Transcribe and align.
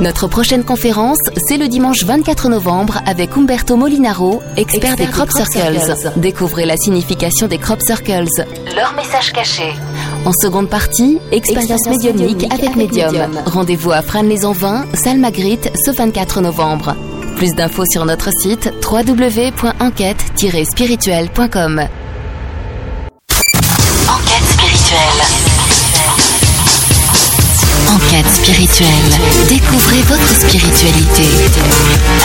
Notre 0.00 0.28
prochaine 0.28 0.62
conférence, 0.62 1.18
c'est 1.48 1.56
le 1.56 1.66
dimanche 1.66 2.04
24 2.04 2.50
novembre 2.50 3.00
avec 3.04 3.36
Umberto 3.36 3.74
Molinaro, 3.74 4.40
expert, 4.56 4.94
des 4.94 5.06
crop, 5.06 5.28
circles. 5.32 5.76
Découvrez 6.16 6.66
la 6.66 6.76
signification 6.76 7.48
des 7.48 7.58
crop 7.58 7.80
circles, 7.82 8.26
leur 8.76 8.94
message 8.94 9.32
caché. 9.32 9.72
En 10.24 10.30
seconde 10.32 10.68
partie, 10.68 11.18
expérience 11.32 11.88
médiumnique 11.88 12.46
avec 12.52 12.76
médium. 12.76 13.12
Rendez-vous 13.46 13.90
à 13.90 14.02
Fresnes-les-Envins, 14.02 14.84
salle 14.94 15.18
Magritte, 15.18 15.72
ce 15.84 15.90
24 15.90 16.42
novembre. 16.42 16.94
Plus 17.34 17.56
d'infos 17.56 17.86
sur 17.90 18.04
notre 18.04 18.30
site 18.30 18.72
www.enquête-spirituelle.com. 18.88 21.88
Enquête 27.94 28.26
spirituelle. 28.30 28.88
Découvrez 29.48 30.02
votre 30.02 30.28
spiritualité 30.28 31.22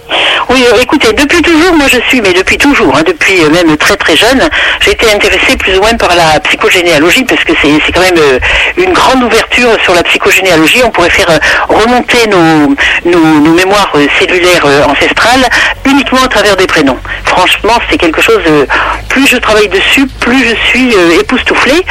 Oui, 0.49 0.65
euh, 0.67 0.81
écoutez, 0.81 1.13
depuis 1.13 1.41
toujours, 1.41 1.73
moi 1.73 1.87
je 1.87 1.99
suis, 2.09 2.21
mais 2.21 2.33
depuis 2.33 2.57
toujours, 2.57 2.95
hein, 2.95 3.03
depuis 3.05 3.41
euh, 3.41 3.49
même 3.49 3.77
très 3.77 3.95
très 3.95 4.15
jeune, 4.15 4.49
j'ai 4.81 4.91
été 4.91 5.09
intéressée 5.11 5.55
plus 5.57 5.77
ou 5.77 5.81
moins 5.81 5.93
par 5.93 6.13
la 6.15 6.39
psychogénéalogie, 6.41 7.23
parce 7.23 7.43
que 7.43 7.53
c'est 7.61 7.91
quand 7.93 8.01
même 8.01 8.17
euh, 8.17 8.39
une 8.77 8.91
grande 8.93 9.23
ouverture 9.23 9.69
sur 9.83 9.93
la 9.93 10.03
psychogénéalogie. 10.03 10.81
On 10.83 10.89
pourrait 10.89 11.09
faire 11.09 11.39
remonter 11.69 12.27
nos, 12.27 12.75
nos, 13.05 13.53
mémoires 13.53 13.93
cellulaires 14.19 14.65
ancestrales 14.87 15.47
uniquement 15.85 16.23
à 16.23 16.27
travers 16.27 16.57
des 16.57 16.67
prénoms. 16.67 16.97
Franchement, 17.25 17.79
c'est 17.89 17.97
quelque 17.97 18.21
chose, 18.21 18.41
plus 19.09 19.27
je 19.27 19.37
travaille 19.37 19.69
dessus, 19.69 20.07
plus 20.19 20.43
je 20.43 20.55
suis 20.69 20.93
époustouflée. 21.19 21.85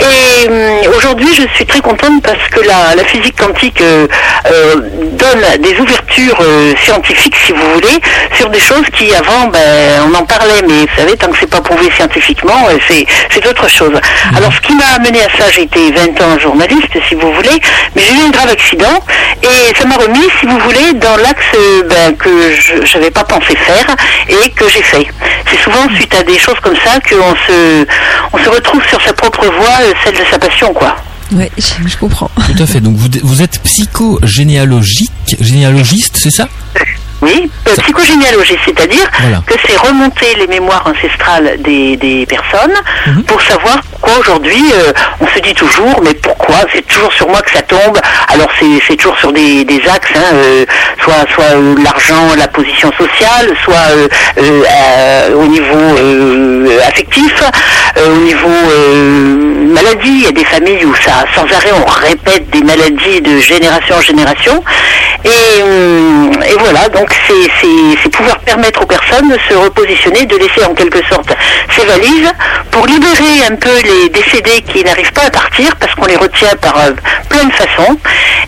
Et 0.00 0.88
aujourd'hui, 0.88 1.28
je 1.34 1.42
suis 1.54 1.66
très 1.66 1.80
contente 1.80 2.22
parce 2.22 2.48
que 2.50 2.60
la, 2.66 3.04
physique 3.04 3.36
quantique 3.36 3.82
donne 3.82 5.44
des 5.60 5.78
ouvertures 5.78 6.42
scientifiques, 6.84 7.36
si 7.44 7.52
vous 7.52 7.74
voulez, 7.74 7.91
sur 8.36 8.48
des 8.50 8.60
choses 8.60 8.84
qui 8.96 9.12
avant, 9.14 9.48
ben, 9.48 10.02
on 10.06 10.14
en 10.14 10.24
parlait, 10.24 10.62
mais 10.66 10.80
vous 10.80 10.96
savez, 10.96 11.16
tant 11.16 11.28
que 11.28 11.38
c'est 11.38 11.50
pas 11.50 11.60
prouvé 11.60 11.90
scientifiquement, 11.96 12.68
euh, 12.68 12.78
c'est 12.88 13.06
c'est 13.30 13.46
autre 13.46 13.68
chose. 13.68 13.92
Alors, 14.36 14.52
ce 14.52 14.60
qui 14.60 14.74
m'a 14.74 14.86
amené 14.96 15.20
à 15.20 15.28
ça, 15.38 15.50
j'ai 15.50 15.62
été 15.62 15.92
20 15.92 16.20
ans 16.22 16.38
journaliste, 16.38 16.92
si 17.08 17.14
vous 17.14 17.32
voulez, 17.32 17.60
mais 17.94 18.02
j'ai 18.02 18.14
eu 18.14 18.26
un 18.26 18.30
grave 18.30 18.50
accident 18.50 19.02
et 19.42 19.74
ça 19.76 19.86
m'a 19.86 19.96
remis, 19.96 20.28
si 20.40 20.46
vous 20.46 20.58
voulez, 20.58 20.92
dans 20.94 21.16
l'axe 21.16 21.42
euh, 21.54 21.82
ben, 21.88 22.16
que 22.16 22.30
je 22.84 22.98
n'avais 22.98 23.10
pas 23.10 23.24
pensé 23.24 23.56
faire 23.56 23.96
et 24.28 24.50
que 24.50 24.68
j'ai 24.68 24.82
fait. 24.82 25.06
C'est 25.50 25.58
souvent 25.58 25.88
suite 25.94 26.14
à 26.14 26.22
des 26.22 26.38
choses 26.38 26.58
comme 26.62 26.76
ça 26.76 26.98
qu'on 27.00 27.34
se, 27.46 27.86
on 28.32 28.38
se 28.38 28.48
retrouve 28.48 28.82
sur 28.88 29.00
sa 29.02 29.12
propre 29.12 29.44
voie, 29.46 29.78
euh, 29.82 29.92
celle 30.04 30.14
de 30.14 30.24
sa 30.30 30.38
passion, 30.38 30.72
quoi. 30.72 30.96
Je, 31.56 31.88
je 31.88 31.96
comprends. 31.96 32.30
Tout 32.36 32.62
à 32.62 32.66
fait. 32.66 32.80
Donc, 32.80 32.96
vous, 32.96 33.08
vous 33.22 33.42
êtes 33.42 33.60
psychogénéalogique, 33.62 35.36
généalogiste, 35.40 36.18
c'est 36.22 36.30
ça? 36.30 36.48
Oui, 37.22 37.48
euh, 37.68 37.76
psychogénéalogie, 37.82 38.58
c'est-à-dire 38.64 39.08
Voilà. 39.20 39.40
que 39.46 39.54
c'est 39.64 39.76
remonter 39.76 40.34
les 40.38 40.48
mémoires 40.48 40.84
ancestrales 40.86 41.56
des, 41.60 41.96
des 41.96 42.26
personnes 42.26 42.74
Mhm. 43.06 43.22
pour 43.24 43.40
savoir 43.42 43.76
pourquoi 43.92 44.18
aujourd'hui, 44.18 44.62
euh, 44.74 44.92
on 45.20 45.26
se 45.28 45.38
dit 45.40 45.54
toujours, 45.54 46.00
mais 46.02 46.14
pourquoi 46.14 46.56
C'est 46.74 46.86
toujours 46.86 47.12
sur 47.12 47.28
moi 47.28 47.40
que 47.42 47.52
ça 47.52 47.62
tombe. 47.62 47.98
Alors 48.28 48.48
c'est 48.88 48.96
toujours 48.96 49.16
sur 49.18 49.32
des, 49.32 49.64
des 49.64 49.80
axes, 49.88 50.10
hein, 50.16 50.34
euh, 50.34 50.64
soit, 51.02 51.24
soit 51.34 51.54
l'argent, 51.84 52.34
la 52.36 52.48
position 52.48 52.90
sociale, 52.98 53.54
soit 53.64 53.88
au 55.36 55.46
niveau 55.46 56.76
affectif, 56.88 57.32
au 58.04 58.16
niveau 58.16 58.48
maladie. 59.72 60.08
Il 60.08 60.22
y 60.24 60.26
a 60.26 60.32
des 60.32 60.44
familles 60.44 60.84
où 60.84 60.94
ça, 60.96 61.24
sans 61.34 61.44
arrêt, 61.56 61.70
on 61.72 61.88
répète 61.88 62.50
des 62.50 62.62
maladies 62.62 63.20
de 63.20 63.38
génération 63.38 63.96
en 63.96 64.00
génération. 64.00 64.62
Et, 65.24 65.28
et 66.50 66.56
voilà, 66.58 66.88
donc 66.88 67.11
c'est- 67.26 68.08
pouvoir 68.10 68.38
permettre 68.40 68.82
aux 68.82 68.86
personnes 68.86 69.28
de 69.30 69.38
se 69.48 69.54
repositionner, 69.54 70.26
de 70.26 70.36
laisser 70.36 70.64
en 70.68 70.74
quelque 70.74 71.00
sorte 71.08 71.30
ces 71.74 71.84
valises 71.84 72.30
pour 72.70 72.86
libérer 72.86 73.46
un 73.50 73.56
peu 73.56 73.70
les 73.82 74.08
décédés 74.10 74.62
qui 74.62 74.84
n'arrivent 74.84 75.12
pas 75.12 75.24
à 75.26 75.30
partir 75.30 75.74
parce 75.76 75.94
qu'on 75.94 76.04
les 76.06 76.16
retient 76.16 76.54
par 76.60 76.76
euh, 76.78 76.90
plein 77.28 77.44
de 77.44 77.52
façons 77.52 77.96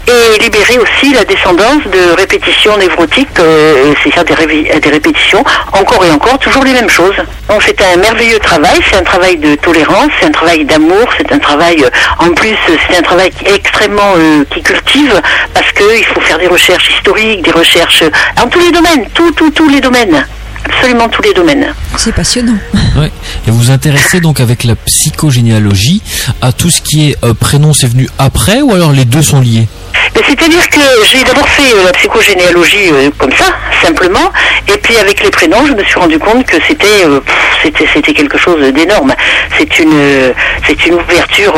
et 0.06 0.38
libérer 0.38 0.78
aussi 0.78 1.14
la 1.14 1.24
descendance 1.24 1.82
de 1.86 2.12
répétitions 2.16 2.76
névrotiques, 2.76 3.28
euh, 3.38 3.94
c'est-à-dire 4.02 4.36
des, 4.46 4.78
des 4.80 4.90
répétitions 4.90 5.42
encore 5.72 6.04
et 6.04 6.10
encore, 6.10 6.38
toujours 6.38 6.64
les 6.64 6.72
mêmes 6.72 6.90
choses. 6.90 7.16
Donc 7.48 7.62
c'est 7.62 7.80
un 7.82 7.96
merveilleux 7.96 8.38
travail, 8.38 8.80
c'est 8.90 8.96
un 8.96 9.02
travail 9.02 9.36
de 9.38 9.54
tolérance, 9.56 10.10
c'est 10.20 10.26
un 10.26 10.30
travail 10.30 10.64
d'amour, 10.64 11.08
c'est 11.16 11.32
un 11.32 11.38
travail, 11.38 11.82
euh, 11.82 11.90
en 12.18 12.30
plus, 12.34 12.54
c'est 12.88 12.98
un 12.98 13.02
travail 13.02 13.30
extrêmement 13.46 14.12
qui 14.50 14.62
cultive 14.62 15.20
parce 15.54 15.70
qu'il 15.72 16.04
faut 16.04 16.20
faire 16.20 16.38
des 16.38 16.46
recherches 16.48 16.90
historiques, 16.90 17.42
des 17.42 17.50
recherches 17.52 18.04
tous 18.54 18.60
les 18.60 18.70
domaines, 18.70 19.04
tous, 19.12 19.32
tous, 19.32 19.50
tous 19.50 19.68
les 19.68 19.80
domaines, 19.80 20.24
absolument 20.64 21.08
tous 21.08 21.22
les 21.22 21.34
domaines. 21.34 21.66
C'est 21.96 22.12
passionnant. 22.14 22.56
Ouais. 22.96 23.10
Et 23.46 23.50
vous 23.50 23.58
vous 23.58 23.70
intéressez 23.72 24.20
donc 24.20 24.38
avec 24.38 24.62
la 24.62 24.76
psychogénéalogie 24.76 26.00
à 26.40 26.52
tout 26.52 26.70
ce 26.70 26.80
qui 26.80 27.10
est 27.10 27.24
euh, 27.24 27.34
prénom, 27.34 27.72
c'est 27.72 27.88
venu 27.88 28.08
après 28.18 28.62
ou 28.62 28.72
alors 28.72 28.92
les 28.92 29.04
deux 29.04 29.22
sont 29.22 29.40
liés? 29.40 29.66
C'est-à-dire 30.26 30.68
que 30.68 30.80
j'ai 31.10 31.22
d'abord 31.24 31.48
fait 31.48 31.74
euh, 31.74 31.84
la 31.84 31.92
psychogénéalogie 31.92 32.90
euh, 32.92 33.10
comme 33.18 33.32
ça, 33.32 33.46
simplement, 33.82 34.32
et 34.68 34.76
puis 34.78 34.96
avec 34.96 35.22
les 35.22 35.30
prénoms, 35.30 35.66
je 35.66 35.72
me 35.72 35.84
suis 35.84 35.98
rendu 35.98 36.18
compte 36.18 36.44
que 36.46 36.56
c'était 36.66 37.04
euh, 37.04 37.20
c'était 37.62 38.12
quelque 38.12 38.38
chose 38.38 38.60
d'énorme. 38.72 39.14
C'est 39.58 39.78
une 39.78 39.92
euh, 39.94 40.32
c'est 40.66 40.86
une 40.86 40.94
ouverture 40.94 41.54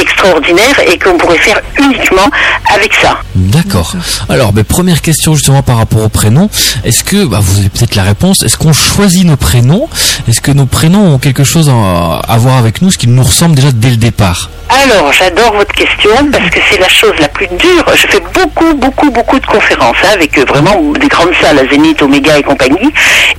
extraordinaire 0.00 0.80
et 0.86 0.98
qu'on 0.98 1.16
pourrait 1.16 1.38
faire 1.38 1.60
uniquement 1.78 2.28
avec 2.74 2.92
ça. 2.94 3.18
D'accord. 3.34 3.94
Alors, 4.28 4.52
ben, 4.52 4.64
première 4.64 5.00
question 5.00 5.34
justement 5.34 5.62
par 5.62 5.78
rapport 5.78 6.02
aux 6.02 6.08
prénoms. 6.08 6.48
Est-ce 6.84 7.04
que, 7.04 7.24
bah, 7.24 7.38
vous 7.40 7.60
avez 7.60 7.68
peut-être 7.68 7.94
la 7.94 8.02
réponse, 8.02 8.42
est-ce 8.42 8.56
qu'on 8.56 8.72
choisit 8.72 9.24
nos 9.24 9.36
prénoms? 9.36 9.88
Est-ce 10.28 10.40
que 10.40 10.50
nos 10.50 10.66
prénoms 10.66 11.14
ont 11.14 11.18
quelque 11.18 11.44
chose 11.44 11.68
à, 11.70 12.20
à 12.28 12.36
voir 12.38 12.56
avec 12.58 12.82
nous, 12.82 12.90
ce 12.90 12.98
qui 12.98 13.08
nous 13.08 13.22
ressemble 13.22 13.54
déjà 13.54 13.70
dès 13.72 13.90
le 13.90 13.96
départ? 13.96 14.50
Alors, 14.84 15.12
j'adore 15.12 15.52
votre 15.52 15.74
question 15.74 16.10
parce 16.30 16.48
que 16.50 16.58
c'est 16.70 16.78
la 16.80 16.88
chose 16.88 17.12
la 17.20 17.28
plus 17.28 17.46
dur. 17.62 17.84
Je 17.94 18.06
fais 18.08 18.20
beaucoup, 18.34 18.74
beaucoup, 18.74 19.10
beaucoup 19.10 19.38
de 19.38 19.46
conférences 19.46 19.96
hein, 20.04 20.10
avec 20.14 20.36
euh, 20.38 20.44
vraiment 20.44 20.76
des 20.92 21.08
grandes 21.08 21.34
salles 21.40 21.58
à 21.58 21.66
Zénith, 21.66 22.02
Omega 22.02 22.38
et 22.38 22.42
compagnie. 22.42 22.92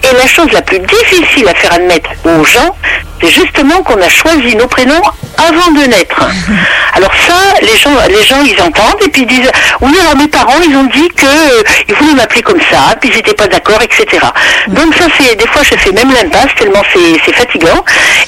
Et 0.04 0.16
la 0.16 0.28
chose 0.28 0.52
la 0.52 0.62
plus 0.62 0.80
difficile 0.80 1.48
à 1.48 1.54
faire 1.54 1.74
admettre 1.74 2.10
aux 2.26 2.44
gens, 2.44 2.76
c'est 3.22 3.30
justement 3.30 3.84
qu'on 3.84 4.02
a 4.02 4.10
choisi 4.10 4.56
nos 4.56 4.68
prénoms 4.68 5.02
avant 5.38 5.72
de 5.72 5.88
naître. 5.88 6.20
Alors 6.94 7.12
ça, 7.28 7.60
les 7.62 7.78
gens, 7.78 7.92
les 8.08 8.24
gens, 8.24 8.42
ils 8.46 8.62
entendent 8.62 9.02
et 9.06 9.10
puis 9.10 9.24
ils 9.24 9.28
disent, 9.28 9.52
oui, 9.82 9.96
alors 10.00 10.16
mes 10.16 10.28
parents, 10.28 10.62
ils 10.68 10.76
ont 10.76 10.84
dit 10.84 11.08
que 11.10 11.26
euh, 11.26 11.64
ils 11.90 11.96
voulaient 11.96 12.14
m'appeler 12.14 12.44
comme 12.44 12.62
ça, 12.72 12.96
puis 13.02 13.10
ils 13.10 13.16
n'étaient 13.16 13.34
pas 13.34 13.48
d'accord, 13.48 13.82
etc. 13.82 14.24
Donc 14.68 14.94
ça, 14.94 15.06
c'est 15.18 15.36
des 15.36 15.48
fois, 15.48 15.64
je 15.64 15.76
fais 15.76 15.92
même 15.92 16.14
l'impasse 16.14 16.54
tellement 16.56 16.84
c'est 16.94 17.20
c'est 17.26 17.34
fatigant. 17.34 17.84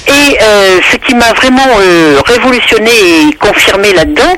Et 0.08 0.38
euh, 0.42 0.80
ce 0.90 0.96
qui 0.96 1.14
m'a 1.14 1.32
vraiment 1.34 1.68
euh, 1.80 2.20
révolutionné 2.26 2.90
et 3.28 3.32
confirmé 3.34 3.92
là-dedans, 3.92 4.36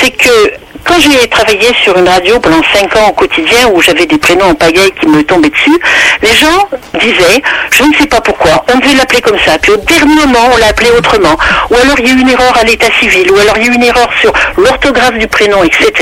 c'est 0.00 0.10
que 0.10 0.52
quand 0.90 0.98
j'ai 0.98 1.28
travaillé 1.28 1.72
sur 1.84 1.96
une 1.96 2.08
radio 2.08 2.40
pendant 2.40 2.62
5 2.74 2.96
ans 2.96 3.08
au 3.10 3.12
quotidien 3.12 3.68
où 3.72 3.80
j'avais 3.80 4.06
des 4.06 4.18
prénoms 4.18 4.46
en 4.46 4.54
pagaille 4.54 4.90
qui 5.00 5.06
me 5.06 5.22
tombaient 5.22 5.50
dessus, 5.50 5.78
les 6.20 6.34
gens 6.34 6.68
disaient, 6.98 7.42
je 7.70 7.84
ne 7.84 7.94
sais 7.94 8.06
pas 8.06 8.20
pourquoi, 8.20 8.64
on 8.74 8.78
devait 8.78 8.96
l'appeler 8.96 9.20
comme 9.20 9.38
ça, 9.46 9.56
puis 9.58 9.70
au 9.70 9.76
dernier 9.76 10.14
moment 10.26 10.50
on 10.52 10.56
l'a 10.56 10.68
appelé 10.68 10.90
autrement, 10.90 11.36
ou 11.70 11.74
alors 11.76 11.96
il 12.00 12.08
y 12.08 12.10
a 12.10 12.14
eu 12.14 12.20
une 12.20 12.28
erreur 12.28 12.56
à 12.56 12.64
l'état 12.64 12.90
civil, 13.00 13.30
ou 13.30 13.38
alors 13.38 13.56
il 13.56 13.66
y 13.66 13.68
a 13.68 13.72
eu 13.72 13.74
une 13.76 13.84
erreur 13.84 14.08
sur 14.20 14.32
l'orthographe 14.56 15.16
du 15.16 15.28
prénom, 15.28 15.62
etc. 15.62 15.92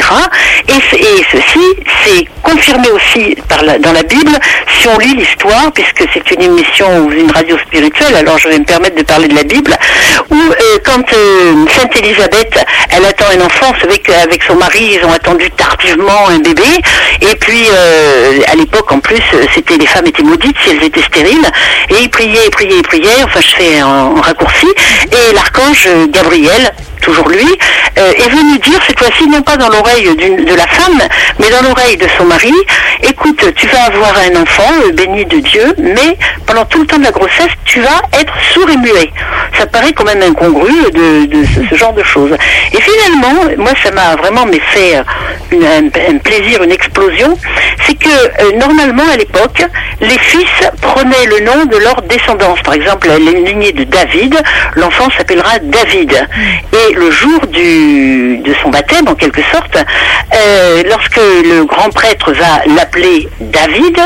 Et, 0.68 1.24
ceci, 1.30 1.66
c'est 2.04 2.24
confirmé 2.42 2.90
aussi 2.90 3.36
dans 3.82 3.92
la 3.92 4.02
Bible. 4.02 4.30
Si 4.80 4.88
on 4.88 4.98
lit 4.98 5.14
l'histoire, 5.14 5.70
puisque 5.72 6.04
c'est 6.14 6.30
une 6.30 6.42
émission 6.42 6.86
ou 7.00 7.12
une 7.12 7.30
radio 7.30 7.58
spirituelle, 7.58 8.14
alors 8.16 8.38
je 8.38 8.48
vais 8.48 8.58
me 8.58 8.64
permettre 8.64 8.96
de 8.96 9.02
parler 9.02 9.28
de 9.28 9.34
la 9.34 9.42
Bible, 9.42 9.76
où 10.30 10.36
euh, 10.36 10.78
quand 10.84 11.12
euh, 11.12 11.66
Sainte 11.76 11.96
Élisabeth, 11.96 12.58
elle 12.90 13.04
attend 13.04 13.26
un 13.36 13.44
enfant, 13.44 13.72
vous 13.74 13.80
savez 13.80 13.98
qu'avec 13.98 14.42
son 14.44 14.54
mari, 14.54 14.77
ils 14.80 15.04
ont 15.04 15.12
attendu 15.12 15.50
tardivement 15.50 16.28
un 16.28 16.38
bébé, 16.38 16.62
et 17.20 17.34
puis 17.36 17.64
euh, 17.72 18.40
à 18.46 18.54
l'époque 18.54 18.90
en 18.92 19.00
plus, 19.00 19.22
c'était 19.54 19.76
les 19.76 19.86
femmes 19.86 20.06
étaient 20.06 20.22
maudites 20.22 20.56
si 20.64 20.70
elles 20.70 20.84
étaient 20.84 21.02
stériles, 21.02 21.50
et 21.90 22.02
ils 22.02 22.10
priaient, 22.10 22.46
ils 22.46 22.50
priaient, 22.50 22.76
ils 22.76 22.82
priaient, 22.82 23.24
enfin 23.24 23.40
je 23.40 23.54
fais 23.56 23.82
en 23.82 24.14
raccourci, 24.14 24.68
et 25.12 25.34
l'archange 25.34 25.88
Gabriel, 26.10 26.72
toujours 27.00 27.28
lui, 27.28 27.46
euh, 27.98 28.12
est 28.12 28.28
venu 28.28 28.58
dire 28.58 28.80
cette 28.86 28.98
fois-ci 28.98 29.26
non 29.28 29.42
pas 29.42 29.56
dans 29.56 29.68
l'oreille 29.68 30.14
de 30.14 30.54
la 30.54 30.66
femme, 30.66 31.00
mais 31.38 31.50
dans 31.50 31.62
l'oreille 31.62 31.96
de 31.96 32.06
son 32.18 32.24
mari, 32.24 32.52
écoute, 33.02 33.42
tu 33.54 33.66
vas 33.68 33.84
avoir 33.84 34.14
un 34.18 34.40
enfant 34.42 34.70
euh, 34.84 34.92
béni 34.92 35.24
de 35.24 35.38
Dieu, 35.38 35.74
mais 35.78 36.16
pendant 36.46 36.64
tout 36.64 36.80
le 36.80 36.86
temps 36.86 36.98
de 36.98 37.04
la 37.04 37.10
grossesse, 37.10 37.52
tu 37.64 37.80
vas 37.80 38.00
être 38.12 38.32
sourd 38.52 38.68
et 38.70 38.76
muet. 38.76 39.10
Ça 39.58 39.66
paraît 39.66 39.92
quand 39.92 40.04
même 40.04 40.22
incongru 40.22 40.72
de, 40.92 41.44
ce, 41.68 41.74
genre 41.74 41.92
de 41.92 42.02
choses. 42.04 42.36
Et 42.72 42.80
finalement, 42.80 43.50
moi, 43.56 43.72
ça 43.82 43.90
m'a 43.90 44.14
vraiment 44.16 44.46
fait 44.72 44.96
euh, 44.96 45.90
un, 46.10 46.18
plaisir, 46.18 46.62
une 46.62 46.70
explosion, 46.70 47.36
c'est 47.84 47.94
que 47.94 48.08
euh, 48.08 48.56
normalement 48.56 49.02
à 49.12 49.16
l'époque, 49.16 49.64
les 50.00 50.18
fils 50.18 50.70
prenaient 50.80 51.26
le 51.26 51.44
nom 51.44 51.64
de 51.64 51.76
leur 51.78 52.00
descendance. 52.02 52.60
Par 52.62 52.74
exemple, 52.74 53.08
la 53.08 53.18
lignée 53.18 53.72
de 53.72 53.84
David, 53.84 54.40
l'enfant 54.76 55.08
s'appellera 55.16 55.58
David. 55.60 56.28
Et 56.72 56.94
le 56.94 57.10
jour 57.10 57.40
de 57.46 58.54
son 58.62 58.70
baptême, 58.70 59.08
en 59.08 59.14
quelque 59.14 59.42
sorte, 59.52 59.76
euh, 59.76 60.82
lorsque 60.88 61.16
le 61.16 61.64
grand 61.64 61.90
prêtre 61.90 62.32
va 62.32 62.62
l'appeler 62.76 63.28
David, 63.40 63.98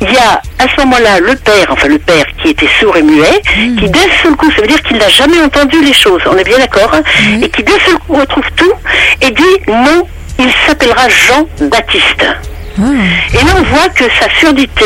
il 0.00 0.12
y 0.12 0.16
a 0.16 0.40
à 0.58 0.68
ce 0.68 0.80
moment-là 0.82 1.20
le 1.20 1.34
père, 1.36 1.66
enfin 1.70 1.88
le 1.88 1.98
père 1.98 2.24
qui 2.42 2.50
était 2.50 2.68
sourd 2.80 2.96
et 2.96 3.02
muet, 3.02 3.42
qui 3.78 3.88
d'un 3.90 4.00
seul 4.22 4.34
coup, 4.36 4.50
ça 4.52 4.60
veut 4.62 4.68
dire 4.68 4.82
qu'il 4.82 4.96
n'a 4.96 5.08
jamais 5.08 5.40
entendu 5.40 5.82
les 5.82 5.92
choses, 5.92 6.22
on 6.26 6.36
est 6.36 6.44
bien 6.44 6.58
d'accord, 6.58 6.90
hein, 6.94 7.02
et 7.42 7.48
qui 7.48 7.62
d'un 7.62 7.78
seul 7.84 7.98
coup 7.98 8.14
retrouve 8.14 8.44
tout 8.56 8.72
et 9.20 9.30
dit 9.30 9.58
non, 9.68 10.06
il 10.38 10.50
s'appellera 10.66 11.08
Jean-Baptiste. 11.08 12.24
Et 13.34 13.36
là, 13.44 13.52
on 13.58 13.62
voit 13.74 13.88
que 13.88 14.04
sa 14.20 14.28
surdité, 14.38 14.84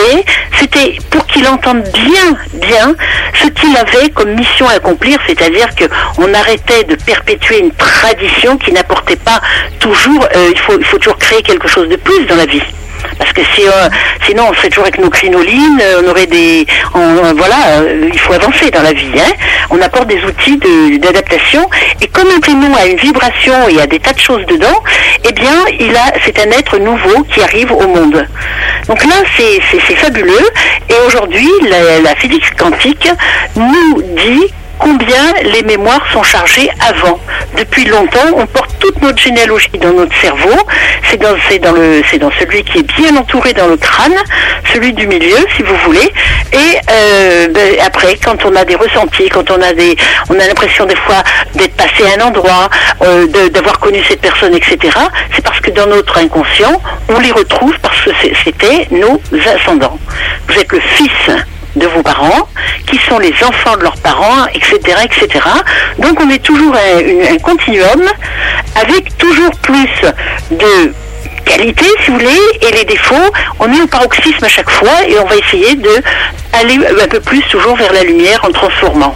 c'était 0.59 0.97
pour 1.11 1.27
qu'il 1.27 1.47
entende 1.47 1.83
bien, 1.93 2.37
bien 2.55 2.95
ce 3.35 3.49
qu'il 3.49 3.77
avait 3.77 4.09
comme 4.11 4.31
mission 4.35 4.67
à 4.67 4.73
accomplir, 4.73 5.19
c'est-à-dire 5.27 5.75
que 5.75 5.85
on 6.17 6.33
arrêtait 6.33 6.85
de 6.85 6.95
perpétuer 6.95 7.59
une 7.59 7.71
tradition 7.73 8.57
qui 8.57 8.73
n'apportait 8.73 9.17
pas 9.17 9.43
toujours. 9.79 10.27
euh, 10.35 10.49
il 10.53 10.59
faut, 10.59 10.79
il 10.79 10.87
faut 10.87 10.97
toujours 10.97 11.19
créer 11.19 11.43
quelque 11.43 11.69
chose 11.69 11.87
de 11.91 11.97
plus 11.97 12.25
dans 12.25 12.37
la 12.37 12.47
vie. 12.47 12.63
Parce 13.19 13.33
que 13.33 13.43
si, 13.55 13.67
euh, 13.67 13.89
sinon 14.27 14.49
on 14.51 14.55
serait 14.55 14.69
toujours 14.69 14.85
avec 14.85 14.99
nos 14.99 15.11
crinolines, 15.11 15.81
euh, 15.83 16.03
on 16.05 16.11
aurait 16.11 16.27
des, 16.27 16.67
voilà, 16.93 17.81
euh, 17.81 18.09
il 18.13 18.19
faut 18.19 18.33
avancer 18.33 18.71
dans 18.71 18.83
la 18.83 18.93
vie. 18.93 19.13
Hein. 19.17 19.33
On 19.71 19.81
apporte 19.81 20.09
des 20.09 20.23
outils 20.25 20.59
d'adaptation 20.99 21.69
et 22.01 22.07
comme 22.09 22.29
un 22.35 22.41
prénom 22.41 22.75
a 22.75 22.87
une 22.87 22.97
vibration 22.97 23.69
et 23.69 23.81
a 23.81 23.87
des 23.87 23.99
tas 23.99 24.13
de 24.13 24.19
choses 24.21 24.45
dedans, 24.47 24.83
eh 25.25 25.33
bien, 25.33 25.53
il 25.79 25.95
a, 25.97 26.13
c'est 26.25 26.39
un 26.41 26.51
être 26.51 26.79
nouveau 26.79 27.23
qui 27.25 27.43
arrive 27.43 27.73
au 27.73 27.87
monde. 27.87 28.27
Donc 28.89 29.05
là, 29.05 29.15
c'est 29.37 29.61
fabuleux. 29.97 30.49
Et 30.89 30.95
aujourd'hui, 31.07 31.49
la, 31.69 32.01
la 32.01 32.15
physique 32.17 32.57
quantique 32.57 33.09
nous 33.57 34.03
dit 34.03 34.53
combien 34.83 35.33
les 35.45 35.63
mémoires 35.63 36.05
sont 36.13 36.23
chargées 36.23 36.69
avant. 36.89 37.19
Depuis 37.57 37.85
longtemps, 37.85 38.29
on 38.37 38.47
porte 38.47 38.79
toute 38.79 39.01
notre 39.01 39.19
généalogie 39.19 39.71
dans 39.81 39.93
notre 39.93 40.15
cerveau. 40.21 40.57
C'est 41.09 41.19
dans, 41.19 41.35
dans 41.63 41.73
le, 41.73 42.03
c'est 42.11 42.19
dans 42.19 42.31
celui 42.39 42.65
qui 42.65 42.79
est 42.79 42.97
bien 42.97 43.17
entouré 43.17 43.53
dans 43.53 43.69
le 43.69 43.77
crâne, 43.77 44.17
celui 44.73 44.93
du 44.93 45.07
milieu, 45.07 45.37
si 45.57 45.63
vous 45.63 45.77
voulez. 45.85 46.13
Et 46.53 46.79
euh, 46.91 47.49
ben, 47.49 47.77
après, 47.87 48.17
quand 48.23 48.45
on 48.45 48.55
a 48.57 48.65
des 48.65 48.75
ressentis, 48.75 49.29
quand 49.29 49.51
on 49.51 49.61
a 49.63 49.73
des, 49.73 49.97
on 50.29 50.35
a 50.35 50.47
l'impression 50.47 50.85
des 50.87 50.97
fois 50.97 51.23
d'être 51.55 51.77
passé 51.77 52.05
à 52.05 52.21
un 52.21 52.27
endroit, 52.27 52.69
euh, 53.03 53.27
d'avoir 53.51 53.79
connu 53.79 54.03
cette 54.09 54.21
personne, 54.21 54.55
etc. 54.55 54.79
C'est 55.35 55.45
parce 55.45 55.61
que 55.61 55.71
dans 55.71 55.87
notre 55.87 56.19
inconscient, 56.19 56.81
on 57.09 57.19
les 57.21 57.33
retrouve 57.33 57.79
parce 57.81 58.01
que 58.03 58.11
c'était 58.45 58.89
nos 58.91 59.21
ascendants. 59.55 59.99
Vous 60.49 60.59
êtes 60.59 60.73
le 60.73 60.81
fils 60.81 61.31
de 61.77 61.87
vos 61.87 62.03
parents, 62.03 62.49
qui 62.87 62.99
sont 62.99 63.19
les 63.19 63.33
enfants 63.45 63.77
de 63.77 63.83
leurs 63.83 63.97
parents, 63.97 64.47
etc., 64.55 64.79
etc. 65.05 65.41
Donc 65.99 66.21
on 66.21 66.29
est 66.31 66.43
toujours 66.43 66.75
un, 66.75 67.01
une- 67.01 67.23
un 67.23 67.39
continuum 67.39 68.03
avec 68.81 69.17
toujours 69.19 69.51
plus 69.63 69.89
de 70.51 70.93
qualité, 71.45 71.85
si 72.05 72.11
vous 72.11 72.19
voulez, 72.19 72.41
et 72.61 72.71
les 72.73 72.85
défauts, 72.85 73.31
on 73.59 73.73
est 73.73 73.81
au 73.81 73.87
paroxysme 73.87 74.45
à 74.45 74.49
chaque 74.49 74.71
fois 74.71 75.03
et 75.09 75.19
on 75.19 75.25
va 75.27 75.37
essayer 75.37 75.75
de 75.75 75.91
aller 76.53 76.79
un 77.03 77.09
peu 77.09 77.21
plus 77.21 77.43
toujours 77.51 77.77
vers 77.77 77.93
la 77.93 78.03
lumière 78.05 78.41
en 78.45 78.51
transformant. 78.53 79.15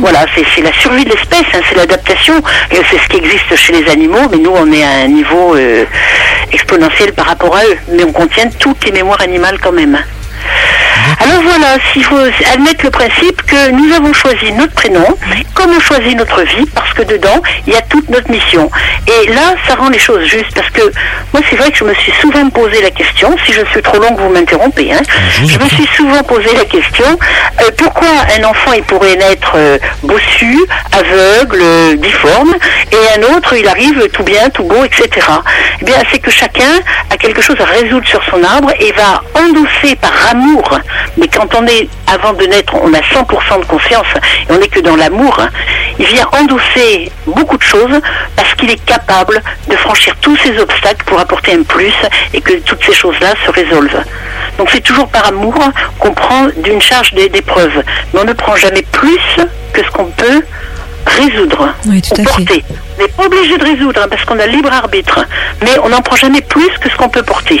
Voilà, 0.00 0.24
c'est 0.34 0.62
la 0.62 0.72
survie 0.72 1.04
de 1.04 1.10
l'espèce, 1.10 1.44
hein, 1.54 1.60
c'est 1.68 1.76
l'adaptation, 1.76 2.34
et 2.72 2.76
c'est 2.90 2.98
ce 2.98 3.08
qui 3.08 3.18
existe 3.18 3.54
chez 3.56 3.72
les 3.74 3.88
animaux, 3.90 4.28
mais 4.30 4.38
nous 4.38 4.50
on 4.52 4.70
est 4.72 4.82
à 4.82 5.04
un 5.04 5.08
niveau 5.08 5.54
euh, 5.54 5.84
exponentiel 6.52 7.12
par 7.12 7.26
rapport 7.26 7.54
à 7.56 7.62
eux, 7.64 7.76
mais 7.92 8.02
on 8.04 8.12
contient 8.12 8.48
toutes 8.58 8.84
les 8.84 8.92
mémoires 8.92 9.20
animales 9.20 9.58
quand 9.62 9.72
même. 9.72 9.96
Alors 11.18 11.42
voilà, 11.42 11.78
s'il 11.92 12.04
faut 12.04 12.18
admettre 12.52 12.84
le 12.84 12.90
principe 12.90 13.42
que 13.46 13.70
nous 13.70 13.94
avons 13.94 14.12
choisi 14.12 14.52
notre 14.52 14.74
prénom, 14.74 15.06
comme 15.54 15.70
on 15.74 15.80
choisit 15.80 16.16
notre 16.16 16.42
vie, 16.42 16.66
parce 16.74 16.92
que 16.92 17.02
dedans, 17.02 17.42
il 17.66 17.72
y 17.72 17.76
a 17.76 17.80
toute 17.82 18.08
notre 18.10 18.30
mission. 18.30 18.70
Et 19.06 19.28
là, 19.32 19.54
ça 19.66 19.76
rend 19.76 19.88
les 19.88 19.98
choses 19.98 20.24
justes, 20.24 20.54
parce 20.54 20.68
que 20.70 20.82
moi, 21.32 21.42
c'est 21.48 21.56
vrai 21.56 21.70
que 21.70 21.78
je 21.78 21.84
me 21.84 21.94
suis 21.94 22.12
souvent 22.20 22.48
posé 22.50 22.82
la 22.82 22.90
question, 22.90 23.34
si 23.46 23.52
je 23.52 23.64
suis 23.66 23.82
trop 23.82 23.98
longue, 23.98 24.18
vous 24.18 24.28
m'interrompez, 24.28 24.92
hein, 24.92 25.00
je 25.46 25.58
me 25.58 25.68
suis 25.68 25.86
souvent 25.96 26.22
posé 26.22 26.54
la 26.54 26.64
question, 26.64 27.06
euh, 27.60 27.70
pourquoi 27.78 28.08
un 28.38 28.44
enfant, 28.44 28.72
il 28.72 28.82
pourrait 28.82 29.16
naître 29.16 29.52
euh, 29.54 29.78
bossu, 30.02 30.58
aveugle, 30.92 31.60
euh, 31.62 31.96
difforme, 31.96 32.54
et 32.92 33.18
un 33.18 33.36
autre, 33.36 33.54
il 33.56 33.66
arrive 33.66 34.08
tout 34.12 34.22
bien, 34.22 34.50
tout 34.50 34.64
beau, 34.64 34.84
etc. 34.84 35.26
Eh 35.80 35.84
bien, 35.84 35.96
c'est 36.12 36.18
que 36.18 36.30
chacun 36.30 36.72
a 37.10 37.16
quelque 37.16 37.40
chose 37.40 37.56
à 37.60 37.64
résoudre 37.64 38.06
sur 38.06 38.22
son 38.24 38.42
arbre 38.44 38.72
et 38.78 38.92
va 38.92 39.22
endosser 39.34 39.96
par 39.96 40.12
amour. 40.30 40.78
Mais 41.16 41.28
quand 41.28 41.54
on 41.54 41.66
est, 41.66 41.88
avant 42.06 42.32
de 42.32 42.44
naître, 42.44 42.74
on 42.82 42.92
a 42.94 43.00
100% 43.00 43.60
de 43.60 43.64
confiance 43.64 44.06
et 44.48 44.52
on 44.52 44.58
n'est 44.58 44.68
que 44.68 44.80
dans 44.80 44.96
l'amour, 44.96 45.36
hein, 45.40 45.48
il 45.98 46.06
vient 46.06 46.26
endosser 46.32 47.10
beaucoup 47.26 47.56
de 47.56 47.62
choses 47.62 48.00
parce 48.36 48.52
qu'il 48.54 48.70
est 48.70 48.84
capable 48.84 49.42
de 49.68 49.76
franchir 49.76 50.14
tous 50.20 50.36
ces 50.36 50.58
obstacles 50.58 51.04
pour 51.06 51.18
apporter 51.18 51.52
un 51.54 51.62
plus 51.62 51.92
et 52.34 52.40
que 52.40 52.54
toutes 52.60 52.84
ces 52.84 52.92
choses-là 52.92 53.34
se 53.44 53.50
résolvent. 53.50 54.02
Donc 54.58 54.68
c'est 54.72 54.80
toujours 54.82 55.08
par 55.08 55.26
amour 55.26 55.54
qu'on 55.98 56.12
prend 56.12 56.46
d'une 56.58 56.80
charge 56.80 57.12
d'é- 57.14 57.28
d'épreuve. 57.28 57.82
Mais 58.12 58.20
on 58.20 58.24
ne 58.24 58.32
prend 58.32 58.56
jamais 58.56 58.82
plus 58.92 59.18
que 59.72 59.82
ce 59.84 59.90
qu'on 59.90 60.06
peut 60.06 60.42
résoudre 61.06 61.68
Oui, 61.86 62.02
tout 62.02 62.10
ou 62.10 62.14
à 62.14 62.16
fait. 62.18 62.24
porter. 62.24 62.64
On 62.98 63.02
n'est 63.02 63.08
pas 63.08 63.24
obligé 63.26 63.56
de 63.58 63.64
résoudre 63.64 64.00
hein, 64.02 64.06
parce 64.08 64.24
qu'on 64.24 64.38
a 64.38 64.46
libre 64.46 64.72
arbitre, 64.72 65.20
mais 65.62 65.70
on 65.82 65.88
n'en 65.88 66.00
prend 66.02 66.16
jamais 66.16 66.40
plus 66.42 66.68
que 66.80 66.90
ce 66.90 66.96
qu'on 66.96 67.08
peut 67.08 67.22
porter. 67.22 67.60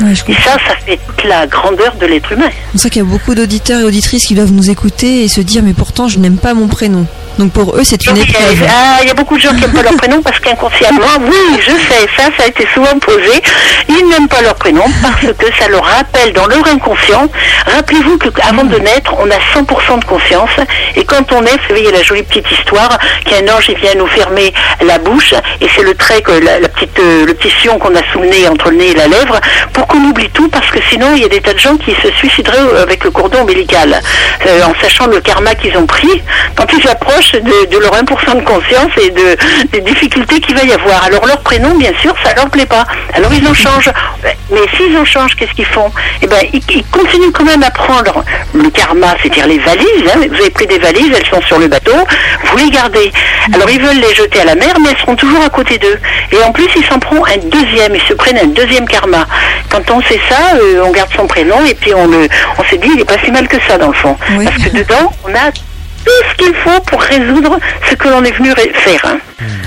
Ouais, 0.00 0.12
Et 0.28 0.34
ça, 0.34 0.52
ça 0.66 0.74
fait 0.84 0.98
toute 1.06 1.24
la 1.24 1.46
grandeur 1.46 1.94
de 2.00 2.06
l'être 2.06 2.32
humain. 2.32 2.48
C'est 2.50 2.72
pour 2.72 2.80
ça 2.80 2.90
qu'il 2.90 3.02
y 3.02 3.04
a 3.04 3.08
beaucoup 3.08 3.34
d'auditeurs 3.34 3.80
et 3.80 3.84
auditrices 3.84 4.26
qui 4.26 4.34
doivent 4.34 4.52
nous 4.52 4.70
écouter 4.70 5.22
et 5.24 5.28
se 5.28 5.40
dire 5.40 5.62
mais 5.62 5.72
pourtant 5.74 6.08
je 6.08 6.18
n'aime 6.18 6.36
pas 6.38 6.54
mon 6.54 6.66
prénom. 6.68 7.06
Donc 7.38 7.52
pour 7.52 7.74
eux 7.76 7.82
c'est 7.84 8.04
une 8.06 8.12
Oui, 8.14 8.22
épreuve. 8.28 8.64
ah, 8.68 8.98
Il 9.02 9.08
y 9.08 9.10
a 9.10 9.14
beaucoup 9.14 9.36
de 9.36 9.42
gens 9.42 9.50
qui 9.50 9.60
n'aiment 9.60 9.72
pas 9.72 9.82
leur 9.82 9.96
prénom 9.96 10.22
parce 10.22 10.38
qu'inconsciemment, 10.38 11.00
oui, 11.20 11.58
je 11.60 11.70
sais, 11.72 12.06
ça, 12.16 12.24
ça 12.36 12.44
a 12.44 12.46
été 12.46 12.66
souvent 12.72 12.96
posé. 13.00 13.42
Ils 13.88 14.08
n'aiment 14.08 14.28
pas 14.28 14.40
leur 14.42 14.54
prénom 14.54 14.84
parce 15.02 15.20
que 15.36 15.46
ça 15.58 15.68
leur 15.68 15.84
rappelle 15.84 16.32
dans 16.32 16.46
leur 16.46 16.66
inconscient. 16.68 17.28
Rappelez-vous 17.66 18.18
qu'avant 18.18 18.64
de 18.64 18.78
naître, 18.78 19.12
on 19.18 19.28
a 19.30 19.38
100% 19.60 20.00
de 20.00 20.04
conscience. 20.04 20.50
Et 20.96 21.04
quand 21.04 21.32
on 21.32 21.42
est, 21.44 21.50
vous 21.52 21.68
savez, 21.68 21.80
il 21.80 21.84
y 21.86 21.88
a 21.88 21.92
la 21.92 22.02
jolie 22.02 22.22
petite 22.22 22.50
histoire 22.52 22.98
qu'un 23.24 23.46
ange 23.52 23.70
vient 23.82 23.94
nous 23.96 24.06
fermer 24.06 24.52
la 24.84 24.98
bouche 24.98 25.34
et 25.60 25.66
c'est 25.74 25.82
le 25.82 25.94
trait, 25.94 26.22
que 26.22 26.32
la, 26.32 26.60
la 26.60 26.68
petite, 26.68 26.96
euh, 27.00 27.26
le 27.26 27.34
petit 27.34 27.50
sillon 27.60 27.78
qu'on 27.78 27.94
a 27.96 28.02
sous 28.12 28.20
le 28.20 28.28
nez, 28.28 28.48
entre 28.48 28.70
le 28.70 28.76
nez 28.76 28.90
et 28.90 28.94
la 28.94 29.08
lèvre, 29.08 29.40
pour 29.72 29.83
qu'on 29.86 30.02
oublie 30.04 30.30
tout 30.30 30.48
parce 30.48 30.70
que 30.70 30.78
sinon 30.90 31.08
il 31.14 31.22
y 31.22 31.24
a 31.24 31.28
des 31.28 31.40
tas 31.40 31.52
de 31.54 31.58
gens 31.58 31.76
qui 31.76 31.92
se 32.02 32.10
suicideraient 32.12 32.80
avec 32.82 33.04
le 33.04 33.10
cordon 33.10 33.40
ombilical 33.42 34.00
euh, 34.46 34.62
en 34.62 34.74
sachant 34.80 35.06
le 35.06 35.20
karma 35.20 35.54
qu'ils 35.54 35.76
ont 35.76 35.86
pris 35.86 36.22
quand 36.54 36.66
ils 36.72 36.88
approchent 36.88 37.32
de, 37.32 37.78
leur 37.78 37.92
1% 37.94 38.36
de 38.36 38.44
conscience 38.44 38.90
et 39.00 39.10
de, 39.10 39.36
des 39.72 39.80
difficultés 39.80 40.40
qu'il 40.40 40.54
va 40.56 40.62
y 40.64 40.72
avoir. 40.72 41.04
Alors 41.04 41.26
leur 41.26 41.40
prénom, 41.40 41.74
bien 41.76 41.92
sûr, 42.00 42.14
ça 42.24 42.34
leur 42.34 42.48
plaît 42.50 42.66
pas. 42.66 42.84
Alors 43.14 43.32
ils 43.32 43.46
en 43.46 43.54
changent. 43.54 43.90
Mais 44.50 44.60
s'ils 44.76 44.96
en 44.96 45.04
changent, 45.04 45.34
qu'est-ce 45.36 45.52
qu'ils 45.52 45.66
font? 45.66 45.90
Eh 46.22 46.26
ben, 46.26 46.40
ils, 46.52 46.62
ils 46.70 46.84
continuent 46.86 47.32
quand 47.32 47.44
même 47.44 47.62
à 47.62 47.70
prendre 47.70 48.24
le 48.52 48.70
karma, 48.70 49.14
c'est-à-dire 49.22 49.46
les 49.46 49.58
valises. 49.58 50.04
hein. 50.14 50.20
Vous 50.28 50.40
avez 50.40 50.50
pris 50.50 50.66
des 50.66 50.78
valises, 50.78 51.10
elles 51.16 51.26
sont 51.26 51.42
sur 51.42 51.58
le 51.58 51.68
bateau, 51.68 51.94
vous 52.44 52.56
les 52.58 52.70
gardez. 52.70 53.10
Alors 53.52 53.70
ils 53.70 53.80
veulent 53.80 54.00
les 54.00 54.14
jeter 54.14 54.40
à 54.40 54.44
la 54.44 54.54
mer, 54.54 54.74
mais 54.80 54.90
elles 54.90 54.98
seront 54.98 55.16
toujours 55.16 55.42
à 55.42 55.50
côté 55.50 55.78
d'eux. 55.78 55.98
Et 56.32 56.42
en 56.42 56.52
plus, 56.52 56.68
ils 56.76 56.84
s'en 56.84 56.98
prennent 56.98 57.14
un 57.24 57.48
deuxième, 57.48 57.94
ils 57.94 58.02
se 58.02 58.14
prennent 58.14 58.38
un 58.38 58.46
deuxième 58.48 58.86
karma. 58.86 59.26
Quand 59.74 59.96
on 59.96 60.00
sait 60.02 60.20
ça, 60.28 60.54
euh, 60.54 60.84
on 60.84 60.92
garde 60.92 61.10
son 61.16 61.26
prénom 61.26 61.64
et 61.66 61.74
puis 61.74 61.92
on 61.94 62.06
le, 62.06 62.28
on 62.58 62.64
s'est 62.64 62.78
dit, 62.78 62.88
il 62.94 63.00
est 63.00 63.04
pas 63.04 63.18
si 63.24 63.32
mal 63.32 63.48
que 63.48 63.56
ça 63.66 63.76
dans 63.76 63.88
le 63.88 63.94
fond. 63.94 64.16
Oui. 64.38 64.44
Parce 64.44 64.62
que 64.62 64.68
dedans, 64.76 65.12
on 65.24 65.34
a 65.34 65.50
tout 66.04 66.10
ce 66.30 66.44
qu'il 66.44 66.54
faut 66.56 66.80
pour 66.86 67.00
résoudre 67.00 67.58
ce 67.88 67.94
que 67.94 68.08
l'on 68.08 68.22
est 68.24 68.32
venu 68.32 68.50
faire. 68.74 69.00
hein. 69.04 69.18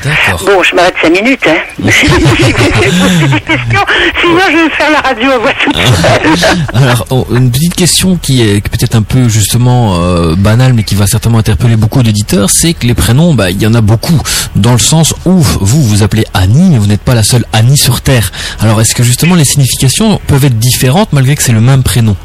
D'accord. 0.04 0.44
Bon, 0.46 0.64
je 0.64 0.76
m'arrête 0.76 0.94
cinq 1.02 1.12
minutes. 1.12 1.46
Hein. 1.48 1.58
si 1.92 2.06
vous 2.08 2.20
poser 2.20 3.28
des 3.28 3.42
questions, 3.42 3.86
sinon 4.22 4.40
je 4.50 4.58
vais 4.58 4.70
faire 4.76 4.92
la 4.92 5.00
radio 5.02 5.32
à 5.32 5.38
voix 5.40 5.52
toute 5.64 5.76
seule. 5.76 6.56
Alors, 6.74 7.06
oh, 7.10 7.28
une 7.32 7.52
petite 7.52 7.76
question 7.76 8.18
qui 8.18 8.42
est 8.42 8.62
peut-être 8.68 8.96
un 8.96 9.02
peu 9.02 9.28
justement 9.28 10.00
euh, 10.02 10.36
banale, 10.36 10.74
mais 10.74 10.84
qui 10.84 10.96
va 10.96 11.08
certainement 11.08 11.40
interpeller 11.40 11.76
beaucoup 11.76 12.02
d'auditeurs, 12.04 12.50
c'est 12.50 12.74
que 12.74 12.88
les 12.88 12.94
prénoms, 12.94 13.34
bah, 13.34 13.50
il 13.50 13.62
y 13.62 13.68
en 13.68 13.74
a 13.74 13.82
beaucoup, 13.82 14.20
dans 14.56 14.72
le 14.74 14.78
sens 14.80 15.14
où 15.26 15.32
vous 15.42 15.84
vous 15.84 16.04
appelez 16.04 16.26
Annie, 16.34 16.70
mais 16.72 16.78
vous 16.78 16.88
n'êtes 16.88 17.02
pas 17.02 17.16
la 17.16 17.24
seule 17.24 17.46
Annie 17.54 17.78
sur 17.78 18.02
Terre. 18.02 18.32
Alors, 18.60 18.80
est-ce 18.82 18.96
que 18.96 19.04
justement 19.04 19.36
les 19.36 19.46
significations 19.46 20.20
peuvent 20.28 20.46
être 20.46 20.58
différentes 20.60 21.14
malgré 21.14 21.36
que 21.36 21.44
c'est 21.44 21.52
le 21.52 21.62
même 21.62 21.84
prénom? 21.84 22.16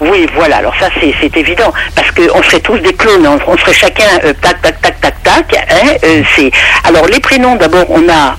Oui, 0.00 0.26
voilà, 0.34 0.56
alors 0.56 0.74
ça 0.78 0.88
c'est 1.00 1.14
c'est 1.20 1.36
évident, 1.36 1.72
parce 1.94 2.10
qu'on 2.10 2.42
serait 2.42 2.60
tous 2.60 2.78
des 2.78 2.92
clones, 2.94 3.26
on, 3.26 3.38
on 3.52 3.56
serait 3.56 3.72
chacun 3.72 4.04
euh, 4.24 4.32
tac, 4.40 4.60
tac, 4.60 4.80
tac, 4.80 5.00
tac, 5.00 5.22
tac. 5.22 5.66
Hein, 5.70 5.88
euh, 6.04 6.22
c'est 6.34 6.50
Alors 6.84 7.06
les 7.06 7.20
prénoms, 7.20 7.56
d'abord, 7.56 7.86
on 7.88 8.08
a 8.08 8.36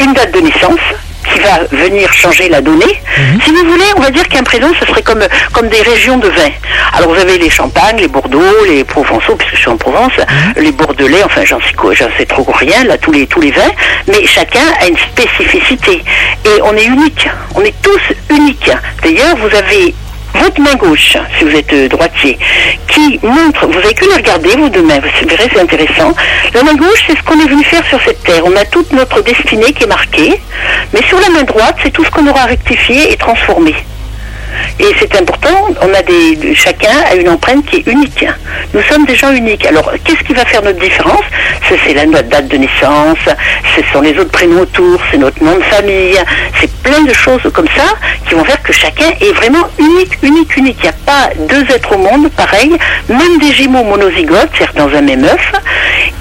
une 0.00 0.12
date 0.12 0.32
de 0.32 0.40
naissance 0.40 0.80
qui 1.32 1.40
va 1.40 1.60
venir 1.72 2.12
changer 2.12 2.48
la 2.50 2.60
donnée. 2.60 3.00
Si 3.42 3.50
vous 3.50 3.64
voulez, 3.70 3.84
on 3.96 4.00
va 4.00 4.10
dire 4.10 4.28
qu'un 4.28 4.42
prénom, 4.42 4.70
ce 4.78 4.84
serait 4.86 5.00
comme, 5.02 5.24
comme 5.52 5.68
des 5.68 5.80
régions 5.80 6.18
de 6.18 6.28
vin. 6.28 6.50
Alors 6.92 7.14
vous 7.14 7.20
avez 7.20 7.38
les 7.38 7.48
Champagnes, 7.48 7.96
les 7.96 8.08
Bordeaux, 8.08 8.64
les 8.66 8.84
Provençaux, 8.84 9.34
puisque 9.34 9.54
je 9.54 9.60
suis 9.60 9.70
en 9.70 9.78
Provence, 9.78 10.12
les 10.56 10.70
Bordelais, 10.72 11.22
enfin 11.24 11.42
j'en 11.44 11.58
sais, 11.60 11.72
quoi- 11.72 11.94
j'en 11.94 12.08
sais 12.18 12.26
trop 12.26 12.46
rien, 12.52 12.84
là, 12.84 12.98
tous 12.98 13.10
les, 13.10 13.26
tous 13.26 13.40
les 13.40 13.50
vins, 13.52 13.72
mais 14.06 14.26
chacun 14.26 14.60
a 14.80 14.86
une 14.86 14.98
spécificité. 14.98 16.04
Et 16.44 16.60
on 16.62 16.76
est 16.76 16.84
unique, 16.84 17.26
on 17.54 17.62
est 17.62 17.74
tous 17.82 18.02
uniques. 18.30 18.70
D'ailleurs, 19.02 19.36
vous 19.36 19.56
avez 19.56 19.94
votre 20.34 20.60
main 20.60 20.74
gauche, 20.74 21.16
si 21.38 21.44
vous 21.44 21.54
êtes 21.54 21.72
euh, 21.72 21.88
droitier, 21.88 22.38
qui 22.88 23.18
montre, 23.22 23.66
vous 23.66 23.78
avez 23.78 23.94
que 23.94 24.04
le 24.04 24.14
regarder, 24.14 24.50
vous 24.56 24.68
demain, 24.68 24.98
vous 25.00 25.28
verrez, 25.28 25.48
c'est 25.52 25.60
intéressant. 25.60 26.12
La 26.52 26.62
main 26.62 26.74
gauche, 26.74 27.04
c'est 27.06 27.16
ce 27.16 27.22
qu'on 27.22 27.40
est 27.40 27.48
venu 27.48 27.64
faire 27.64 27.84
sur 27.86 28.00
cette 28.02 28.22
terre. 28.22 28.42
On 28.44 28.56
a 28.56 28.64
toute 28.64 28.92
notre 28.92 29.22
destinée 29.22 29.72
qui 29.72 29.84
est 29.84 29.88
marquée, 29.88 30.40
mais 30.92 31.02
sur 31.08 31.20
la 31.20 31.30
main 31.30 31.42
droite, 31.42 31.76
c'est 31.82 31.90
tout 31.90 32.04
ce 32.04 32.10
qu'on 32.10 32.26
aura 32.26 32.44
rectifié 32.44 33.12
et 33.12 33.16
transformé. 33.16 33.74
Et 34.78 34.86
c'est 34.98 35.16
important, 35.16 35.68
on 35.80 35.94
a 35.94 36.02
des, 36.02 36.54
chacun 36.54 36.90
a 37.10 37.14
une 37.14 37.28
empreinte 37.28 37.64
qui 37.66 37.76
est 37.76 37.86
unique. 37.86 38.24
Nous 38.72 38.82
sommes 38.82 39.04
des 39.04 39.14
gens 39.14 39.32
uniques. 39.32 39.66
Alors, 39.66 39.90
qu'est-ce 40.04 40.22
qui 40.24 40.32
va 40.32 40.44
faire 40.44 40.62
notre 40.62 40.78
différence? 40.78 41.24
C'est 41.68 41.78
c'est 41.84 41.94
la 41.94 42.06
notre 42.06 42.28
date 42.28 42.48
de 42.48 42.56
naissance, 42.56 43.18
ce 43.76 43.82
sont 43.92 44.00
les 44.00 44.16
autres 44.18 44.30
prénoms 44.30 44.60
autour, 44.60 45.00
c'est 45.10 45.18
notre 45.18 45.42
nom 45.42 45.56
de 45.56 45.62
famille, 45.62 46.16
c'est 46.60 46.70
plein 46.82 47.02
de 47.02 47.12
choses 47.12 47.42
comme 47.52 47.68
ça 47.76 47.94
qui 48.28 48.34
vont 48.34 48.44
faire 48.44 48.62
que 48.62 48.72
chacun 48.72 49.10
est 49.20 49.32
vraiment 49.32 49.66
unique, 49.78 50.18
unique, 50.22 50.56
unique. 50.56 50.76
Il 50.80 50.82
n'y 50.82 50.88
a 50.88 50.92
pas 50.92 51.30
deux 51.48 51.62
êtres 51.74 51.94
au 51.94 51.98
monde 51.98 52.28
pareil, 52.30 52.70
même 53.08 53.38
des 53.40 53.52
jumeaux 53.52 53.84
monozygotes, 53.84 54.50
c'est-à-dire 54.56 54.86
dans 54.86 54.96
un 54.96 55.02
même 55.02 55.24
œuf, 55.24 55.52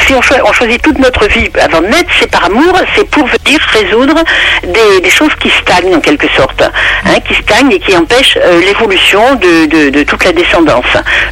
si 0.06 0.14
on, 0.14 0.22
choi- 0.22 0.38
on 0.46 0.54
choisit 0.54 0.82
toute 0.82 1.00
notre 1.00 1.28
vie 1.28 1.50
avant 1.60 1.82
de 1.82 1.88
naître, 1.88 2.10
c'est 2.20 2.30
par 2.30 2.46
amour, 2.46 2.74
c'est 2.96 3.10
pour 3.10 3.26
venir 3.26 3.60
résoudre 3.74 4.24
des, 4.64 5.10
choses 5.10 5.34
qui 5.40 5.50
stagnent 5.50 5.96
en 5.96 6.00
quelque 6.00 6.28
sorte, 6.36 6.62
hein, 6.62 7.20
qui 7.28 7.34
stagnent 7.34 7.72
et 7.72 7.80
qui 7.80 7.96
empêchent 7.98 8.38
euh, 8.40 8.62
l'évolution 8.62 9.36
de 9.36 10.04
toute 10.04 10.24
la 10.24 10.32
descendance. 10.32 10.86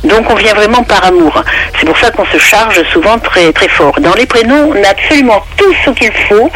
Donc, 0.03 0.29
on 0.29 0.35
vient 0.35 0.53
vraiment 0.55 0.83
par 0.83 1.05
amour. 1.05 1.43
C'est 1.79 1.85
pour 1.85 1.97
ça 1.99 2.09
qu'on 2.11 2.25
se 2.25 2.39
charge 2.39 2.81
souvent 2.91 3.19
très, 3.19 3.51
très 3.53 3.67
fort. 3.67 3.93
Dans 3.99 4.13
les 4.15 4.25
prénoms, 4.25 4.71
on 4.75 4.83
a 4.83 4.89
absolument 4.89 5.43
tout 5.57 5.73
ce 5.85 5.91
qu'il 5.91 6.11
faut 6.27 6.49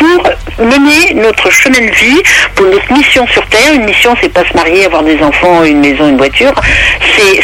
pour 0.00 0.64
mener 0.64 1.14
notre 1.14 1.50
chemin 1.50 1.78
de 1.78 1.94
vie, 1.94 2.22
pour 2.54 2.66
notre 2.66 2.92
mission 2.92 3.26
sur 3.26 3.44
Terre. 3.46 3.74
Une 3.74 3.84
mission, 3.84 4.16
c'est 4.20 4.32
pas 4.32 4.44
se 4.48 4.54
marier, 4.54 4.86
avoir 4.86 5.02
des 5.02 5.20
enfants, 5.22 5.62
une 5.62 5.80
maison, 5.80 6.08
une 6.08 6.16
voiture. 6.16 6.54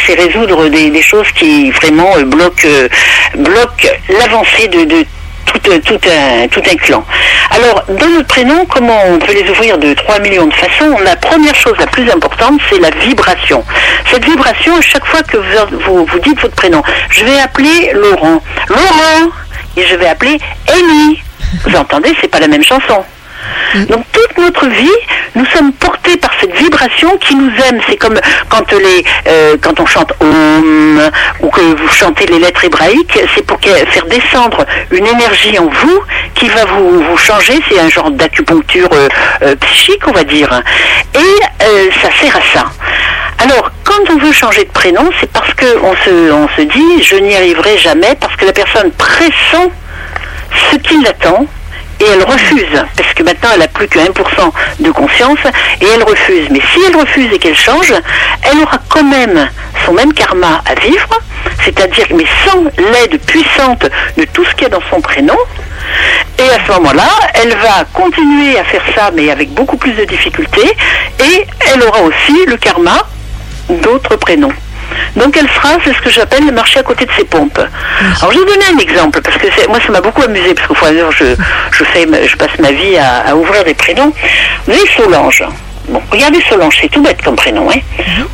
C'est, 0.05 0.15
résoudre 0.15 0.67
des, 0.69 1.01
choses 1.01 1.31
qui 1.33 1.69
vraiment 1.71 2.17
euh, 2.17 2.23
bloquent, 2.23 2.65
euh, 2.65 2.87
bloquent 3.35 3.87
l'avancée 4.09 4.67
de, 4.67 4.85
de 4.85 5.05
tout, 5.45 5.69
euh, 5.69 5.79
tout 5.85 5.99
un, 6.09 6.47
tout 6.47 6.61
un 6.65 6.75
clan. 6.75 7.05
Alors, 7.51 7.83
dans 7.87 8.07
notre 8.07 8.27
prénom, 8.27 8.65
comment 8.65 8.99
on 9.07 9.19
peut 9.19 9.33
les 9.33 9.47
ouvrir 9.49 9.77
de 9.77 9.93
3 9.93 10.19
millions 10.19 10.47
de 10.47 10.53
façons? 10.53 10.97
La 11.03 11.15
première 11.15 11.53
chose, 11.53 11.75
la 11.77 11.87
plus 11.87 12.09
importante, 12.09 12.59
c'est 12.71 12.79
la 12.79 12.89
vibration. 12.89 13.63
Cette 14.11 14.25
vibration, 14.25 14.75
à 14.77 14.81
chaque 14.81 15.05
fois 15.05 15.21
que 15.21 15.37
vous, 15.37 15.79
vous, 15.85 16.05
vous 16.05 16.19
dites 16.19 16.41
votre 16.41 16.55
prénom, 16.55 16.81
je 17.11 17.23
vais 17.23 17.39
appeler 17.39 17.91
Laurent. 17.93 18.41
Laurent 18.69 19.31
et 19.75 19.85
je 19.85 19.95
vais 19.95 20.07
appeler 20.07 20.39
Amy. 20.67 21.21
Vous 21.65 21.75
entendez, 21.75 22.15
c'est 22.21 22.29
pas 22.29 22.39
la 22.39 22.47
même 22.47 22.63
chanson. 22.63 23.03
Donc 23.89 24.05
toute 24.11 24.37
notre 24.37 24.67
vie, 24.67 24.89
nous 25.35 25.45
sommes 25.45 25.71
portés 25.73 26.17
par 26.17 26.31
cette 26.39 26.55
vibration 26.55 27.17
qui 27.17 27.35
nous 27.35 27.51
aime. 27.67 27.79
C'est 27.87 27.97
comme 27.97 28.19
quand 28.49 28.71
les, 28.71 29.03
euh, 29.27 29.55
quand 29.61 29.79
on 29.79 29.85
chante 29.85 30.13
Om 30.19 31.01
ou 31.41 31.49
que 31.49 31.61
vous 31.61 31.87
chantez 31.89 32.25
les 32.27 32.39
lettres 32.39 32.65
hébraïques, 32.65 33.19
c'est 33.35 33.45
pour 33.45 33.59
faire 33.61 34.05
descendre 34.05 34.65
une 34.91 35.05
énergie 35.05 35.59
en 35.59 35.67
vous 35.67 36.01
qui 36.33 36.47
va 36.49 36.65
vous, 36.65 37.03
vous 37.03 37.17
changer. 37.17 37.59
C'est 37.69 37.79
un 37.79 37.89
genre 37.89 38.09
d'acupuncture 38.11 38.89
euh, 38.93 39.07
euh, 39.43 39.55
psychique, 39.55 40.07
on 40.07 40.11
va 40.11 40.23
dire. 40.23 40.49
Et 41.13 41.89
ça 42.01 42.09
sert 42.19 42.35
à 42.35 42.41
ça. 42.53 42.65
Alors, 43.39 43.71
quand 43.83 44.09
on 44.09 44.17
veut 44.17 44.31
changer 44.31 44.63
de 44.63 44.71
prénom, 44.71 45.09
c'est 45.19 45.31
parce 45.31 45.53
qu'on 45.53 45.95
se, 46.03 46.31
on 46.31 46.47
se 46.55 46.61
dit, 46.61 47.03
je 47.03 47.15
n'y 47.17 47.35
arriverai 47.35 47.77
jamais, 47.77 48.15
parce 48.19 48.35
que 48.35 48.45
la 48.45 48.53
personne 48.53 48.91
pressent 48.91 49.69
ce 50.71 50.77
qui 50.77 51.01
l'attend 51.03 51.45
et 51.99 52.05
elle 52.05 52.23
refuse, 52.23 52.83
parce 52.95 53.13
que 53.13 53.23
maintenant 53.23 53.49
elle 53.53 53.59
n'a 53.61 53.67
plus 53.67 53.87
que 53.87 53.99
1% 53.99 54.11
de 54.79 54.91
conscience, 54.91 55.39
et 55.81 55.85
elle 55.95 56.03
refuse. 56.03 56.47
Mais 56.51 56.61
si 56.71 56.79
elle 56.87 56.95
refuse 56.95 57.33
et 57.33 57.39
qu'elle 57.39 57.55
change, 57.55 57.93
elle 58.43 58.59
aura 58.59 58.77
quand 58.89 59.03
même 59.03 59.49
son 59.85 59.93
même 59.93 60.13
karma 60.13 60.61
à 60.65 60.75
vivre, 60.75 61.09
c'est-à-dire, 61.63 62.05
mais 62.15 62.25
sans 62.45 62.63
l'aide 62.91 63.19
puissante 63.21 63.87
de 64.17 64.25
tout 64.25 64.45
ce 64.45 64.51
qu'il 64.51 64.63
y 64.63 64.65
a 64.65 64.69
dans 64.69 64.83
son 64.91 65.01
prénom, 65.01 65.37
et 66.37 66.43
à 66.43 66.65
ce 66.65 66.71
moment-là, 66.73 67.09
elle 67.33 67.55
va 67.57 67.85
continuer 67.93 68.59
à 68.59 68.63
faire 68.63 68.83
ça, 68.95 69.09
mais 69.13 69.31
avec 69.31 69.49
beaucoup 69.53 69.77
plus 69.77 69.93
de 69.93 70.05
difficultés, 70.05 70.71
et 71.19 71.47
elle 71.73 71.83
aura 71.83 72.01
aussi 72.01 72.45
le 72.47 72.57
karma 72.57 73.07
d'autres 73.69 74.17
prénoms. 74.17 74.53
Donc 75.15 75.35
elle 75.37 75.49
sera, 75.49 75.69
c'est 75.83 75.93
ce 75.93 76.01
que 76.01 76.09
j'appelle 76.09 76.45
le 76.45 76.51
marché 76.51 76.79
à 76.79 76.83
côté 76.83 77.05
de 77.05 77.11
ses 77.17 77.25
pompes. 77.25 77.59
Alors 77.59 78.31
je 78.31 78.39
vais 78.39 78.45
vous 78.45 78.51
donner 78.51 78.65
un 78.75 78.77
exemple, 78.79 79.21
parce 79.21 79.37
que 79.37 79.47
moi 79.67 79.79
ça 79.85 79.91
m'a 79.91 80.01
beaucoup 80.01 80.23
amusé, 80.23 80.53
parce 80.53 80.67
qu'au 80.67 80.75
fur 80.75 80.87
et 80.87 80.89
à 80.89 80.93
mesure 80.93 81.11
je, 81.11 81.25
je, 81.71 81.83
fais, 81.83 82.07
je 82.27 82.35
passe 82.35 82.57
ma 82.59 82.71
vie 82.71 82.97
à, 82.97 83.29
à 83.29 83.35
ouvrir 83.35 83.63
des 83.63 83.73
prénoms. 83.73 84.11
Vous 84.65 84.73
avez 84.73 84.87
Solange. 84.95 85.43
Bon, 85.89 86.01
regardez 86.11 86.43
Solange, 86.49 86.77
c'est 86.81 86.89
tout 86.89 87.01
bête 87.01 87.21
comme 87.21 87.35
prénom. 87.35 87.69
Hein. 87.71 87.79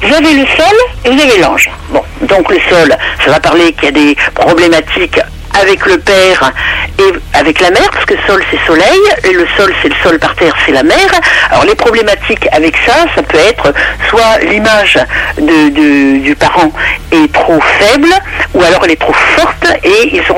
Vous 0.01 0.13
avez 0.13 0.33
le 0.33 0.45
sol 0.47 0.75
et 1.05 1.09
vous 1.09 1.21
avez 1.21 1.37
l'ange. 1.39 1.69
Bon, 1.89 2.01
donc 2.23 2.49
le 2.49 2.59
sol, 2.69 2.95
ça 3.23 3.31
va 3.31 3.39
parler 3.39 3.73
qu'il 3.73 3.85
y 3.85 3.87
a 3.87 3.91
des 3.91 4.17
problématiques 4.33 5.19
avec 5.59 5.85
le 5.85 5.97
père 5.99 6.51
et 6.99 7.37
avec 7.37 7.59
la 7.59 7.71
mère, 7.71 7.89
parce 7.91 8.05
que 8.05 8.15
sol 8.27 8.43
c'est 8.51 8.59
soleil, 8.65 8.99
et 9.23 9.33
le 9.33 9.45
sol 9.57 9.73
c'est 9.81 9.89
le 9.89 9.95
sol 10.03 10.19
par 10.19 10.35
terre, 10.35 10.53
c'est 10.65 10.71
la 10.71 10.83
mer. 10.83 11.07
Alors 11.49 11.65
les 11.65 11.75
problématiques 11.75 12.47
avec 12.51 12.75
ça, 12.85 12.93
ça 13.15 13.23
peut 13.23 13.37
être 13.37 13.73
soit 14.09 14.39
l'image 14.41 14.99
de, 15.37 16.19
du 16.19 16.35
parent 16.35 16.71
est 17.11 17.31
trop 17.33 17.59
faible, 17.79 18.09
ou 18.53 18.63
alors 18.63 18.81
elle 18.85 18.91
est 18.91 19.01
trop 19.01 19.13
forte, 19.13 19.52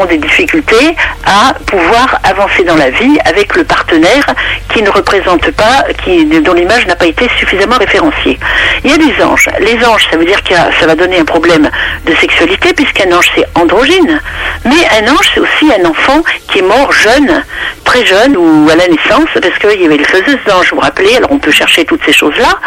des 0.08 0.18
difficultés 0.18 0.96
à 1.26 1.54
pouvoir 1.66 2.20
avancer 2.24 2.64
dans 2.64 2.76
la 2.76 2.90
vie 2.90 3.18
avec 3.26 3.56
le 3.56 3.64
partenaire 3.64 4.26
qui 4.74 4.82
ne 4.82 4.90
représente 4.90 5.52
pas, 5.52 5.84
qui, 6.04 6.26
dont 6.42 6.54
l'image 6.54 6.86
n'a 6.88 6.96
pas 6.96 7.06
été 7.06 7.30
suffisamment 7.40 7.78
référenciée. 7.78 8.40
Il 8.84 8.92
y 8.92 8.94
a 8.94 8.98
des 8.98 9.24
anges. 9.24 9.50
Les 9.60 9.84
anges, 9.86 10.08
ça 10.12 10.18
veut 10.18 10.26
dire 10.26 10.44
que 10.44 10.54
ça 10.54 10.86
va 10.86 10.96
donner 10.96 11.20
un 11.20 11.26
problème 11.26 11.70
de 12.06 12.16
sexualité, 12.16 12.74
puisqu'un 12.74 13.12
ange 13.12 13.30
c'est 13.36 13.46
androgyne. 13.56 14.20
Mais 14.66 14.88
un 15.00 15.12
ange, 15.12 15.32
c'est 15.34 15.40
aussi 15.40 15.72
un 15.80 15.86
enfant 15.90 16.22
qui 16.52 16.60
est 16.60 16.62
mort 16.64 16.92
jeune, 16.92 17.44
très 17.84 18.06
jeune, 18.06 18.36
ou 18.38 18.70
à 18.70 18.76
la 18.76 18.88
naissance, 18.88 19.30
parce 19.42 19.58
qu'il 19.60 19.82
y 19.82 19.86
avait 19.86 19.98
les 19.98 20.04
faiseuses 20.04 20.40
d'anges, 20.48 20.70
vous 20.70 20.76
vous 20.76 20.82
rappelez, 20.82 21.18
alors 21.18 21.32
on 21.32 21.40
peut 21.40 21.52
chercher 21.52 21.86
toutes 21.86 22.04
ces 22.06 22.14
choses-là. 22.14 22.60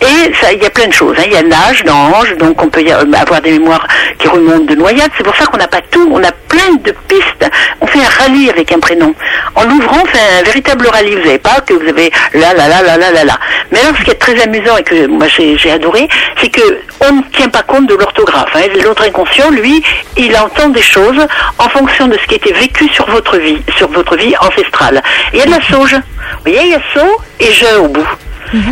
Et 0.00 0.32
ça, 0.40 0.52
il 0.52 0.62
y 0.62 0.66
a 0.66 0.70
plein 0.70 0.86
de 0.86 0.92
choses. 0.92 1.16
hein. 1.18 1.24
Il 1.26 1.32
y 1.32 1.36
a 1.36 1.42
l'âge 1.42 1.82
d'ange, 1.84 2.36
donc 2.38 2.62
on 2.62 2.68
peut 2.68 2.84
avoir 3.14 3.40
des 3.40 3.52
mémoires 3.52 3.86
qui 4.18 4.28
remontent 4.28 4.64
de 4.64 4.74
noyade. 4.74 5.10
C'est 5.16 5.24
pour 5.24 5.36
ça 5.36 5.46
qu'on 5.46 5.56
n'a 5.56 5.68
pas 5.68 5.80
tout, 5.90 6.08
on 6.12 6.22
a 6.22 6.32
plein 6.68 6.92
de 6.92 6.96
pistes. 7.08 7.50
On 7.80 7.86
fait 7.86 8.00
un 8.00 8.22
rallye 8.22 8.50
avec 8.50 8.72
un 8.72 8.78
prénom. 8.80 9.14
En 9.54 9.64
l'ouvrant, 9.64 9.98
on 10.02 10.06
fait 10.06 10.18
un 10.40 10.42
véritable 10.42 10.86
rallye. 10.88 11.14
Vous 11.14 11.24
n'avez 11.24 11.38
pas 11.38 11.60
que 11.66 11.74
vous 11.74 11.88
avez 11.88 12.10
là, 12.34 12.54
là, 12.54 12.68
là, 12.68 12.82
là, 12.82 12.96
là, 12.96 13.10
là, 13.10 13.24
là. 13.24 13.38
Mais 13.70 13.80
alors, 13.80 13.96
ce 13.98 14.04
qui 14.04 14.10
est 14.10 14.14
très 14.14 14.40
amusant 14.42 14.76
et 14.76 14.82
que 14.82 15.06
moi 15.06 15.26
j'ai 15.28 15.56
j'ai 15.58 15.70
adoré, 15.70 16.08
c'est 16.40 16.50
que 16.50 16.80
on 17.00 17.12
ne 17.12 17.22
tient 17.32 17.48
pas 17.48 17.62
compte 17.62 17.86
de 17.86 17.94
l'orthographe. 17.94 18.50
hein. 18.54 18.60
L'autre 18.84 19.04
inconscient, 19.06 19.50
lui, 19.50 19.82
il 20.16 20.36
entend 20.36 20.68
des 20.68 20.82
choses 20.82 21.26
en 21.58 21.68
fonction 21.68 22.06
de 22.06 22.16
ce 22.18 22.26
qui 22.26 22.34
a 22.34 22.36
été 22.36 22.52
vécu 22.52 22.88
sur 22.88 23.08
votre 23.10 23.36
vie, 23.38 23.62
sur 23.76 23.88
votre 23.88 24.16
vie 24.16 24.34
ancestrale. 24.40 25.02
Il 25.32 25.38
y 25.38 25.42
a 25.42 25.46
de 25.46 25.50
la 25.50 25.62
sauge. 25.62 25.94
Vous 25.94 26.52
voyez, 26.52 26.60
il 26.64 26.70
y 26.70 26.74
a 26.74 26.82
saut 26.94 27.16
et 27.40 27.52
je 27.52 27.78
au 27.78 27.88
bout. 27.88 28.08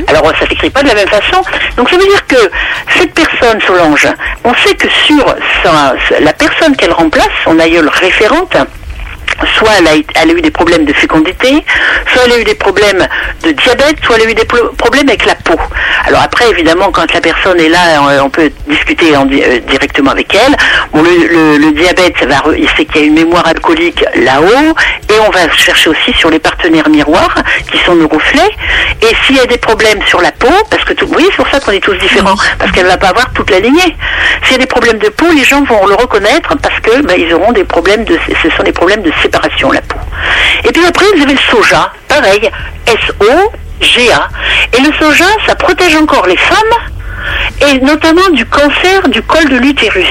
Alors 0.09 0.33
ça 0.39 0.47
s'écrit 0.49 0.71
pas 0.71 0.83
de 0.83 0.89
la 0.89 0.95
même 0.95 1.09
façon. 1.09 1.43
Donc 1.77 1.91
ça 1.91 1.97
veut 1.97 2.07
dire 2.07 2.27
que 2.27 2.51
cette 2.97 3.13
personne, 3.15 3.61
Solange, 3.61 4.09
on 4.45 4.55
sait 4.55 4.75
que 4.75 4.89
sur 4.89 5.35
la 6.21 6.33
personne 6.33 6.77
qu'elle 6.77 6.93
remplace, 6.93 7.29
son 7.45 7.59
aïeul 7.59 7.89
référente, 7.89 8.57
soit 9.57 9.71
elle 9.79 9.87
a, 9.89 9.91
elle 10.23 10.31
a 10.31 10.33
eu 10.33 10.41
des 10.41 10.51
problèmes 10.51 10.85
de 10.85 10.93
fécondité, 10.93 11.65
soit 12.13 12.23
elle 12.27 12.33
a 12.33 12.39
eu 12.39 12.45
des 12.45 12.55
problèmes 12.55 13.07
de 13.43 13.53
diabète, 13.53 13.97
soit 14.05 14.17
elle 14.17 14.29
a 14.29 14.31
eu 14.31 14.35
des 14.35 14.45
problèmes 14.45 15.09
avec 15.09 15.25
la 15.27 15.35
peau. 15.35 15.59
Alors 16.07 16.23
après, 16.23 16.49
évidemment, 16.51 16.91
quand 16.93 17.13
la 17.13 17.21
personne 17.21 17.59
est 17.61 17.69
là, 17.69 18.01
on, 18.23 18.31
peut 18.31 18.51
discuter 18.69 19.17
en 19.17 19.27
euh, 19.31 19.59
directement 19.69 20.11
avec 20.13 20.35
elle. 20.35 20.57
Bon, 20.93 21.03
le, 21.03 21.27
le- 21.27 21.59
le 21.59 21.73
diabète, 21.73 22.15
ça 22.21 22.27
va, 22.27 22.43
sait 22.77 22.85
qu'il 22.85 23.01
y 23.01 23.05
a 23.05 23.07
une 23.07 23.15
mémoire 23.15 23.47
alcoolique 23.47 24.05
là-haut, 24.15 24.75
et 25.09 25.19
on 25.27 25.31
va 25.31 25.51
chercher 25.53 25.91
aussi 25.91 26.13
sur 26.19 26.31
les 26.31 26.39
partenaires 26.39 26.89
miroirs, 26.89 27.35
qui 27.71 27.79
sont 27.85 27.95
nos 27.95 28.09
reflets. 28.09 28.51
Et 29.03 29.15
s'il 29.27 29.37
y 29.37 29.41
a 29.41 29.47
des 29.47 29.59
problèmes 29.59 30.01
sur 30.07 30.21
la 30.21 30.33
peau, 30.33 30.53
parce 30.71 30.85
que 30.85 30.93
tout, 30.93 31.07
oui, 31.17 31.25
c'est 31.31 31.37
pour 31.37 31.49
ça 31.49 31.61
qu'on 31.61 31.73
est 31.73 31.81
tous 31.81 31.95
différents, 31.95 32.37
parce 32.59 32.71
qu'elle 32.73 32.87
va 32.87 32.97
pas 32.97 33.09
avoir 33.09 33.33
toute 33.33 33.51
la 33.51 33.61
lignée. 33.61 33.97
S'il 34.45 34.53
y 34.53 34.55
a 34.57 34.59
des 34.59 34.67
problèmes 34.67 34.99
de 34.99 35.09
peau, 35.09 35.27
les 35.35 35.45
gens 35.45 35.63
vont 35.65 35.87
le 35.87 35.95
reconnaître 35.95 36.57
parce 36.63 36.79
que 36.81 37.03
ben, 37.03 37.15
ils 37.19 37.33
auront 37.35 37.53
des 37.53 37.65
problèmes 37.65 38.05
de, 38.05 38.19
ce 38.43 38.51
sont 38.51 38.63
des 38.63 38.73
problèmes 38.73 39.03
de 39.03 39.13
séparation 39.27 39.73
la 39.73 39.81
peau. 39.81 39.99
Et 40.65 40.73
puis 40.73 40.87
après, 40.87 41.07
vous 41.17 41.23
avez 41.23 41.33
le 41.33 41.39
soja, 41.51 41.93
pareil, 42.09 42.51
S-O-G-A. 42.87 44.29
Et 44.73 44.81
le 44.81 44.93
soja, 44.93 45.27
ça 45.47 45.55
protège 45.57 45.97
encore 45.97 46.27
les 46.27 46.37
femmes 46.37 46.77
et 47.61 47.81
notamment 47.81 48.29
du 48.33 48.47
cancer 48.47 49.09
du 49.09 49.21
col 49.23 49.49
de 49.49 49.57
l'utérus. 49.57 50.07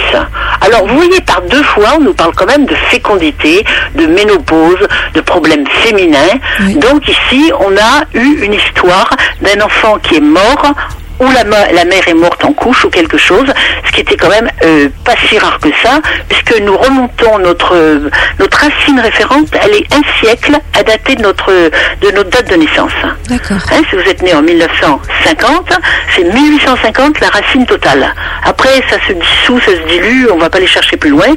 Alors 0.59 0.85
vous 0.85 0.95
voyez, 0.95 1.21
par 1.21 1.41
deux 1.43 1.63
fois, 1.63 1.93
on 1.97 2.01
nous 2.01 2.13
parle 2.13 2.33
quand 2.35 2.47
même 2.47 2.65
de 2.65 2.75
fécondité, 2.89 3.63
de 3.95 4.05
ménopause, 4.07 4.85
de 5.13 5.21
problèmes 5.21 5.65
féminins. 5.83 6.39
Donc 6.75 7.07
ici, 7.07 7.51
on 7.59 7.77
a 7.77 8.03
eu 8.13 8.43
une 8.43 8.53
histoire 8.53 9.09
d'un 9.41 9.63
enfant 9.63 9.97
qui 9.99 10.15
est 10.15 10.21
mort 10.21 10.73
ou 11.19 11.25
la, 11.31 11.43
la 11.43 11.85
mère 11.85 12.07
est 12.07 12.13
morte 12.13 12.43
en 12.43 12.53
couche 12.53 12.85
ou 12.85 12.89
quelque 12.89 13.17
chose, 13.17 13.47
ce 13.85 13.91
qui 13.91 14.01
était 14.01 14.17
quand 14.17 14.29
même 14.29 14.49
euh, 14.63 14.89
pas 15.03 15.13
si 15.27 15.37
rare 15.37 15.59
que 15.59 15.69
ça, 15.83 15.99
puisque 16.27 16.59
nous 16.61 16.77
remontons 16.77 17.39
notre 17.39 17.75
euh, 17.75 18.09
notre 18.39 18.57
racine 18.57 18.99
référente, 18.99 19.47
elle 19.63 19.75
est 19.75 19.93
un 19.93 20.01
siècle 20.19 20.57
à 20.77 20.83
dater 20.83 21.15
de 21.15 21.21
notre 21.21 21.51
de 21.51 22.11
notre 22.11 22.29
date 22.29 22.49
de 22.49 22.55
naissance. 22.55 22.91
D'accord. 23.29 23.57
Hein, 23.71 23.81
si 23.89 23.95
vous 23.95 24.09
êtes 24.09 24.21
né 24.21 24.33
en 24.33 24.41
1950, 24.41 25.73
c'est 26.15 26.23
1850 26.23 27.19
la 27.21 27.29
racine 27.29 27.65
totale. 27.65 28.13
Après, 28.43 28.81
ça 28.89 28.97
se 29.07 29.13
dissout, 29.13 29.59
ça 29.59 29.71
se 29.71 29.87
dilue, 29.87 30.27
on 30.31 30.37
va 30.37 30.49
pas 30.49 30.59
les 30.59 30.67
chercher 30.67 30.97
plus 30.97 31.09
loin. 31.09 31.27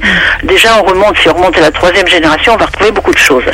Déjà, 0.43 0.71
on 0.81 0.83
remonte, 0.83 1.17
si 1.19 1.29
on 1.29 1.35
remonte 1.35 1.57
à 1.57 1.61
la 1.61 1.71
troisième 1.71 2.07
génération, 2.07 2.55
on 2.55 2.57
va 2.57 2.67
retrouver 2.67 2.91
beaucoup 2.91 3.13
de 3.13 3.19
choses. 3.19 3.45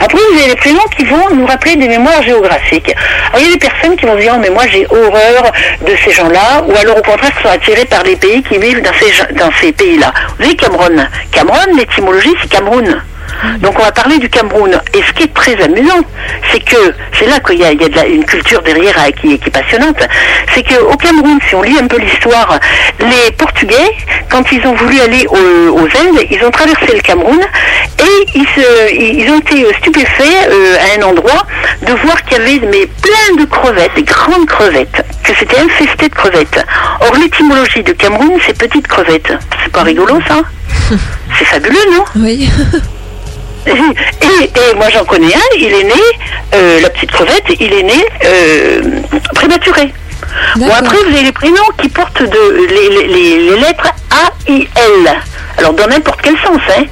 Après, 0.00 0.18
vous 0.18 0.38
avez 0.38 0.48
les 0.48 0.56
prénoms 0.56 0.86
qui 0.96 1.04
vont 1.04 1.34
nous 1.34 1.46
rappeler 1.46 1.76
des 1.76 1.88
mémoires 1.88 2.22
géographiques. 2.22 2.94
Alors, 3.28 3.40
il 3.40 3.46
y 3.46 3.50
a 3.50 3.52
des 3.52 3.58
personnes 3.58 3.96
qui 3.96 4.06
vont 4.06 4.16
dire, 4.16 4.32
oh, 4.34 4.38
mais 4.40 4.50
moi, 4.50 4.64
j'ai 4.66 4.86
horreur 4.86 5.52
de 5.80 5.96
ces 6.04 6.12
gens-là, 6.12 6.64
ou 6.66 6.76
alors, 6.76 6.98
au 6.98 7.02
contraire, 7.02 7.34
qui 7.36 7.42
sont 7.42 7.48
attirés 7.48 7.84
par 7.84 8.02
les 8.02 8.16
pays 8.16 8.42
qui 8.42 8.58
vivent 8.58 8.82
dans 8.82 8.92
ces, 8.94 9.34
dans 9.34 9.50
ces 9.60 9.72
pays-là. 9.72 10.12
Vous 10.28 10.34
voyez, 10.38 10.56
Cameroun. 10.56 11.08
Cameroun, 11.30 11.76
l'étymologie, 11.76 12.34
c'est 12.40 12.50
Cameroun. 12.50 13.02
Donc 13.60 13.78
on 13.78 13.82
va 13.82 13.92
parler 13.92 14.18
du 14.18 14.28
Cameroun. 14.28 14.78
Et 14.94 15.02
ce 15.02 15.12
qui 15.12 15.24
est 15.24 15.34
très 15.34 15.60
amusant, 15.62 16.00
c'est 16.50 16.60
que 16.60 16.94
c'est 17.18 17.26
là 17.26 17.38
qu'il 17.40 17.58
y 17.58 17.64
a, 17.64 17.72
il 17.72 17.80
y 17.80 17.84
a 17.84 17.88
de 17.88 17.96
la- 17.96 18.06
une 18.06 18.24
culture 18.24 18.62
derrière 18.62 18.96
euh, 18.98 19.10
qui, 19.10 19.34
est- 19.34 19.38
qui 19.38 19.48
est 19.48 19.52
passionnante. 19.52 19.98
C'est 20.54 20.62
qu'au 20.62 20.96
Cameroun, 20.96 21.38
si 21.48 21.54
on 21.54 21.62
lit 21.62 21.76
un 21.80 21.86
peu 21.86 21.98
l'histoire, 21.98 22.58
les 23.00 23.30
Portugais, 23.32 23.90
quand 24.30 24.50
ils 24.52 24.64
ont 24.66 24.74
voulu 24.74 25.00
aller 25.00 25.26
au- 25.28 25.78
aux 25.78 25.86
Indes, 25.86 26.26
ils 26.30 26.42
ont 26.44 26.50
traversé 26.50 26.86
le 26.94 27.00
Cameroun 27.00 27.40
et 27.98 28.26
ils, 28.34 28.46
se- 28.54 28.94
ils 28.94 29.20
ils 29.24 29.30
ont 29.30 29.38
été 29.38 29.66
stupéfaits 29.80 30.48
euh, 30.48 30.76
à 30.78 30.98
un 30.98 31.02
endroit 31.02 31.46
de 31.86 31.92
voir 32.04 32.22
qu'il 32.24 32.38
y 32.38 32.40
avait 32.40 32.66
mais 32.66 32.86
plein 33.02 33.36
de 33.42 33.44
crevettes, 33.48 33.94
des 33.96 34.02
grandes 34.02 34.46
crevettes, 34.46 35.04
que 35.22 35.32
c'était 35.38 35.58
infesté 35.60 36.08
de 36.08 36.14
crevettes. 36.14 36.64
Or 37.00 37.14
l'étymologie 37.16 37.82
de 37.82 37.92
Cameroun, 37.92 38.32
c'est 38.46 38.56
petite 38.58 38.86
crevette. 38.86 39.32
C'est 39.62 39.72
pas 39.72 39.82
rigolo 39.82 40.18
ça? 40.28 40.36
C'est 41.38 41.46
fabuleux, 41.46 41.78
non? 41.92 42.04
Oui. 42.16 42.48
et, 43.66 44.44
et 44.44 44.74
moi 44.76 44.88
j'en 44.90 45.04
connais 45.04 45.34
un, 45.34 45.56
il 45.58 45.72
est 45.72 45.84
né, 45.84 45.92
euh, 46.54 46.80
la 46.80 46.90
petite 46.90 47.10
crevette, 47.10 47.44
il 47.60 47.72
est 47.72 47.82
né 47.82 48.04
euh, 48.24 48.82
prématuré. 49.34 49.92
Bon 50.56 50.68
après 50.70 50.96
vous 50.98 51.14
avez 51.14 51.22
les 51.24 51.32
prénoms 51.32 51.68
qui 51.80 51.88
portent 51.88 52.22
de, 52.22 52.66
les, 52.68 52.88
les- 52.88 53.06
les- 53.08 53.50
les 53.50 53.56
lettres 53.58 53.88
A, 54.10 54.50
I, 54.50 54.68
L. 54.76 55.14
Alors 55.58 55.72
dans 55.74 55.86
n'importe 55.86 56.20
quel 56.22 56.36
sens, 56.38 56.60
hein. 56.76 56.84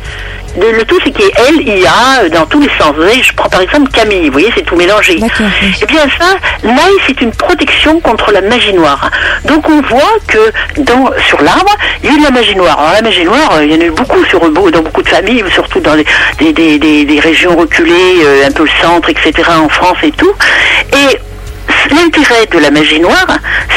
Le 0.56 0.84
tout, 0.84 0.98
c'est 1.04 1.10
qu'il 1.10 1.78
y 1.78 1.86
A 1.86 2.28
dans 2.28 2.46
tous 2.46 2.60
les 2.60 2.68
sens. 2.78 2.94
Vous 2.94 3.02
voyez, 3.02 3.22
je 3.22 3.32
prends 3.34 3.48
par 3.48 3.60
exemple 3.60 3.90
Camille, 3.90 4.26
vous 4.26 4.32
voyez, 4.32 4.52
c'est 4.54 4.64
tout 4.64 4.76
mélangé. 4.76 5.18
Oui. 5.20 5.28
Eh 5.82 5.86
bien 5.86 6.02
ça, 6.18 6.36
l'ail, 6.62 6.76
c'est 7.06 7.20
une 7.20 7.32
protection 7.32 8.00
contre 8.00 8.32
la 8.32 8.40
magie 8.42 8.72
noire. 8.74 9.10
Donc 9.44 9.68
on 9.68 9.80
voit 9.82 10.16
que 10.28 10.52
dans, 10.78 11.10
sur 11.26 11.40
l'arbre, 11.42 11.74
il 12.02 12.10
y 12.10 12.12
a 12.12 12.16
eu 12.16 12.18
de 12.18 12.24
la 12.24 12.30
magie 12.30 12.54
noire. 12.56 12.78
Alors 12.78 12.92
la 12.92 13.02
magie 13.02 13.24
noire, 13.24 13.52
euh, 13.54 13.64
il 13.64 13.72
y 13.72 13.76
en 13.76 13.80
a 13.80 13.84
eu 13.84 13.90
beaucoup 13.90 14.24
sur, 14.26 14.40
dans 14.50 14.82
beaucoup 14.82 15.02
de 15.02 15.08
familles, 15.08 15.44
surtout 15.52 15.80
dans 15.80 15.94
des, 15.96 16.04
des, 16.38 16.52
des, 16.52 16.78
des- 16.78 17.04
des 17.04 17.20
régions 17.20 17.56
reculées, 17.56 18.20
euh, 18.24 18.46
un 18.46 18.50
peu 18.52 18.64
le 18.64 18.70
centre, 18.82 19.08
etc., 19.08 19.32
en 19.58 19.68
France 19.68 19.98
et 20.02 20.12
tout. 20.12 20.32
Et 20.92 21.16
L'intérêt 21.90 22.46
de 22.46 22.58
la 22.58 22.70
magie 22.70 23.00
noire, 23.00 23.26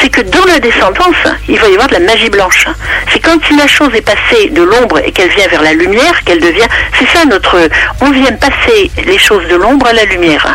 c'est 0.00 0.08
que 0.08 0.20
dans 0.22 0.44
la 0.46 0.58
descendance, 0.60 1.16
il 1.48 1.58
va 1.58 1.68
y 1.68 1.72
avoir 1.72 1.88
de 1.88 1.94
la 1.94 2.00
magie 2.00 2.30
blanche. 2.30 2.66
C'est 3.12 3.18
quand 3.20 3.38
la 3.58 3.66
chose 3.66 3.90
est 3.94 4.00
passée 4.02 4.48
de 4.50 4.62
l'ombre 4.62 4.98
et 5.04 5.12
qu'elle 5.12 5.28
vient 5.30 5.48
vers 5.48 5.62
la 5.62 5.72
lumière, 5.72 6.22
qu'elle 6.24 6.40
devient. 6.40 6.66
C'est 6.98 7.06
ça 7.18 7.24
notre. 7.24 7.68
On 8.00 8.10
vient 8.10 8.32
passer 8.32 8.90
les 9.04 9.18
choses 9.18 9.46
de 9.48 9.56
l'ombre 9.56 9.86
à 9.86 9.92
la 9.92 10.04
lumière. 10.04 10.46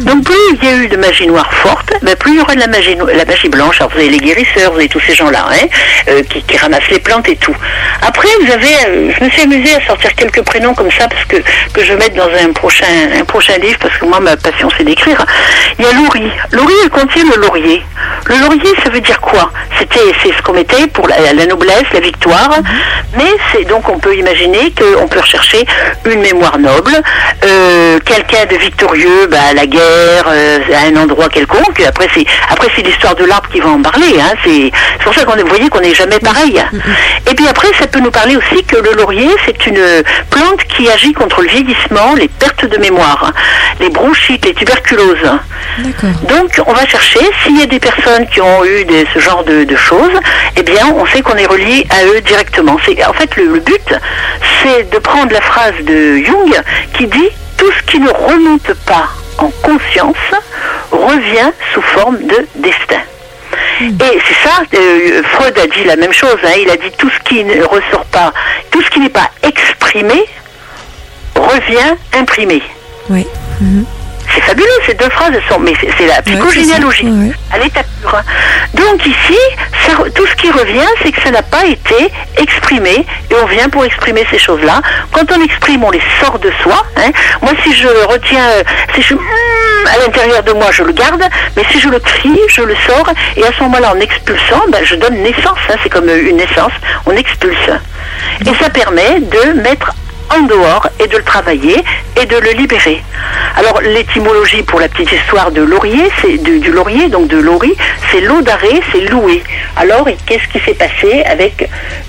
Donc 0.00 0.24
plus 0.24 0.34
il 0.60 0.64
y 0.64 0.68
a 0.72 0.74
eu 0.76 0.88
de 0.88 0.96
magie 0.96 1.26
noire 1.26 1.52
forte, 1.52 1.92
ben, 2.02 2.14
plus 2.16 2.32
il 2.32 2.38
y 2.38 2.40
aura 2.40 2.54
de 2.54 2.60
la 2.60 2.66
magie, 2.66 2.96
no- 2.96 3.06
la 3.06 3.24
magie 3.24 3.48
blanche. 3.48 3.80
Alors 3.80 3.90
vous 3.92 3.98
avez 3.98 4.08
les 4.08 4.18
guérisseurs, 4.18 4.72
vous 4.72 4.78
avez 4.78 4.88
tous 4.88 5.00
ces 5.00 5.14
gens-là, 5.14 5.46
hein, 5.50 5.66
euh, 6.08 6.22
qui, 6.24 6.42
qui 6.42 6.56
ramassent 6.56 6.88
les 6.90 6.98
plantes 7.00 7.28
et 7.28 7.36
tout. 7.36 7.54
Après, 8.02 8.28
vous 8.40 8.50
avez, 8.52 8.66
euh, 8.86 9.10
je 9.18 9.24
me 9.24 9.30
suis 9.30 9.42
amusée 9.42 9.74
à 9.76 9.86
sortir 9.86 10.14
quelques 10.14 10.42
prénoms 10.42 10.74
comme 10.74 10.90
ça 10.90 11.06
parce 11.08 11.24
que 11.26 11.36
que 11.72 11.82
je 11.84 11.92
vais 11.92 11.96
mettre 11.98 12.16
dans 12.16 12.28
un 12.42 12.52
prochain 12.52 12.86
un 13.20 13.24
prochain 13.24 13.56
livre 13.58 13.78
parce 13.80 13.96
que 13.98 14.04
moi 14.04 14.20
ma 14.20 14.36
passion 14.36 14.68
c'est 14.76 14.84
d'écrire. 14.84 15.24
Il 15.78 15.84
y 15.84 15.88
a 15.88 15.92
Laurie. 15.92 16.30
Laurie 16.58 16.74
elle 16.82 16.90
contient 16.90 17.24
le 17.24 17.40
laurier. 17.40 17.82
Le 18.26 18.36
laurier 18.40 18.74
ça 18.82 18.90
veut 18.90 19.00
dire 19.00 19.20
quoi? 19.20 19.50
C'était 19.78 20.12
c'est 20.22 20.32
ce 20.32 20.42
qu'on 20.42 20.52
mettait 20.52 20.88
pour 20.88 21.06
la, 21.06 21.32
la 21.32 21.46
noblesse, 21.46 21.84
la 21.92 22.00
victoire. 22.00 22.50
Mais 23.16 23.30
c'est 23.52 23.64
donc 23.64 23.88
on 23.88 23.98
peut 23.98 24.16
imaginer 24.16 24.72
qu'on 24.72 25.06
peut 25.06 25.20
rechercher 25.20 25.64
une 26.04 26.20
mémoire 26.20 26.58
noble, 26.58 26.94
euh, 27.44 27.98
quelqu'un 28.04 28.44
de 28.50 28.56
victorieux, 28.56 29.28
bah, 29.30 29.38
à 29.50 29.54
la 29.54 29.66
guerre, 29.66 30.24
euh, 30.26 30.58
à 30.74 30.88
un 30.88 30.96
endroit 30.96 31.28
quelconque. 31.28 31.80
Après 31.86 32.08
c'est 32.12 32.26
après 32.50 32.68
c'est 32.74 32.82
l'histoire 32.82 33.14
de 33.14 33.24
l'arbre 33.24 33.48
qui 33.50 33.60
va 33.60 33.68
en 33.68 33.80
parler. 33.80 34.18
Hein. 34.20 34.34
C'est 34.44 34.72
pour 35.04 35.14
ça 35.14 35.24
qu'on 35.24 35.36
vous 35.36 35.46
voyez 35.46 35.68
qu'on 35.68 35.80
n'est 35.80 35.94
jamais 35.94 36.18
pareil. 36.18 36.60
Et 37.30 37.34
puis 37.34 37.46
après 37.46 37.68
ça 37.78 37.86
peut 37.86 38.00
nous 38.00 38.10
parler 38.10 38.36
aussi 38.36 38.64
que 38.64 38.76
le 38.76 38.92
laurier 38.94 39.30
c'est 39.46 39.66
une 39.66 40.02
plante 40.30 40.64
qui 40.64 40.90
agit 40.90 41.12
contre 41.12 41.42
le 41.42 41.48
vieillissement, 41.48 42.14
les 42.16 42.28
pertes 42.28 42.66
de 42.66 42.76
mémoire, 42.78 43.32
les 43.78 43.90
bronchites, 43.90 44.44
les 44.44 44.54
tuberculoses. 44.54 45.30
D'accord. 45.78 46.10
Donc, 46.56 46.66
on 46.68 46.72
va 46.72 46.86
chercher 46.86 47.20
s'il 47.42 47.58
y 47.58 47.62
a 47.62 47.66
des 47.66 47.78
personnes 47.80 48.26
qui 48.28 48.40
ont 48.40 48.64
eu 48.64 48.84
des- 48.84 49.06
ce 49.12 49.18
genre 49.18 49.44
de, 49.44 49.64
de 49.64 49.76
choses, 49.76 50.18
eh 50.56 50.62
bien, 50.62 50.86
on 50.96 51.04
sait 51.06 51.20
qu'on 51.20 51.36
est 51.36 51.46
relié 51.46 51.86
à 51.90 52.04
eux 52.06 52.20
directement. 52.22 52.78
C'est 52.84 53.04
en 53.04 53.12
fait 53.12 53.34
le, 53.36 53.44
le 53.54 53.60
but, 53.60 53.94
c'est 54.62 54.90
de 54.90 54.98
prendre 54.98 55.32
la 55.32 55.40
phrase 55.40 55.74
de 55.82 56.16
Jung 56.24 56.54
qui 56.94 57.06
dit 57.06 57.28
tout 57.58 57.70
ce 57.72 57.82
qui 57.90 57.98
ne 58.00 58.08
remonte 58.10 58.72
pas 58.86 59.08
en 59.38 59.50
conscience 59.62 60.16
revient 60.90 61.50
sous 61.74 61.82
forme 61.82 62.18
de 62.18 62.46
destin. 62.56 63.02
Et 63.80 64.18
c'est 64.26 64.48
ça, 64.48 64.62
euh, 64.74 65.22
Freud 65.34 65.56
a 65.58 65.66
dit 65.66 65.84
la 65.84 65.96
même 65.96 66.12
chose. 66.12 66.36
hein. 66.44 66.50
il 66.60 66.70
a 66.70 66.76
dit 66.76 66.90
tout 66.98 67.10
ce 67.10 67.20
qui 67.28 67.44
ne 67.44 67.62
ressort 67.62 68.04
pas, 68.10 68.32
tout 68.70 68.82
ce 68.82 68.90
qui 68.90 69.00
n'est 69.00 69.08
pas 69.10 69.30
exprimé 69.42 70.24
revient 71.36 71.94
imprimé. 72.14 72.62
Oui. 73.10 73.26
C'est 74.34 74.42
fabuleux, 74.42 74.66
ces 74.86 74.94
deux 74.94 75.08
phrases, 75.10 75.32
sont, 75.48 75.58
mais 75.58 75.72
c'est 75.80 76.06
la 76.06 76.20
psychogénéalogie, 76.22 77.06
ouais. 77.06 77.32
à 77.52 77.58
l'état 77.58 77.80
pur. 78.02 78.14
Donc 78.74 79.06
ici, 79.06 79.38
ça 79.86 79.92
tout 80.14 80.26
ce 80.26 80.34
qui 80.36 80.50
revient, 80.50 80.86
c'est 81.02 81.12
que 81.12 81.22
ça 81.22 81.30
n'a 81.30 81.42
pas 81.42 81.64
été 81.64 82.10
exprimé, 82.36 83.06
et 83.30 83.34
on 83.42 83.46
vient 83.46 83.68
pour 83.68 83.84
exprimer 83.84 84.26
ces 84.30 84.38
choses-là. 84.38 84.80
Quand 85.12 85.24
on 85.36 85.42
exprime, 85.42 85.82
on 85.84 85.90
les 85.90 86.02
sort 86.22 86.38
de 86.38 86.52
soi. 86.62 86.84
hein. 86.96 87.10
Moi, 87.42 87.52
si 87.64 87.74
je 87.74 87.88
retiens, 88.06 88.48
si 88.94 89.02
je 89.02 89.14
hum, 89.14 89.20
à 89.86 89.98
l'intérieur 90.04 90.42
de 90.42 90.52
moi, 90.52 90.66
je 90.72 90.82
le 90.82 90.92
garde, 90.92 91.22
mais 91.56 91.62
si 91.70 91.80
je 91.80 91.88
le 91.88 91.98
crie, 91.98 92.38
je 92.48 92.62
le 92.62 92.76
sors, 92.86 93.08
et 93.36 93.44
à 93.44 93.50
ce 93.56 93.62
moment-là, 93.64 93.92
en 93.94 94.00
expulsant, 94.00 94.62
ben, 94.68 94.84
je 94.84 94.94
donne 94.96 95.16
naissance. 95.22 95.58
hein. 95.70 95.74
c'est 95.82 95.88
comme 95.88 96.08
une 96.08 96.36
naissance, 96.36 96.72
on 97.06 97.12
expulse. 97.12 97.56
Et 98.46 98.54
ça 98.62 98.68
permet 98.70 99.20
de 99.20 99.60
mettre 99.60 99.92
en 100.30 100.42
dehors 100.42 100.88
et 101.00 101.06
de 101.06 101.16
le 101.16 101.24
travailler 101.24 101.76
et 102.20 102.26
de 102.26 102.36
le 102.36 102.50
libérer. 102.50 103.02
Alors 103.56 103.80
l'étymologie 103.80 104.62
pour 104.62 104.80
la 104.80 104.88
petite 104.88 105.10
histoire 105.12 105.50
de 105.50 105.62
laurier, 105.62 106.08
c'est 106.20 106.38
du, 106.38 106.70
laurier, 106.70 107.08
donc 107.08 107.28
de 107.28 107.38
laurie, 107.38 107.74
c'est 108.10 108.20
l'eau 108.20 108.40
d'arrêt, 108.40 108.80
c'est 108.92 109.00
louer. 109.00 109.42
Alors 109.76 110.06
qu'est-ce 110.26 110.46
qui 110.48 110.64
s'est 110.64 110.74
passé 110.74 111.24
avec 111.24 111.68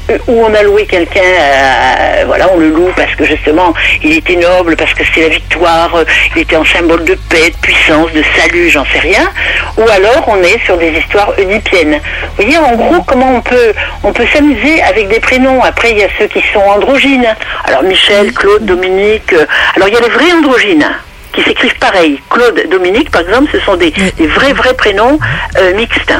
euh, 0.09 0.17
où 0.27 0.43
on 0.43 0.53
a 0.53 0.63
loué 0.63 0.85
quelqu'un, 0.85 1.21
euh, 1.21 2.23
voilà, 2.25 2.49
on 2.53 2.57
le 2.59 2.69
loue 2.69 2.91
parce 2.95 3.13
que 3.15 3.23
justement 3.23 3.73
il 4.03 4.17
était 4.17 4.35
noble, 4.35 4.75
parce 4.75 4.93
que 4.93 5.03
c'était 5.05 5.21
la 5.21 5.29
victoire, 5.29 5.95
euh, 5.95 6.05
il 6.35 6.41
était 6.41 6.55
un 6.55 6.65
symbole 6.65 7.03
de 7.03 7.15
paix, 7.29 7.49
de 7.49 7.57
puissance, 7.57 8.11
de 8.13 8.23
salut, 8.37 8.69
j'en 8.69 8.85
sais 8.85 8.99
rien. 8.99 9.29
Ou 9.77 9.83
alors 9.89 10.25
on 10.27 10.41
est 10.43 10.63
sur 10.65 10.77
des 10.77 10.91
histoires 10.91 11.31
oedipiennes. 11.37 11.99
Vous 12.37 12.43
voyez 12.43 12.57
en 12.57 12.75
gros 12.75 13.01
comment 13.03 13.35
on 13.35 13.41
peut 13.41 13.73
on 14.03 14.13
peut 14.13 14.25
s'amuser 14.33 14.81
avec 14.83 15.07
des 15.07 15.19
prénoms. 15.19 15.63
Après 15.63 15.91
il 15.91 15.97
y 15.97 16.03
a 16.03 16.09
ceux 16.17 16.27
qui 16.27 16.43
sont 16.53 16.59
androgynes. 16.59 17.35
Alors 17.65 17.83
Michel, 17.83 18.08
Claude, 18.35 18.65
Dominique. 18.65 19.33
euh, 19.33 19.45
alors 19.75 19.87
il 19.87 19.93
y 19.93 19.97
a 19.97 20.01
les 20.01 20.09
vrais 20.09 20.31
androgynes 20.33 20.89
qui 21.33 21.43
s'écrivent 21.43 21.77
pareil. 21.79 22.19
Claude, 22.29 22.63
Dominique, 22.69 23.11
par 23.11 23.21
exemple, 23.21 23.49
ce 23.51 23.59
sont 23.59 23.75
des, 23.75 23.91
des 23.91 24.27
vrais, 24.27 24.53
vrais 24.53 24.73
prénoms 24.73 25.19
euh, 25.57 25.73
mixtes. 25.75 26.13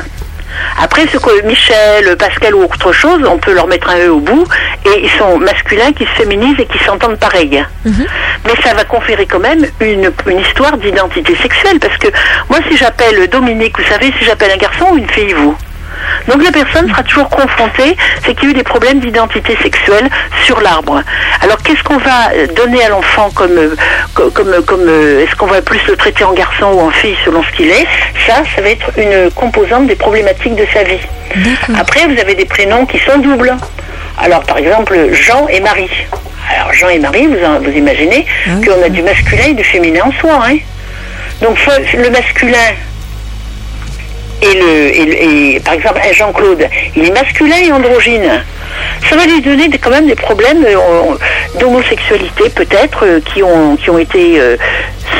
Après, 0.81 1.05
ce 1.07 1.17
que 1.17 1.41
Michel, 1.45 2.15
Pascal 2.17 2.55
ou 2.55 2.63
autre 2.63 2.91
chose, 2.91 3.21
on 3.27 3.37
peut 3.37 3.53
leur 3.53 3.67
mettre 3.67 3.89
un 3.89 3.99
E 3.99 4.09
au 4.11 4.19
bout, 4.19 4.45
et 4.85 5.03
ils 5.03 5.09
sont 5.11 5.37
masculins 5.37 5.91
qui 5.93 6.05
se 6.05 6.11
féminisent 6.11 6.59
et 6.59 6.65
qui 6.65 6.79
s'entendent 6.79 7.19
pareil. 7.19 7.63
Mais 8.45 8.53
ça 8.63 8.73
va 8.73 8.83
conférer 8.83 9.25
quand 9.25 9.39
même 9.39 9.65
une, 9.79 10.11
une 10.27 10.39
histoire 10.39 10.77
d'identité 10.77 11.35
sexuelle, 11.35 11.79
parce 11.79 11.97
que 11.97 12.07
moi, 12.49 12.59
si 12.69 12.77
j'appelle 12.77 13.27
Dominique, 13.29 13.77
vous 13.79 13.87
savez, 13.87 14.11
si 14.17 14.25
j'appelle 14.25 14.51
un 14.51 14.57
garçon 14.57 14.87
ou 14.91 14.97
une 14.97 15.09
fille, 15.09 15.33
vous? 15.33 15.55
Donc 16.27 16.43
la 16.43 16.51
personne 16.51 16.87
sera 16.89 17.03
toujours 17.03 17.29
confrontée, 17.29 17.95
c'est 18.25 18.35
qu'il 18.35 18.45
y 18.45 18.47
a 18.47 18.51
eu 18.51 18.53
des 18.53 18.63
problèmes 18.63 18.99
d'identité 18.99 19.57
sexuelle 19.61 20.09
sur 20.45 20.59
l'arbre. 20.61 21.01
Alors 21.41 21.57
qu'est-ce 21.63 21.83
qu'on 21.83 21.97
va 21.97 22.31
euh, 22.33 22.47
donner 22.55 22.83
à 22.85 22.89
l'enfant 22.89 23.29
comme, 23.33 23.57
euh, 23.57 23.75
co- 24.13 24.29
comme, 24.31 24.49
euh, 24.49 24.61
comme 24.61 24.87
est-ce 25.21 25.35
qu'on 25.35 25.47
va 25.47 25.61
plus 25.61 25.79
le 25.87 25.95
traiter 25.97 26.23
en 26.23 26.33
garçon 26.33 26.67
ou 26.73 26.81
en 26.81 26.91
fille 26.91 27.15
selon 27.25 27.43
ce 27.43 27.51
qu'il 27.55 27.69
est? 27.69 27.87
Ça, 28.27 28.35
ça 28.55 28.61
va 28.61 28.69
être 28.69 28.91
une 28.97 29.31
composante 29.31 29.87
des 29.87 29.95
problématiques 29.95 30.55
de 30.55 30.65
sa 30.73 30.83
vie. 30.83 30.99
Après, 31.79 32.05
vous 32.07 32.19
avez 32.19 32.35
des 32.35 32.45
prénoms 32.45 32.85
qui 32.85 32.99
sont 32.99 33.17
doubles. 33.19 33.55
Alors 34.21 34.41
par 34.43 34.57
exemple, 34.57 34.95
Jean 35.13 35.47
et 35.47 35.59
Marie. 35.61 35.89
Alors 36.55 36.73
Jean 36.73 36.89
et 36.89 36.99
Marie, 36.99 37.27
vous, 37.27 37.71
imaginez 37.71 38.25
qu'on 38.65 38.83
a 38.83 38.89
du 38.89 39.01
masculin 39.03 39.43
et 39.49 39.53
du 39.53 39.63
féminin 39.63 40.01
en 40.05 40.11
soi. 40.19 40.39
Hein 40.45 40.57
Donc 41.41 41.57
le 41.93 42.09
masculin 42.09 42.57
et, 44.41 45.55
le, 45.55 45.59
par 45.59 45.73
exemple 45.73 45.99
Jean-Claude, 46.13 46.67
il 46.95 47.05
est 47.05 47.11
masculin 47.11 47.57
et 47.57 47.71
androgyne. 47.71 48.43
Ça 49.09 49.15
va 49.15 49.25
lui 49.25 49.41
donner 49.41 49.69
quand 49.81 49.89
même 49.89 50.07
des 50.07 50.15
problèmes 50.15 50.63
euh, 50.65 51.15
d'homosexualité 51.59 52.49
peut-être 52.49 53.05
euh, 53.05 53.19
qui 53.21 53.43
ont 53.43 53.75
qui 53.75 53.89
ont 53.89 53.97
été 53.97 54.39
euh, 54.39 54.55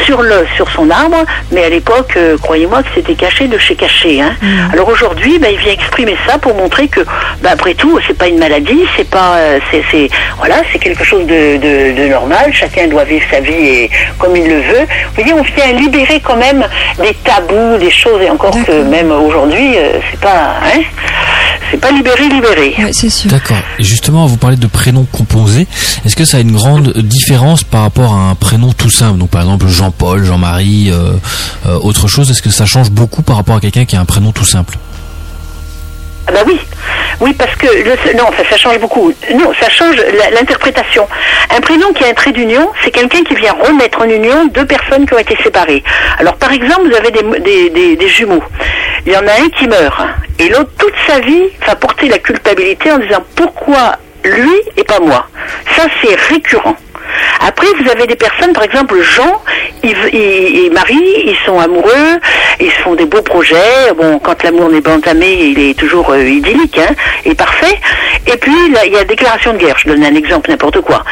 sur 0.06 0.22
le 0.22 0.46
sur 0.56 0.70
son 0.72 0.90
arbre, 0.90 1.24
mais 1.52 1.64
à 1.64 1.70
l'époque, 1.70 2.14
euh, 2.18 2.38
croyez-moi 2.38 2.84
que 2.84 2.90
c'était 2.96 3.16
caché 3.16 3.48
de 3.48 3.58
chez 3.58 3.76
caché. 3.76 4.22
Hein. 4.22 4.34
Alors 4.74 4.88
aujourd'hui, 4.90 5.40
ben, 5.40 5.50
il 5.54 5.60
vient 5.60 5.74
exprimer 5.74 6.16
ça 6.28 6.38
pour 6.38 6.56
montrer 6.56 6.88
que, 6.88 7.02
ben, 7.44 7.50
après 7.52 7.74
tout, 7.74 8.00
c'est 8.08 8.18
pas 8.18 8.28
une 8.28 8.40
maladie, 8.40 8.82
c'est 8.98 9.10
pas, 9.10 9.36
euh, 9.38 9.60
c'est, 9.72 10.10
voilà, 10.38 10.62
c'est 10.72 10.80
quelque 10.80 11.04
chose 11.04 11.26
de, 11.26 11.58
de- 11.58 12.02
de 12.02 12.08
normal. 12.10 12.52
Chacun 12.54 12.88
doit 12.88 13.04
vivre 13.04 13.26
sa 13.32 13.40
vie 13.40 13.52
et, 13.54 13.90
comme 14.18 14.36
il 14.36 14.48
le 14.48 14.62
veut. 14.62 14.86
Vous 15.16 15.16
voyez, 15.24 15.34
on 15.34 15.44
vient 15.44 15.74
libérer 15.74 16.20
quand 16.22 16.38
même 16.38 16.66
des 17.00 17.14
tabous, 17.24 17.78
des 17.80 17.92
choses, 17.92 18.22
et 18.22 18.30
encore 18.30 18.52
que 18.66 18.84
même 18.84 19.12
aujourd'hui, 19.12 19.78
euh, 19.78 20.00
c'est 20.12 20.20
pas, 20.20 20.56
hein, 20.66 20.82
c'est 21.72 21.78
pas 21.80 21.92
libéré, 21.92 22.28
libéré. 22.30 22.76
Ouais, 22.80 22.92
c'est 22.94 23.10
sûr. 23.10 23.30
D'accord. 23.30 23.58
Et 23.78 23.84
justement, 23.84 24.26
vous 24.26 24.38
parlez 24.38 24.58
de 24.58 24.68
prénoms 24.68 25.06
composés. 25.12 25.68
Est-ce 26.06 26.16
que 26.16 26.26
ça 26.26 26.38
a 26.38 26.40
une 26.40 26.52
grande 26.54 26.94
différence 26.98 27.64
par 27.64 27.82
rapport 27.84 28.14
à 28.14 28.30
un 28.32 28.36
prénom 28.36 28.72
tout 28.74 28.90
simple? 28.90 29.20
Donc, 29.20 29.30
par 29.30 29.42
exemple, 29.42 29.68
Jean-Paul, 29.84 30.26
Jean-Marie, 30.26 30.92
euh, 30.92 31.14
euh, 31.66 31.80
autre 31.82 32.08
chose. 32.10 32.30
Est-ce 32.30 32.42
que 32.42 32.50
ça 32.50 32.66
change 32.66 32.92
beaucoup 32.92 33.22
par 33.22 33.38
rapport 33.38 33.56
à 33.56 33.60
quelqu'un 33.62 33.86
qui 33.86 33.96
a 33.96 34.02
un 34.02 34.06
prénom 34.06 34.34
tout 34.34 34.44
simple 34.44 34.76
Ah 36.28 36.32
bah 36.34 36.42
oui, 36.46 36.60
oui 37.22 37.34
parce 37.34 37.56
que 37.56 37.68
non, 38.18 38.26
ça 38.50 38.58
change 38.58 38.78
beaucoup. 38.80 39.14
Non, 39.34 39.54
ça 39.58 39.70
change 39.70 39.96
l'interprétation. 40.36 41.08
Un 41.56 41.62
prénom 41.62 41.94
qui 41.94 42.04
a 42.04 42.08
un 42.10 42.14
trait 42.14 42.34
d'union, 42.34 42.70
c'est 42.84 42.92
quelqu'un 42.92 43.24
qui 43.24 43.36
vient 43.36 43.54
remettre 43.54 44.02
en 44.02 44.10
union 44.10 44.48
deux 44.54 44.66
personnes 44.66 45.06
qui 45.08 45.14
ont 45.14 45.20
été 45.20 45.38
séparées. 45.42 45.82
Alors 46.20 46.36
par 46.36 46.52
exemple, 46.52 46.90
vous 46.90 46.96
avez 46.98 47.12
des- 47.12 47.96
des 47.96 48.10
jumeaux. 48.10 48.44
Il 49.06 49.14
y 49.14 49.18
en 49.18 49.26
a 49.28 49.32
un 49.32 49.50
qui 49.58 49.66
meurt 49.66 50.02
et 50.40 50.50
l'autre 50.50 50.72
toute 50.78 50.94
sa 51.08 51.22
vie 51.22 51.44
va 51.66 51.76
porter 51.78 52.10
la 52.10 52.18
culpabilité 52.20 52.92
en 52.92 52.98
disant 53.00 53.24
pourquoi 53.34 53.96
lui 54.26 54.58
et 54.76 54.84
pas 54.84 55.00
moi? 55.00 55.26
Ça 55.78 55.84
c'est 56.02 56.16
récurrent. 56.34 56.76
Après, 57.42 57.66
vous 57.82 57.90
avez 57.90 58.06
des 58.06 58.16
personnes, 58.16 58.54
par 58.54 58.64
exemple, 58.64 58.96
Jean, 59.02 59.42
ils, 59.84 59.96
ils, 60.14 60.66
ils 60.66 60.72
marient, 60.72 61.24
ils 61.26 61.38
sont 61.46 61.60
amoureux, 61.60 62.20
ils 62.60 62.72
se 62.72 62.78
font 62.82 62.96
des 62.96 63.06
beaux 63.06 63.22
projets. 63.22 63.94
Bon, 63.98 64.20
quand 64.20 64.42
l'amour 64.44 64.70
n'est 64.70 64.82
pas 64.82 64.96
entamé, 64.96 65.32
il 65.32 65.60
est 65.60 65.74
toujours 65.78 66.10
euh, 66.12 66.24
idyllique 66.24 66.78
hein, 66.80 66.94
et 67.26 67.36
parfait. 67.36 67.78
Et 68.28 68.38
puis, 68.38 68.70
là, 68.74 68.86
il 68.86 68.94
y 68.94 68.98
a 68.98 69.04
déclaration 69.04 69.54
de 69.54 69.58
guerre. 69.58 69.78
Je 69.78 69.88
donne 69.90 70.04
un 70.04 70.16
exemple, 70.16 70.50
n'importe 70.50 70.82
quoi. 70.82 71.04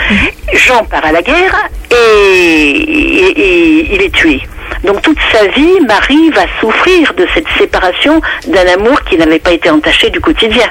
Jean 0.54 0.84
part 0.86 1.06
à 1.06 1.12
la 1.12 1.22
guerre 1.22 1.70
et, 1.92 1.96
et- 1.96 3.40
et 3.40 3.96
il 3.96 4.02
est 4.02 4.14
tué. 4.14 4.42
Donc 4.84 5.02
toute 5.02 5.18
sa 5.32 5.48
vie, 5.48 5.80
Marie 5.88 6.30
va 6.32 6.44
souffrir 6.60 7.14
de 7.16 7.26
cette 7.34 7.48
séparation 7.58 8.22
d'un 8.48 8.68
amour 8.74 9.02
qui 9.06 9.18
n'avait 9.18 9.40
pas 9.40 9.52
été 9.52 9.70
entaché 9.70 10.10
du 10.10 10.20
quotidien. 10.20 10.68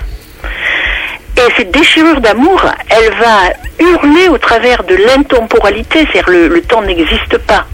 Et 1.38 1.52
cette 1.56 1.70
déchirure 1.70 2.20
d'amour, 2.20 2.62
elle 2.90 3.12
va 3.14 3.52
hurler 3.78 4.28
au 4.28 4.38
travers 4.38 4.82
de 4.84 4.94
l'intemporalité, 4.94 6.00
c'est-à-dire 6.10 6.30
le, 6.30 6.48
le 6.48 6.62
temps 6.62 6.82
n'existe 6.82 7.36
pas. 7.38 7.66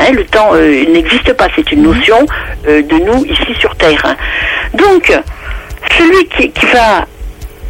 Hein, 0.00 0.10
le 0.12 0.24
temps 0.24 0.50
euh, 0.54 0.84
n'existe 0.92 1.32
pas, 1.34 1.46
c'est 1.54 1.70
une 1.72 1.82
notion 1.82 2.26
euh, 2.66 2.82
de 2.82 2.96
nous 2.96 3.24
ici 3.26 3.54
sur 3.60 3.74
Terre. 3.76 4.00
hein. 4.04 4.16
Donc, 4.74 5.12
celui 5.96 6.26
qui, 6.28 6.50
qui 6.50 6.66
va 6.66 7.06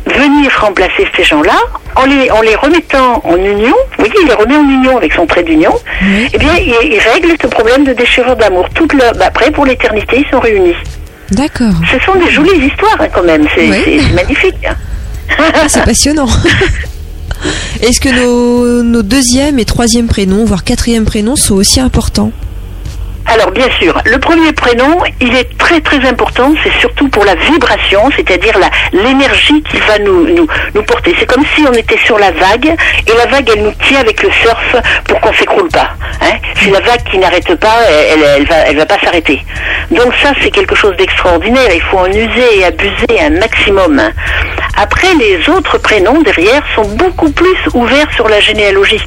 venir 0.07 0.50
remplacer 0.61 1.07
ces 1.16 1.24
gens-là, 1.24 1.57
en 1.96 2.04
les, 2.07 2.30
en 2.30 2.40
les 2.40 2.54
remettant 2.57 3.20
en 3.24 3.37
union, 3.37 3.74
vous 3.98 4.04
voyez, 4.04 4.14
il 4.22 4.26
les 4.28 4.35
remet 4.35 4.57
en 4.57 4.68
union 4.68 4.96
avec 4.96 5.12
son 5.12 5.26
trait 5.26 5.42
d'union, 5.42 5.74
eh 6.33 6.38
bien, 6.38 6.54
il, 6.57 6.74
il 6.92 6.98
règle 7.00 7.33
ce 7.40 7.46
problème 7.46 7.85
de 7.85 7.92
déchirure 7.92 8.37
d'amour. 8.37 8.66
Toute 8.74 8.92
le, 8.94 9.16
bah, 9.18 9.26
après, 9.28 9.50
pour 9.50 9.66
l'éternité, 9.66 10.24
ils 10.26 10.30
sont 10.30 10.40
réunis. 10.40 10.74
D'accord. 11.30 11.72
Ce 11.90 11.98
sont 12.04 12.14
des 12.16 12.30
jolies 12.30 12.66
histoires, 12.66 12.96
hein, 13.00 13.09
quand 13.14 13.22
même. 13.22 13.46
C'est 13.54 13.66
magnifique. 14.14 14.66
Ah, 15.38 15.68
c'est 15.68 15.84
passionnant. 15.84 16.28
Est-ce 17.80 18.00
que 18.00 18.08
nos, 18.08 18.82
nos 18.82 19.02
deuxième 19.02 19.58
et 19.58 19.64
troisième 19.64 20.06
prénoms, 20.06 20.44
voire 20.44 20.64
quatrième 20.64 21.04
prénoms, 21.04 21.37
sont 21.37 21.54
aussi 21.54 21.80
importants? 21.80 22.32
Alors 23.26 23.50
bien 23.52 23.68
sûr, 23.80 23.98
le 24.04 24.18
premier 24.18 24.52
prénom, 24.52 24.98
il 25.20 25.34
est 25.34 25.56
très 25.56 25.80
très 25.80 26.06
important, 26.06 26.52
c'est 26.62 26.72
surtout 26.78 27.08
pour 27.08 27.24
la 27.24 27.34
vibration, 27.34 28.10
c'est-à-dire 28.14 28.58
l'énergie 28.92 29.62
qu'il 29.62 29.80
va 29.80 29.98
nous, 29.98 30.26
nous, 30.28 30.46
nous 30.74 30.82
porter. 30.82 31.14
C'est 31.18 31.26
comme 31.26 31.44
si 31.56 31.62
on 31.66 31.72
était 31.72 31.98
sur 31.98 32.18
la 32.18 32.30
vague, 32.32 32.66
et 32.66 33.12
la 33.16 33.26
vague, 33.26 33.48
elle 33.54 33.62
nous 33.62 33.72
tient 33.87 34.00
avec 34.00 34.22
le 34.22 34.30
surf 34.30 34.76
pour 35.04 35.20
qu'on 35.20 35.32
s'écroule 35.32 35.68
pas. 35.68 35.90
Hein 36.20 36.37
c'est 36.62 36.70
la 36.70 36.80
vague 36.80 37.02
qui 37.10 37.18
n'arrête 37.18 37.54
pas, 37.56 37.78
elle, 37.88 38.22
elle, 38.37 38.46
va, 38.46 38.56
elle 38.66 38.76
va 38.76 38.87
pas 38.87 38.98
s'arrêter. 38.98 39.42
Donc 39.90 40.12
ça, 40.22 40.32
c'est 40.42 40.50
quelque 40.50 40.74
chose 40.74 40.96
d'extraordinaire, 40.96 41.70
il 41.74 41.82
faut 41.82 41.98
en 41.98 42.08
user 42.08 42.58
et 42.58 42.64
abuser 42.64 43.20
un 43.20 43.30
maximum. 43.30 44.00
Après, 44.76 45.14
les 45.14 45.48
autres 45.50 45.78
prénoms 45.78 46.20
derrière 46.22 46.62
sont 46.74 46.87
beaucoup 46.96 47.30
plus 47.30 47.56
ouverts 47.74 48.12
sur 48.12 48.28
la 48.28 48.40
généalogie. 48.40 49.00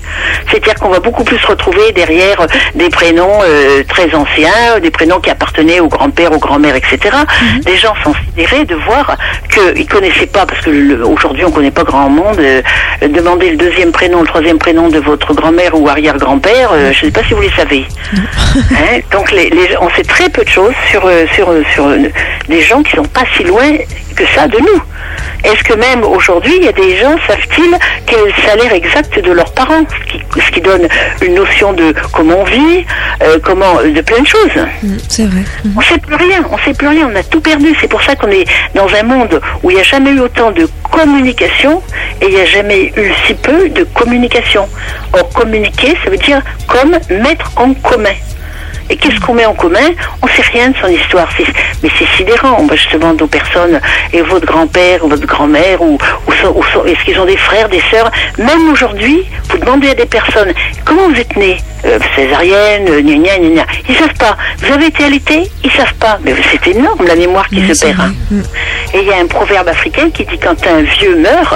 C'est-à-dire 0.50 0.76
qu'on 0.76 0.90
va 0.90 1.00
beaucoup 1.00 1.24
plus 1.24 1.44
retrouver 1.46 1.92
derrière 1.92 2.40
euh, 2.40 2.48
des 2.76 2.90
prénoms 2.90 3.40
euh, 3.44 3.84
très 3.88 4.07
anciens, 4.16 4.80
des 4.82 4.92
prénoms 4.92 5.20
qui 5.20 5.30
appartenaient 5.30 5.80
au 5.80 5.88
grand-père, 5.88 6.32
aux 6.32 6.38
grand-mères, 6.40 6.76
etc. 6.76 7.00
Des 7.66 7.78
gens 7.78 7.94
sont 8.04 8.14
sidérés 8.26 8.66
de 8.66 8.76
voir 8.76 9.16
qu'ils 9.54 9.88
connaissaient 9.88 10.28
pas, 10.28 10.46
parce 10.46 10.62
que 10.62 10.70
le- 10.70 11.06
aujourd'hui 11.06 11.46
on 11.46 11.52
connaît 11.52 11.72
pas 11.72 11.84
grand 11.84 12.10
monde, 12.10 12.38
euh, 12.40 12.62
demander 13.08 13.50
le 13.52 13.58
deuxième 13.58 13.92
prénom, 13.92 14.22
le 14.22 14.28
troisième 14.28 14.58
prénom 14.60 14.90
de 14.90 15.00
votre 15.00 15.34
grand-mère 15.34 15.72
ou 15.80 15.88
arrière-grand-père, 15.88 16.70
euh, 16.74 16.92
je 16.94 17.06
ne 17.06 17.12
sais 17.12 17.20
pas 17.20 17.28
si 17.28 17.34
vous 17.34 17.42
les 17.42 17.52
savez. 17.52 17.86
Hein, 18.16 19.00
donc 19.12 19.32
les, 19.32 19.50
les- 19.50 19.78
on 19.82 19.90
sait 19.92 20.04
très 20.04 20.30
peu 20.30 20.44
de 20.44 20.50
choses 20.50 20.74
sur, 20.92 21.06
euh, 21.06 21.26
sur, 21.34 21.48
sur 21.74 21.86
des 22.48 22.62
gens 22.62 22.82
qui 22.84 22.96
sont 22.96 23.04
pas 23.04 23.24
si 23.36 23.44
loin 23.44 23.64
que 24.16 24.24
ça 24.36 24.48
de 24.48 24.58
nous. 24.58 24.82
Est-ce 25.44 25.64
que 25.64 25.74
même 25.74 26.04
aujourd'hui, 26.04 26.54
il 26.58 26.64
y 26.64 26.68
a 26.68 26.72
des 26.72 26.96
gens, 26.98 27.16
savent-ils 27.28 27.78
quel 28.08 28.20
est 28.20 28.26
le 28.26 28.34
salaire 28.48 28.74
exact 28.74 29.20
de 29.24 29.32
leurs 29.32 29.54
parents? 29.54 29.84
Ce 29.90 30.12
qui, 30.12 30.42
ce 30.46 30.52
qui 30.52 30.62
donne 30.62 30.88
une 31.22 31.36
notion 31.36 31.74
de 31.74 31.94
comment 32.12 32.40
on 32.42 32.44
vit, 32.44 32.86
euh, 33.24 33.38
comment, 33.44 33.76
de 33.98 34.02
plein 34.04 34.22
de 34.22 34.28
choses. 34.28 34.58
Mm, 34.84 34.98
C'est 35.10 35.26
vrai. 35.26 35.42
On 35.76 35.82
sait 35.82 35.98
plus 35.98 36.16
rien, 36.16 36.46
on 36.52 36.58
sait 36.60 36.74
plus 36.74 36.88
rien, 36.88 37.10
on 37.12 37.16
a 37.16 37.24
tout 37.24 37.42
perdu. 37.42 37.76
C'est 37.82 37.88
pour 37.88 38.02
ça 38.04 38.16
qu'on 38.16 38.30
est 38.30 38.46
dans 38.76 38.88
un 38.94 39.04
monde 39.04 39.42
où 39.64 39.72
il 39.72 39.76
n'y 39.76 39.80
a 39.80 39.84
jamais 39.84 40.12
eu 40.12 40.20
autant 40.20 40.52
de 40.52 40.68
communication 40.92 41.82
et 42.22 42.26
il 42.28 42.36
n'y 42.36 42.42
a 42.42 42.46
jamais 42.46 42.94
eu 42.96 43.12
si 43.26 43.34
peu 43.34 43.70
de 43.70 43.84
communication. 43.96 44.68
Or, 45.14 45.28
communiquer, 45.30 45.98
ça 46.04 46.10
veut 46.12 46.18
dire 46.18 46.42
comme 46.68 46.92
mettre 47.10 47.52
en 47.56 47.74
commun. 47.74 48.14
Et 48.90 48.96
qu'est-ce 48.96 49.20
qu'on 49.20 49.34
met 49.34 49.46
en 49.46 49.54
commun? 49.54 49.90
On 50.22 50.28
sait 50.28 50.42
rien 50.54 50.70
de 50.70 50.76
son 50.82 50.88
histoire. 50.88 51.28
Mais 51.84 51.90
c'est 51.98 52.08
sidérant. 52.18 52.62
Moi, 52.64 52.76
je 52.76 52.98
demande 52.98 53.22
aux 53.22 53.28
personnes, 53.28 53.80
et 54.14 54.22
votre 54.22 54.46
grand-père, 54.46 55.04
ou 55.04 55.10
votre 55.10 55.26
grand-mère, 55.26 55.82
ou, 55.82 55.98
ou 56.28 56.32
ou 56.32 56.86
est-ce 56.88 57.04
qu'ils 57.04 57.20
ont 57.20 57.26
des 57.26 57.38
frères, 57.38 57.68
des 57.70 57.82
sœurs? 57.92 58.12
Même 58.38 58.70
aujourd'hui, 58.72 59.24
vous 59.50 59.58
demandez 59.58 59.90
à 59.90 59.94
des 59.96 60.06
personnes, 60.06 60.54
comment 60.86 61.10
vous 61.10 61.20
êtes 61.20 61.36
nés? 61.36 61.58
Euh, 61.86 62.00
Césarienne, 62.16 62.88
euh, 62.90 63.02
gna 63.02 63.38
gna 63.38 63.38
gna. 63.50 63.66
Ils 63.88 63.96
savent 63.96 64.14
pas. 64.16 64.36
Vous 64.60 64.74
avez 64.74 64.88
été 64.88 65.04
allaité 65.04 65.44
Ils 65.64 65.72
savent 65.72 65.94
pas. 65.96 66.18
Mais 66.24 66.34
c'est 66.52 66.68
énorme 66.72 67.06
la 67.06 67.16
mémoire 67.16 67.48
qui 67.50 67.60
Oui, 67.60 67.76
se 67.76 67.86
perd. 67.86 68.00
hein. 68.02 68.14
Mm. 68.32 68.42
Et 68.96 69.00
il 69.02 69.08
y 69.08 69.12
a 69.14 69.18
un 69.18 69.28
proverbe 69.28 69.68
africain 69.68 70.10
qui 70.10 70.26
dit 70.26 70.40
quand 70.40 70.66
un 70.66 70.82
vieux 70.82 71.16
meurt, 71.18 71.54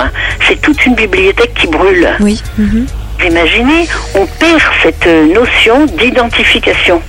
c'est 0.48 0.62
toute 0.62 0.86
une 0.86 0.94
bibliothèque 0.96 1.54
qui 1.56 1.68
brûle. 1.68 2.08
Oui. 2.20 2.42
mhm. 2.58 2.86
Vous 3.20 3.28
imaginez, 3.28 3.88
on 4.16 4.26
perd 4.26 4.62
cette 4.84 5.06
euh, 5.08 5.26
notion 5.34 5.86
d'identification. 5.86 7.02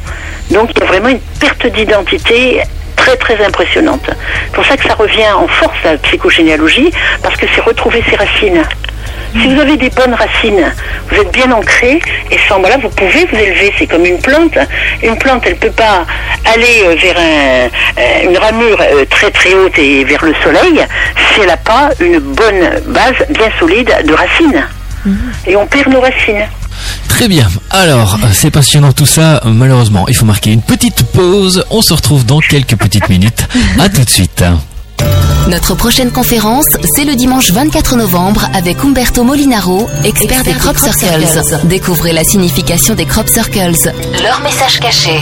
Donc 0.53 0.71
il 0.75 0.81
y 0.81 0.83
a 0.83 0.87
vraiment 0.87 1.09
une 1.09 1.21
perte 1.41 1.67
d'identité 1.67 2.61
très 2.97 3.17
très 3.17 3.45
impressionnante. 3.45 4.09
C'est 4.47 4.53
pour 4.53 4.65
ça 4.65 4.77
que 4.77 4.87
ça 4.87 4.95
revient 4.95 5.31
en 5.37 5.49
force 5.49 5.77
la 5.85 5.97
psychogénéalogie, 5.99 6.91
parce 7.23 7.37
que 7.37 7.47
c'est 7.55 7.61
retrouver 7.63 8.03
ses 8.09 8.17
racines. 8.17 8.63
Si 9.41 9.47
vous 9.53 9.59
avez 9.61 9.77
des 9.79 9.89
bonnes 9.91 10.13
racines, 10.15 10.71
vous 11.09 11.17
êtes 11.23 11.33
bien 11.33 11.51
ancré, 11.53 12.01
et 12.31 12.39
sans 12.49 12.61
là, 12.61 12.77
vous 12.83 12.91
pouvez 12.91 13.25
vous 13.25 13.37
élever. 13.39 13.73
C'est 13.79 13.87
comme 13.87 14.05
une 14.05 14.21
plante. 14.21 14.59
Une 15.03 15.17
plante, 15.17 15.43
elle 15.47 15.55
ne 15.55 15.59
peut 15.59 15.71
pas 15.71 16.05
aller 16.55 16.83
euh, 16.85 16.95
vers 17.01 17.17
un- 17.19 17.69
euh, 18.01 18.29
une 18.31 18.37
ramure 18.37 18.79
euh, 18.81 19.05
très 19.09 19.31
très 19.31 19.55
haute 19.55 19.79
et 19.79 20.05
vers 20.05 20.23
le 20.25 20.35
soleil 20.45 20.85
si 21.33 21.41
elle 21.41 21.47
n'a 21.47 21.57
pas 21.57 21.89
une 21.99 22.19
bonne 22.19 22.71
base 22.89 23.27
bien 23.31 23.49
solide 23.59 23.91
de 24.07 24.13
racines. 24.13 24.67
Et 25.47 25.57
on 25.57 25.67
perd 25.67 25.89
nos 25.89 26.01
racines. 26.01 26.47
Très 27.09 27.29
bien. 27.29 27.49
Alors, 27.71 28.15
euh, 28.23 28.27
c'est 28.33 28.51
passionnant 28.51 28.93
tout 28.93 29.07
ça. 29.07 29.41
Euh, 29.45 29.51
Malheureusement, 29.51 30.07
il 30.09 30.17
faut 30.17 30.27
marquer 30.27 30.51
une 30.51 30.63
petite 30.63 31.03
pause. 31.05 31.65
On 31.71 31.83
se 31.83 31.93
retrouve 31.93 32.25
dans 32.25 32.41
quelques 32.41 32.77
petites 32.77 33.09
minutes. 33.09 33.47
À 33.79 33.89
tout 33.89 34.05
de 34.05 34.11
suite. 34.11 34.45
Notre 35.49 35.75
prochaine 35.75 36.13
conférence, 36.13 36.67
c'est 36.95 37.05
le 37.05 37.17
dimanche 37.17 37.51
24 37.51 37.97
novembre 37.97 38.49
avec 38.55 38.79
Umberto 38.85 39.25
Molinaro, 39.25 39.89
expert 40.05 40.45
des 40.45 40.53
crop 40.53 40.79
circles. 40.79 41.27
Découvrez 41.65 42.13
la 42.13 42.23
signification 42.23 42.95
des 42.95 43.05
crop 43.07 43.29
circles. 43.29 43.73
Leur 44.23 44.41
message 44.43 44.79
caché. 44.79 45.19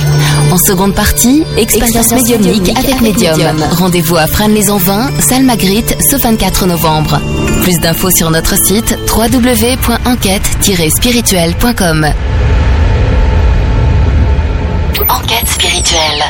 En 0.52 0.58
seconde 0.58 0.94
partie, 0.94 1.44
expérience 1.56 2.12
médiumnique 2.12 2.70
avec 2.76 3.00
médium. 3.00 3.40
Rendez-vous 3.70 4.16
à 4.16 4.26
Fresnes-les-Envins, 4.26 5.10
salle 5.20 5.44
Magritte, 5.44 5.96
ce 6.10 6.16
24 6.22 6.66
novembre. 6.66 7.18
Plus 7.62 7.78
d'infos 7.80 8.10
sur 8.10 8.30
notre 8.30 8.54
site 8.56 8.98
www.enquête-spirituelle.com. 9.06 12.06
Enquête 15.08 15.48
spirituelle. 15.48 16.24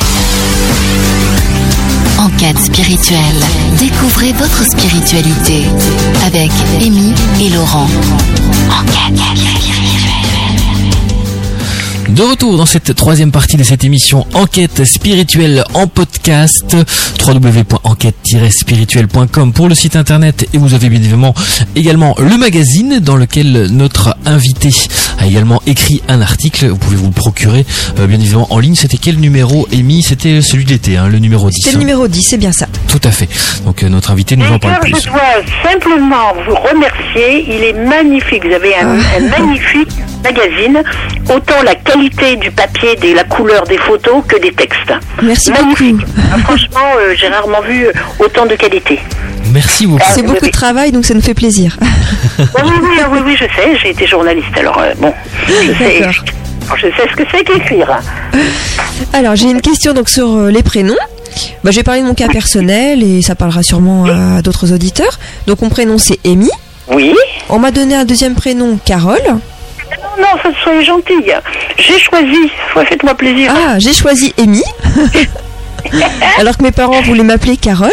Enquête 2.18 2.58
spirituelle. 2.58 3.40
Découvrez 3.78 4.32
votre 4.32 4.64
spiritualité 4.64 5.66
avec 6.26 6.50
Amy 6.80 7.14
et 7.40 7.50
Laurent. 7.50 7.86
Enquête 8.68 9.16
spirituelle. 9.16 10.09
De 12.10 12.22
retour 12.22 12.56
dans 12.56 12.66
cette 12.66 12.94
troisième 12.96 13.30
partie 13.30 13.56
de 13.56 13.62
cette 13.62 13.84
émission 13.84 14.26
Enquête 14.34 14.84
spirituelle 14.84 15.62
en 15.74 15.86
podcast 15.86 16.76
www.enquête-spirituelle.com 17.24 19.52
pour 19.52 19.68
le 19.68 19.76
site 19.76 19.94
internet 19.94 20.48
et 20.52 20.58
vous 20.58 20.74
avez 20.74 20.88
bien 20.88 20.98
évidemment 20.98 21.34
également 21.76 22.16
le 22.18 22.36
magazine 22.36 22.98
dans 22.98 23.14
lequel 23.16 23.68
notre 23.70 24.16
invité 24.26 24.70
a 25.18 25.26
également 25.26 25.62
écrit 25.66 26.02
un 26.08 26.20
article. 26.20 26.66
Vous 26.66 26.78
pouvez 26.78 26.96
vous 26.96 27.06
le 27.06 27.12
procurer 27.12 27.64
euh, 28.00 28.08
bien 28.08 28.18
évidemment 28.18 28.52
en 28.52 28.58
ligne. 28.58 28.74
C'était 28.74 28.98
quel 28.98 29.14
numéro 29.16 29.68
Amy 29.72 30.02
C'était 30.02 30.42
celui 30.42 30.64
de 30.64 30.70
l'été, 30.70 30.96
hein, 30.96 31.06
le 31.08 31.20
numéro 31.20 31.48
10. 31.48 31.60
C'est 31.64 31.72
le 31.72 31.78
numéro 31.78 32.08
10, 32.08 32.22
c'est 32.22 32.38
bien 32.38 32.50
ça. 32.52 32.66
Tout 32.88 33.00
à 33.04 33.12
fait. 33.12 33.28
Donc 33.64 33.84
euh, 33.84 33.88
notre 33.88 34.10
invité 34.10 34.34
nous 34.36 34.46
en 34.46 34.58
parle 34.58 34.80
plus. 34.80 34.96
je 35.00 35.08
dois 35.10 35.20
simplement 35.62 36.32
vous 36.48 36.56
remercier. 36.56 37.44
Il 37.48 37.62
est 37.62 37.74
magnifique. 37.88 38.44
Vous 38.44 38.52
avez 38.54 38.74
un, 38.76 38.98
un 38.98 39.20
magnifique 39.28 39.92
magazine. 40.22 40.82
Autant 41.34 41.62
la 41.64 41.74
qualité 41.74 42.36
du 42.36 42.50
papier, 42.50 42.96
de 42.96 43.14
la 43.14 43.24
couleur 43.24 43.64
des 43.64 43.78
photos 43.78 44.22
que 44.26 44.38
des 44.40 44.52
textes. 44.52 44.92
Merci 45.22 45.50
magnifique. 45.52 45.96
beaucoup. 45.96 46.10
Ah, 46.32 46.38
franchement, 46.38 46.88
euh, 46.98 47.14
j'ai 47.16 47.28
rarement 47.28 47.60
vu 47.62 47.86
autant 48.18 48.46
de 48.46 48.54
qualité. 48.54 48.98
Merci 49.52 49.86
beaucoup. 49.86 50.02
Ah, 50.04 50.12
C'est 50.14 50.20
oui, 50.22 50.26
beaucoup 50.28 50.38
oui. 50.42 50.48
de 50.48 50.52
travail, 50.52 50.92
donc 50.92 51.04
ça 51.04 51.14
nous 51.14 51.20
fait 51.22 51.34
plaisir. 51.34 51.76
Oui, 51.80 51.86
oui, 52.64 52.70
oui, 52.82 52.96
ah, 53.02 53.08
oui, 53.10 53.18
oui, 53.24 53.36
je 53.36 53.44
sais. 53.44 53.76
J'ai 53.82 53.90
été 53.90 54.06
journaliste. 54.06 54.48
Alors, 54.56 54.78
euh, 54.78 54.92
bon, 54.98 55.12
je 55.46 55.72
sais, 55.78 56.00
D'accord. 56.00 56.24
je 56.76 56.86
sais 56.86 57.08
ce 57.10 57.16
que 57.16 57.22
c'est 57.32 57.44
qu'écrire. 57.44 57.98
Alors, 59.12 59.34
j'ai 59.36 59.50
une 59.50 59.60
question 59.60 59.92
donc 59.92 60.08
sur 60.08 60.36
euh, 60.36 60.50
les 60.50 60.62
prénoms. 60.62 60.96
Bah, 61.64 61.70
je 61.70 61.76
vais 61.76 61.82
parler 61.82 62.02
de 62.02 62.06
mon 62.06 62.14
cas 62.14 62.28
personnel 62.28 63.02
et 63.02 63.22
ça 63.22 63.34
parlera 63.34 63.62
sûrement 63.62 64.06
à 64.06 64.42
d'autres 64.42 64.72
auditeurs. 64.72 65.18
Donc, 65.46 65.62
mon 65.62 65.68
prénom 65.68 65.96
c'est 65.98 66.18
Amy. 66.24 66.50
Oui. 66.92 67.14
On 67.48 67.58
m'a 67.58 67.70
donné 67.70 67.94
un 67.94 68.04
deuxième 68.04 68.34
prénom, 68.34 68.78
Carole. 68.84 69.18
Non, 70.20 70.28
ça, 70.42 70.50
soyez 70.62 70.84
gentille. 70.84 71.34
J'ai 71.78 71.98
choisi, 71.98 72.50
faites-moi 72.74 73.14
plaisir. 73.14 73.52
Ah, 73.54 73.78
j'ai 73.78 73.92
choisi 73.92 74.34
Amy. 74.38 74.62
Alors 76.38 76.56
que 76.56 76.62
mes 76.62 76.72
parents 76.72 77.00
voulaient 77.02 77.22
m'appeler 77.24 77.56
Carole. 77.56 77.90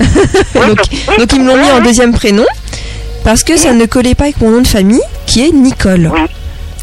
donc, 0.00 0.78
oui, 0.90 1.16
donc 1.18 1.32
ils 1.32 1.40
me 1.40 1.46
l'ont 1.48 1.56
mis 1.56 1.70
en 1.70 1.80
deuxième 1.80 2.12
prénom 2.12 2.44
parce 3.24 3.42
que 3.44 3.56
ça 3.56 3.72
ne 3.72 3.86
collait 3.86 4.14
pas 4.14 4.24
avec 4.24 4.40
mon 4.40 4.50
nom 4.50 4.60
de 4.60 4.66
famille 4.66 5.00
qui 5.26 5.46
est 5.46 5.52
Nicole. 5.52 6.10
Oui. 6.12 6.20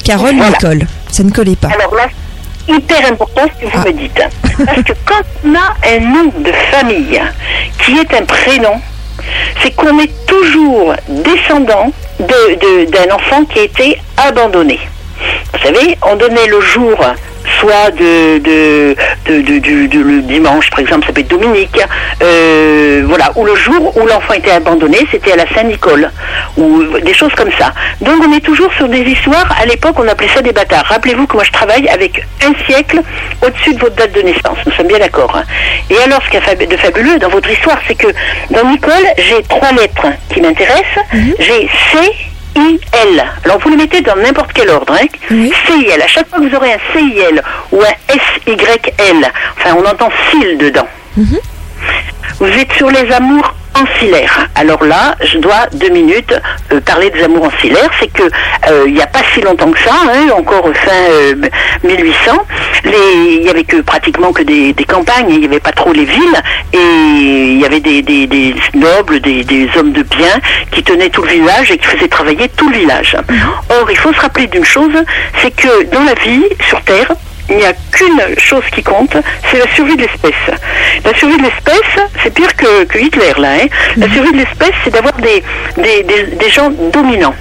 Carole 0.03 0.36
Voilà. 0.36 0.51
Nicole. 0.51 0.88
Ça 1.12 1.23
ne 1.23 1.32
collait 1.32 1.56
pas. 1.56 1.69
Alors 1.69 1.95
là, 1.95 2.08
hyper 2.67 3.12
important 3.12 3.41
ce 3.60 3.65
que 3.65 3.71
vous 3.71 3.79
Ah. 3.82 3.88
me 3.88 3.93
dites. 3.93 4.21
Parce 4.65 4.84
que 4.84 4.93
quand 5.06 5.21
on 5.45 5.56
a 5.56 5.95
un 5.95 5.99
nom 5.99 6.25
de 6.39 6.51
famille 6.71 7.21
qui 7.84 7.97
est 7.97 8.13
un 8.13 8.25
prénom, 8.25 8.82
c'est 9.62 9.71
qu'on 9.75 9.97
est 9.99 10.12
toujours 10.25 10.93
descendant 11.08 11.86
de- 11.88 11.91
de- 11.91 12.02
d'un 12.27 13.15
enfant 13.15 13.45
qui 13.45 13.59
été 13.59 13.99
abandonné. 14.17 14.79
Vous 15.53 15.59
savez, 15.59 15.97
on 16.01 16.15
donnait 16.15 16.47
le 16.47 16.59
jour 16.59 16.97
soit 17.60 17.91
de, 17.91 18.38
de, 18.39 18.95
de- 19.27 19.41
de- 19.41 19.60
du- 19.60 19.88
de- 19.88 19.99
le 20.01 20.21
dimanche, 20.21 20.69
par 20.69 20.79
exemple, 20.79 21.06
ça 21.08 21.13
peut 21.13 21.21
être 21.21 21.27
Dominique, 21.29 21.79
euh, 22.21 23.03
voilà, 23.08 23.32
ou 23.36 23.45
le 23.45 23.56
jour 23.56 23.95
où 23.97 24.06
l'enfant 24.08 24.34
était 24.34 24.51
abandonné, 24.51 24.97
c'était 25.12 25.34
à 25.34 25.36
la 25.38 25.47
Saint-Nicole, 25.53 26.10
ou 26.58 26.84
des 27.03 27.13
choses 27.13 27.34
comme 27.36 27.51
ça. 27.60 27.73
Donc 28.01 28.21
on 28.27 28.34
est 28.34 28.39
toujours 28.41 28.71
sur 28.73 28.88
des 28.88 29.01
histoires, 29.01 29.56
à 29.62 29.65
l'époque 29.65 29.95
on 29.97 30.08
appelait 30.08 30.27
ça 30.29 30.41
des 30.41 30.51
bâtards. 30.51 30.86
Rappelez-vous 30.86 31.27
que 31.27 31.36
moi 31.36 31.43
je 31.43 31.51
travaille 31.51 31.88
avec 31.89 32.25
un 32.45 32.53
siècle 32.65 33.01
au-dessus 33.45 33.73
de 33.73 33.79
votre 33.79 33.95
date 33.95 34.12
de 34.13 34.21
naissance, 34.21 34.58
nous 34.65 34.71
sommes 34.73 34.88
bien 34.88 34.99
d'accord. 34.99 35.36
hein. 35.36 35.43
Et 35.89 35.97
alors 36.06 36.21
ce 36.23 36.29
qu'il 36.29 36.39
y 36.39 36.43
a 36.43 36.45
fab- 36.45 36.67
de 36.67 36.77
fabuleux 36.77 37.17
dans 37.19 37.29
votre 37.29 37.49
histoire, 37.49 37.77
c'est 37.88 37.95
que 37.95 38.08
dans 38.51 38.65
Nicole, 38.69 39.06
j'ai 39.17 39.41
trois 39.43 39.71
lettres 39.71 40.08
qui 40.29 40.41
m'intéressent, 40.41 41.03
j'ai 41.39 41.67
C, 41.91 41.97
I-L. 42.55 43.25
Alors 43.45 43.59
vous 43.59 43.69
le 43.69 43.77
mettez 43.77 44.01
dans 44.01 44.15
n'importe 44.15 44.51
quel 44.53 44.69
ordre. 44.69 44.93
Hein. 44.93 45.05
Oui. 45.31 45.51
CIL. 45.65 46.01
À 46.01 46.07
chaque 46.07 46.29
fois 46.29 46.39
que 46.39 46.47
vous 46.49 46.55
aurez 46.55 46.73
un 46.73 46.79
CIL 46.93 47.41
ou 47.71 47.81
un 47.81 48.13
SYL, 48.13 49.31
enfin 49.57 49.75
on 49.77 49.85
entend 49.85 50.09
SIL 50.31 50.57
dedans. 50.57 50.87
Vous 52.39 52.47
êtes 52.47 52.71
sur 52.73 52.89
les 52.89 53.11
amours 53.11 53.53
ancillaires. 53.75 54.47
Alors 54.55 54.83
là, 54.83 55.15
je 55.23 55.38
dois 55.38 55.67
deux 55.73 55.89
minutes 55.89 56.33
euh, 56.71 56.79
parler 56.81 57.09
des 57.09 57.23
amours 57.23 57.45
ancillaires. 57.45 57.89
C'est 57.99 58.12
que 58.12 58.23
euh, 58.23 58.83
il 58.88 58.93
n'y 58.93 59.01
a 59.01 59.07
pas 59.07 59.19
si 59.33 59.41
longtemps 59.41 59.71
que 59.71 59.79
ça, 59.79 59.91
hein, 60.05 60.29
encore 60.38 60.69
fin 60.73 60.91
euh, 61.12 61.36
1800, 61.83 62.31
les- 62.86 62.91
il 63.39 63.43
y 63.43 63.49
avait 63.49 63.63
que 63.63 63.81
pratiquement 63.81 64.31
que 64.31 64.43
des, 64.43 64.73
des 64.73 64.83
campagnes, 64.86 65.27
il 65.29 65.39
n'y 65.39 65.45
avait 65.45 65.59
pas 65.59 65.71
trop 65.71 65.91
les 65.93 66.05
villes, 66.05 66.41
et 66.73 66.77
il 66.77 67.59
y 67.62 67.65
avait 67.65 67.79
des, 67.79 68.01
des- 68.01 68.27
des 68.27 68.55
nobles, 68.75 69.19
des, 69.19 69.43
des 69.43 69.69
hommes 69.77 69.91
de 69.91 70.03
bien 70.03 70.36
qui 70.71 70.83
tenaient 70.83 71.09
tout 71.09 71.23
le 71.23 71.29
village 71.29 71.71
et 71.71 71.77
qui 71.77 71.86
faisaient 71.86 72.07
travailler 72.07 72.49
tout 72.49 72.69
le 72.69 72.77
village. 72.77 73.15
Or, 73.69 73.89
il 73.89 73.97
faut 73.97 74.13
se 74.13 74.19
rappeler 74.21 74.47
d'une 74.47 74.65
chose, 74.65 74.93
c'est 75.41 75.55
que 75.55 75.86
dans 75.91 76.03
la 76.03 76.13
vie 76.15 76.43
sur 76.67 76.81
Terre, 76.81 77.12
il 77.49 77.58
n'y 77.58 77.65
a 77.65 77.73
qu'une 77.91 78.21
chose 78.38 78.63
qui 78.73 78.82
compte, 78.84 79.15
c'est 79.51 79.60
la 79.60 79.67
survie 79.75 79.95
de 79.95 80.01
l'espèce. 80.03 80.34
La 81.03 81.13
survie 81.13 81.38
de 81.38 81.43
l'espèce, 81.43 82.06
c'est 82.21 82.34
pire 82.34 82.56
que, 82.56 82.84
que 82.86 82.97
Hitler, 82.97 83.34
là. 83.38 83.49
hein. 83.62 83.67
La 83.97 84.10
survie 84.12 84.32
de 84.32 84.38
l'espèce, 84.38 84.71
c'est 84.84 84.91
d'avoir 84.91 85.13
des, 85.15 85.43
des, 85.77 86.03
des, 86.03 86.23
des 86.36 86.49
gens 86.49 86.69
dominants. 86.91 87.36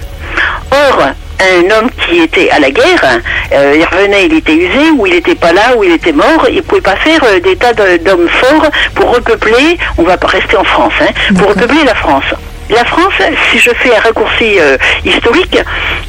Or, 0.71 1.01
un 1.39 1.71
homme 1.77 1.89
qui 2.05 2.19
était 2.19 2.49
à 2.51 2.59
la 2.59 2.69
guerre, 2.69 3.19
euh, 3.53 3.75
il 3.77 3.85
revenait, 3.85 4.25
il 4.25 4.33
était 4.35 4.53
usé, 4.55 4.91
ou 4.97 5.05
il 5.07 5.13
n'était 5.13 5.35
pas 5.35 5.51
là, 5.51 5.75
ou 5.77 5.83
il 5.83 5.91
était 5.91 6.11
mort, 6.11 6.45
il 6.49 6.57
ne 6.57 6.61
pouvait 6.61 6.81
pas 6.81 6.95
faire 6.97 7.21
euh, 7.23 7.39
des 7.39 7.55
tas 7.55 7.73
d'hommes 7.73 8.29
forts 8.29 8.69
pour 8.95 9.13
repeupler, 9.13 9.77
on 9.97 10.03
va 10.03 10.17
pas 10.17 10.27
rester 10.27 10.55
en 10.57 10.63
France, 10.63 10.93
hein, 11.01 11.11
pour 11.37 11.49
repeupler 11.49 11.83
la 11.85 11.95
France. 11.95 12.23
La 12.69 12.85
France, 12.85 13.13
si 13.51 13.59
je 13.59 13.69
fais 13.71 13.95
un 13.95 13.99
raccourci 13.99 14.59
euh, 14.59 14.77
historique, 15.05 15.57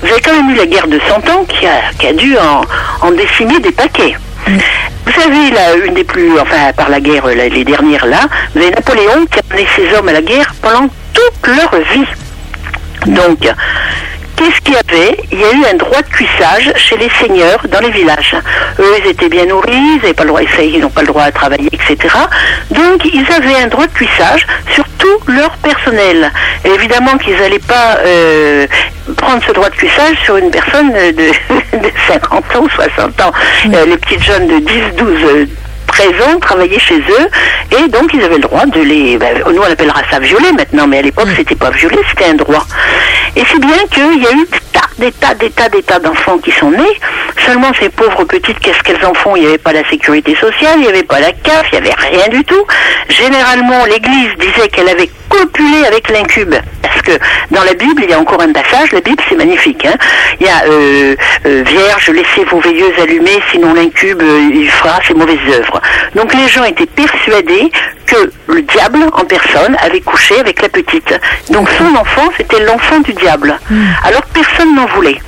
vous 0.00 0.08
avez 0.08 0.20
quand 0.20 0.34
même 0.34 0.50
eu 0.50 0.54
la 0.54 0.66
guerre 0.66 0.86
de 0.86 1.00
100 1.00 1.28
ans 1.30 1.44
qui 1.44 1.66
a, 1.66 1.80
qui 1.98 2.06
a 2.06 2.12
dû 2.12 2.36
en, 2.38 2.62
en 3.06 3.10
décimer 3.10 3.58
des 3.60 3.72
paquets. 3.72 4.14
Vous 4.46 5.12
savez, 5.12 5.50
là, 5.50 5.74
une 5.84 5.94
des 5.94 6.04
plus, 6.04 6.38
enfin, 6.38 6.72
par 6.76 6.88
la 6.88 7.00
guerre, 7.00 7.26
là, 7.26 7.48
les 7.48 7.64
dernières 7.64 8.06
là, 8.06 8.20
vous 8.54 8.62
avez 8.62 8.70
Napoléon 8.70 9.26
qui 9.30 9.38
a 9.38 9.42
mené 9.54 9.66
ses 9.74 9.94
hommes 9.94 10.08
à 10.08 10.12
la 10.12 10.22
guerre 10.22 10.54
pendant 10.62 10.88
toute 11.12 11.46
leur 11.46 11.74
vie. 11.92 12.06
Donc, 13.06 13.38
qu'est-ce 14.36 14.60
qu'il 14.60 14.74
y 14.74 14.76
avait? 14.76 15.16
Il 15.32 15.40
y 15.40 15.44
a 15.44 15.52
eu 15.52 15.64
un 15.72 15.76
droit 15.76 16.02
de 16.02 16.08
cuissage 16.08 16.72
chez 16.76 16.96
les 16.96 17.08
seigneurs 17.20 17.66
dans 17.68 17.80
les 17.80 17.90
villages. 17.90 18.36
Eux, 18.78 18.94
ils 19.02 19.10
étaient 19.10 19.28
bien 19.28 19.46
nourris, 19.46 19.72
ils 19.72 19.96
n'avaient 19.96 20.14
pas 20.14 20.24
le 20.24 20.28
droit, 20.28 20.40
ils 20.42 20.80
n'ont 20.80 20.90
pas 20.90 21.02
le 21.02 21.06
droit 21.06 21.22
à 21.22 21.32
travailler, 21.32 21.68
etc. 21.72 21.96
Donc, 22.70 23.04
ils 23.04 23.26
avaient 23.32 23.62
un 23.62 23.68
droit 23.68 23.86
de 23.86 23.92
cuissage 23.92 24.46
sur 24.74 24.84
tout 24.98 25.32
leur 25.32 25.50
personnel. 25.58 26.30
Et 26.64 26.68
évidemment 26.68 27.16
qu'ils 27.18 27.36
n'allaient 27.36 27.58
pas 27.58 27.98
euh, 28.04 28.66
prendre 29.16 29.42
ce 29.46 29.52
droit 29.52 29.68
de 29.68 29.74
cuissage 29.74 30.16
sur 30.24 30.36
une 30.36 30.50
personne 30.50 30.92
de, 30.92 31.12
de 31.78 31.90
50 32.08 32.56
ans 32.56 32.62
ou 32.62 32.70
60 32.70 33.20
ans. 33.20 33.32
Euh, 33.72 33.86
les 33.86 33.96
petites 33.96 34.22
jeunes 34.22 34.46
de 34.46 34.58
10, 34.58 34.72
12, 34.96 35.08
euh, 35.24 35.46
13 35.94 36.08
ans 36.26 36.40
travaillaient 36.40 36.78
chez 36.78 36.98
eux. 36.98 37.28
Et 37.78 37.88
donc 37.88 38.12
ils 38.12 38.22
avaient 38.22 38.36
le 38.36 38.42
droit 38.42 38.66
de 38.66 38.80
les 38.80 39.16
ben, 39.16 39.42
nous 39.46 39.62
on 39.62 39.72
appellera 39.72 40.02
ça 40.10 40.18
violer 40.18 40.50
maintenant 40.52 40.86
mais 40.86 40.98
à 40.98 41.02
l'époque 41.02 41.28
c'était 41.36 41.54
pas 41.54 41.70
violer 41.70 41.98
c'était 42.10 42.30
un 42.30 42.34
droit. 42.34 42.66
Et 43.36 43.42
c'est 43.50 43.60
bien 43.60 43.78
qu'il 43.90 44.22
y 44.22 44.26
a 44.26 44.32
eu 44.32 44.46
des 44.50 44.60
tas 44.72 44.80
des 44.98 45.12
tas 45.12 45.34
des 45.34 45.50
tas 45.50 45.68
des 45.68 45.82
tas 45.82 46.00
d'enfants 46.00 46.38
qui 46.38 46.50
sont 46.50 46.70
nés. 46.70 46.98
Seulement 47.46 47.72
ces 47.80 47.90
pauvres 47.90 48.24
petites 48.24 48.58
qu'est-ce 48.58 48.82
qu'elles 48.82 49.04
en 49.06 49.14
font? 49.14 49.36
Il 49.36 49.42
n'y 49.42 49.48
avait 49.48 49.58
pas 49.58 49.72
la 49.72 49.88
sécurité 49.88 50.34
sociale 50.34 50.74
il 50.78 50.82
n'y 50.82 50.88
avait 50.88 51.04
pas 51.04 51.20
la 51.20 51.32
CAF 51.32 51.66
il 51.72 51.80
n'y 51.80 51.86
avait 51.86 51.96
rien 52.10 52.28
du 52.28 52.44
tout. 52.44 52.66
Généralement 53.08 53.84
l'église 53.84 54.30
disait 54.40 54.68
qu'elle 54.68 54.88
avait 54.88 55.10
copulé 55.34 55.84
avec 55.86 56.08
l'incube 56.10 56.54
parce 56.82 57.02
que 57.02 57.12
dans 57.50 57.64
la 57.64 57.74
Bible 57.74 58.02
il 58.04 58.10
y 58.10 58.12
a 58.12 58.18
encore 58.18 58.40
un 58.40 58.52
passage 58.52 58.92
la 58.92 59.00
Bible 59.00 59.22
c'est 59.28 59.36
magnifique 59.36 59.84
hein. 59.84 59.94
il 60.40 60.46
y 60.46 60.48
a 60.48 60.64
euh, 60.64 61.16
euh, 61.46 61.62
Vierge 61.66 62.10
laissez 62.10 62.44
vos 62.50 62.60
veilleuses 62.60 62.98
allumées 63.02 63.42
sinon 63.50 63.74
l'incube 63.74 64.22
euh, 64.22 64.50
il 64.52 64.70
fera 64.70 65.00
ses 65.06 65.14
mauvaises 65.14 65.38
œuvres 65.50 65.80
donc 66.14 66.32
les 66.34 66.48
gens 66.48 66.64
étaient 66.64 66.86
persuadés 66.86 67.70
que 68.06 68.30
le 68.48 68.62
diable 68.62 68.98
en 69.12 69.24
personne 69.24 69.76
avait 69.80 70.00
couché 70.00 70.38
avec 70.38 70.60
la 70.60 70.68
petite. 70.68 71.14
Donc 71.50 71.68
son 71.78 71.96
enfant, 71.96 72.30
c'était 72.36 72.60
l'enfant 72.60 73.00
du 73.00 73.12
diable. 73.14 73.58
Alors 74.04 74.22
personne 74.32 74.74
n'en 74.74 74.86
voulait. 74.86 75.18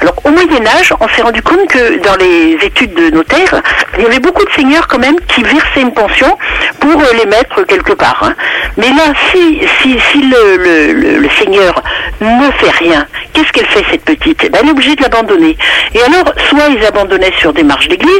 Alors 0.00 0.14
au 0.24 0.30
Moyen 0.30 0.66
Âge, 0.78 0.92
on 1.00 1.08
s'est 1.08 1.22
rendu 1.22 1.42
compte 1.42 1.66
que 1.68 1.98
dans 2.02 2.16
les 2.16 2.58
études 2.62 2.94
de 2.94 3.10
notaires, 3.10 3.60
il 3.98 4.04
y 4.04 4.06
avait 4.06 4.18
beaucoup 4.20 4.44
de 4.44 4.50
seigneurs 4.52 4.86
quand 4.88 4.98
même 4.98 5.16
qui 5.28 5.42
versaient 5.42 5.82
une 5.82 5.92
pension 5.92 6.36
pour 6.78 6.92
euh, 7.00 7.04
les 7.18 7.26
mettre 7.26 7.62
quelque 7.64 7.92
part. 7.92 8.20
hein. 8.22 8.34
Mais 8.76 8.88
là, 8.88 9.12
si, 9.30 9.60
si, 9.82 9.98
si 10.12 10.22
le 10.22 11.28
seigneur 11.38 11.82
ne 12.20 12.50
fait 12.52 12.70
rien, 12.84 13.06
qu'est-ce 13.32 13.52
qu'elle 13.52 13.66
fait 13.66 13.84
cette 13.90 14.04
petite? 14.04 14.40
Eh 14.44 14.48
ben, 14.48 14.60
Elle 14.62 14.68
est 14.68 14.72
obligée 14.72 14.94
de 14.96 15.02
l'abandonner. 15.02 15.56
Et 15.94 16.02
alors, 16.02 16.32
soit 16.48 16.68
ils 16.70 16.84
abandonnaient 16.84 17.32
sur 17.38 17.52
des 17.52 17.62
marches 17.62 17.88
d'église, 17.88 18.10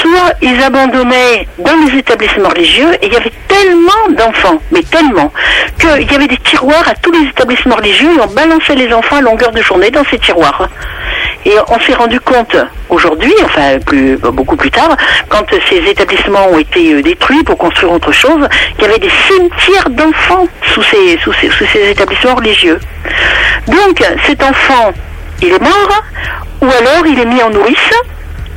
soit 0.00 0.32
ils 0.42 0.62
abandonnaient 0.62 1.46
dans 1.58 1.74
les 1.86 1.98
établissements 1.98 2.48
religieux, 2.48 2.92
et 3.02 3.06
il 3.06 3.12
y 3.12 3.16
avait 3.16 3.32
tellement 3.48 4.08
d'enfants, 4.16 4.60
mais 4.70 4.82
tellement, 4.82 5.32
qu'il 5.78 6.10
y 6.10 6.14
avait 6.14 6.28
des 6.28 6.36
tiroirs 6.38 6.88
à 6.88 6.94
tous 6.94 7.10
les 7.12 7.28
établissements 7.28 7.76
religieux, 7.76 8.10
et 8.16 8.20
on 8.20 8.26
balançait 8.32 8.74
les 8.74 8.92
enfants 8.92 9.16
à 9.16 9.20
longueur 9.20 9.50
de 9.52 9.60
journée 9.62 9.90
dans 9.90 10.04
ces 10.10 10.18
tiroirs. 10.18 10.57
Et 11.44 11.54
on 11.68 11.78
s'est 11.80 11.94
rendu 11.94 12.20
compte 12.20 12.56
aujourd'hui, 12.88 13.32
enfin 13.44 13.78
plus, 13.84 14.16
beaucoup 14.16 14.56
plus 14.56 14.70
tard, 14.70 14.96
quand 15.28 15.44
ces 15.68 15.76
établissements 15.76 16.48
ont 16.48 16.58
été 16.58 16.94
euh, 16.94 17.02
détruits 17.02 17.42
pour 17.44 17.56
construire 17.56 17.92
autre 17.92 18.12
chose, 18.12 18.46
qu'il 18.74 18.82
y 18.82 18.90
avait 18.90 18.98
des 18.98 19.10
cimetières 19.26 19.88
d'enfants 19.90 20.46
sous 20.74 20.82
ces 20.82 21.18
établissements 21.90 22.34
religieux. 22.34 22.78
Donc 23.66 24.02
cet 24.26 24.42
enfant, 24.42 24.92
il 25.40 25.48
est 25.48 25.62
mort, 25.62 26.02
ou 26.60 26.66
alors 26.66 27.06
il 27.06 27.18
est 27.18 27.26
mis 27.26 27.42
en 27.42 27.50
nourrice, 27.50 27.92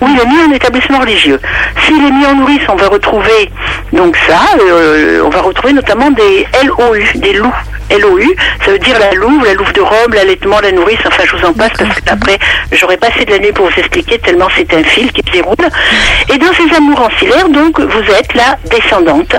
ou 0.02 0.08
il 0.08 0.20
est 0.20 0.26
mis 0.26 0.42
en 0.50 0.52
établissement 0.54 1.00
religieux. 1.00 1.40
S'il 1.86 2.04
est 2.04 2.12
mis 2.12 2.26
en 2.26 2.36
nourrice, 2.36 2.64
on 2.68 2.76
va 2.76 2.88
retrouver 2.88 3.52
donc 3.94 4.16
ça, 4.28 4.40
euh, 4.60 5.22
on 5.24 5.30
va 5.30 5.42
retrouver 5.42 5.74
notamment 5.74 6.10
des 6.12 6.48
LOU, 6.64 7.20
des 7.20 7.34
loups. 7.34 7.54
LOU, 8.00 8.36
ça 8.66 8.72
veut 8.72 8.80
dire 8.80 8.98
la 9.00 9.12
louve, 9.12 9.46
la 9.46 9.54
louve 9.54 9.72
de 9.74 9.82
Rome, 9.82 10.14
l'allaitement, 10.14 10.60
la 10.62 10.72
nourrice, 10.72 11.00
enfin 11.06 11.24
je 11.26 11.36
vous 11.36 11.46
en 11.46 11.54
passe 11.54 11.72
parce 11.78 12.00
que 12.00 12.10
après 12.10 12.38
j'aurais 12.72 12.98
passé 12.98 13.26
de 13.26 13.32
la 13.32 13.40
nuit 13.40 13.52
pour 13.52 13.68
vous 13.68 13.80
expliquer 13.80 14.20
tellement 14.20 14.48
c'est 14.56 14.74
un 14.74 14.84
fil 14.84 15.12
qui 15.12 15.22
se 15.28 15.32
déroule. 15.32 15.56
Et 16.34 16.38
dans 16.38 16.54
ces 16.54 16.76
amours 16.76 17.02
ancillaires, 17.02 17.50
donc 17.50 17.80
vous 17.80 18.14
êtes 18.14 18.34
la 18.34 18.58
descendante, 18.70 19.36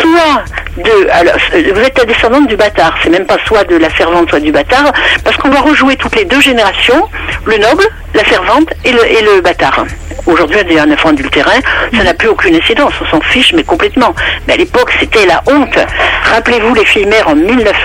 soit 0.00 0.44
de, 0.76 1.10
alors 1.10 1.34
euh, 1.54 1.72
vous 1.74 1.80
êtes 1.80 1.98
la 1.98 2.04
descendante 2.04 2.46
du 2.46 2.56
bâtard, 2.56 2.94
c'est 3.02 3.10
même 3.10 3.26
pas 3.26 3.38
soit 3.46 3.64
de 3.64 3.76
la 3.76 3.90
servante, 3.96 4.30
soit 4.30 4.40
du 4.40 4.52
bâtard, 4.52 4.92
parce 5.24 5.36
qu'on 5.36 5.50
va 5.50 5.60
rejouer 5.60 5.96
toutes 5.96 6.16
les 6.16 6.24
deux 6.24 6.40
générations, 6.40 7.08
le 7.44 7.58
noble, 7.58 7.84
la 8.14 8.24
servante 8.24 8.68
et 8.84 8.92
le, 8.92 9.04
et 9.04 9.22
le 9.22 9.40
bâtard. 9.40 9.84
Aujourd'hui, 10.26 10.58
y 10.70 10.78
a 10.78 10.82
un 10.82 10.90
enfant 10.92 11.10
adultérin, 11.10 11.60
ça 11.96 12.04
n'a 12.04 12.14
plus 12.14 12.28
aucune 12.28 12.54
incidence, 12.54 12.92
on 13.00 13.06
s'en 13.06 13.20
fiche, 13.20 13.52
mais 13.54 13.64
complètement. 13.64 14.14
Mais 14.46 14.54
à 14.54 14.56
l'époque, 14.56 14.92
c'était 15.00 15.26
la 15.26 15.42
honte. 15.46 15.78
Rappelez-vous 16.24 16.74
les 16.74 16.84
filles 16.84 17.06
mères 17.06 17.28
en 17.28 17.34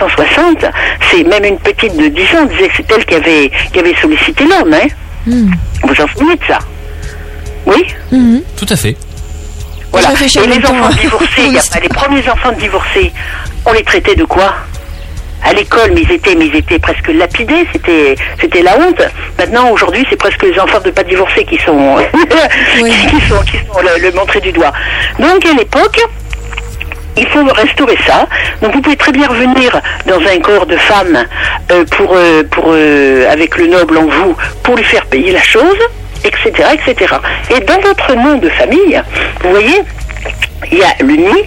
1960, 0.07 0.65
c'est 1.11 1.23
même 1.23 1.43
une 1.45 1.59
petite 1.59 1.95
de 1.95 2.07
10 2.07 2.21
ans 2.37 2.45
disait 2.45 2.67
que 2.67 2.73
c'est 2.77 2.91
elle 2.91 3.05
qui 3.05 3.15
avait, 3.15 3.51
qui 3.71 3.79
avait 3.79 3.95
sollicité 4.01 4.43
l'homme, 4.45 4.73
hein. 4.73 4.87
Vous 5.83 6.01
en 6.01 6.07
souvenez 6.07 6.35
de 6.35 6.45
ça? 6.47 6.59
Oui? 7.65 7.83
Tout 8.57 8.67
à 8.69 8.75
fait. 8.75 8.95
Voilà. 9.91 10.09
Et 10.11 10.47
les 10.47 10.65
enfants 10.65 10.89
hein. 10.91 10.97
divorcés, 10.99 11.27
il 11.47 11.53
y 11.53 11.57
a 11.57 11.61
pas 11.61 11.79
les 11.79 11.89
premiers 11.89 12.29
enfants 12.29 12.51
divorcés, 12.51 13.11
on 13.65 13.71
les 13.71 13.83
traitait 13.83 14.15
de 14.15 14.25
quoi? 14.25 14.53
À 15.43 15.53
l'école, 15.53 15.91
mais 15.93 16.01
ils 16.01 16.11
étaient, 16.11 16.35
mais 16.35 16.47
ils 16.47 16.55
étaient 16.55 16.79
presque 16.79 17.07
lapidés. 17.07 17.67
C'était, 17.71 18.15
c'était 18.41 18.63
la 18.63 18.77
honte. 18.79 19.01
Maintenant, 19.37 19.69
aujourd'hui, 19.69 20.03
c'est 20.09 20.15
presque 20.15 20.41
les 20.41 20.59
enfants 20.59 20.79
de 20.83 20.89
pas 20.89 21.03
divorcés 21.03 21.45
qui 21.45 21.57
sont, 21.57 21.97
qui 22.77 23.21
sont, 23.29 23.43
qui 23.43 23.57
sont 23.57 23.79
le, 23.79 24.01
le 24.01 24.11
montré 24.13 24.41
du 24.41 24.51
doigt. 24.51 24.73
Donc, 25.19 25.45
à 25.45 25.53
l'époque, 25.53 25.99
il 27.17 27.27
faut 27.27 27.43
restaurer 27.43 27.97
ça. 28.05 28.27
Donc 28.61 28.73
vous 28.73 28.81
pouvez 28.81 28.95
très 28.95 29.11
bien 29.11 29.27
revenir 29.27 29.79
dans 30.05 30.19
un 30.19 30.39
corps 30.39 30.65
de 30.65 30.77
femme 30.77 31.25
euh, 31.71 31.85
pour, 31.85 32.13
euh, 32.13 32.43
pour, 32.49 32.65
euh, 32.69 33.31
avec 33.31 33.57
le 33.57 33.67
noble 33.67 33.97
en 33.97 34.05
vous 34.05 34.35
pour 34.63 34.75
lui 34.75 34.83
faire 34.83 35.05
payer 35.05 35.31
la 35.31 35.41
chose, 35.41 35.79
etc., 36.23 36.69
etc. 36.73 37.15
Et 37.55 37.59
dans 37.61 37.79
votre 37.79 38.15
nom 38.15 38.37
de 38.37 38.49
famille, 38.49 39.01
vous 39.41 39.49
voyez, 39.49 39.81
il 40.71 40.79
y 40.79 40.83
a 40.83 40.93
le 40.99 41.15
nid 41.15 41.45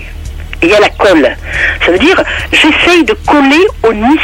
et 0.62 0.66
il 0.66 0.70
y 0.70 0.74
a 0.74 0.80
la 0.80 0.88
colle. 0.90 1.36
Ça 1.84 1.92
veut 1.92 1.98
dire, 1.98 2.22
j'essaye 2.52 3.04
de 3.04 3.14
coller 3.26 3.64
au 3.82 3.92
nid, 3.92 4.18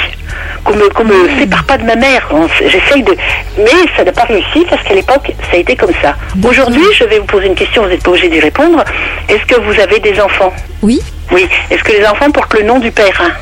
qu'on 0.64 0.74
me, 0.74 0.88
qu'on 0.90 1.04
me 1.04 1.28
sépare 1.38 1.64
pas 1.64 1.78
de 1.78 1.84
ma 1.84 1.94
mère. 1.96 2.28
J'essaye 2.60 3.02
de... 3.02 3.14
Mais 3.58 3.70
ça 3.96 4.04
n'a 4.04 4.12
pas 4.12 4.24
réussi 4.24 4.66
parce 4.68 4.82
qu'à 4.82 4.94
l'époque, 4.94 5.32
ça 5.50 5.56
a 5.56 5.60
été 5.60 5.76
comme 5.76 5.92
ça. 6.02 6.16
Aujourd'hui, 6.46 6.82
je 6.98 7.04
vais 7.04 7.18
vous 7.18 7.26
poser 7.26 7.46
une 7.46 7.54
question, 7.54 7.82
vous 7.82 7.88
n'êtes 7.88 8.02
pas 8.02 8.10
obligé 8.10 8.28
d'y 8.28 8.40
répondre. 8.40 8.82
Est-ce 9.28 9.44
que 9.46 9.60
vous 9.60 9.80
avez 9.80 10.00
des 10.00 10.20
enfants? 10.20 10.52
Oui, 10.82 11.00
oui. 11.30 11.46
Est-ce 11.70 11.82
que 11.84 11.92
les 11.92 12.04
enfants 12.06 12.30
portent 12.30 12.54
le 12.54 12.62
nom 12.64 12.78
du 12.78 12.90
père? 12.90 13.20
Hein 13.22 13.32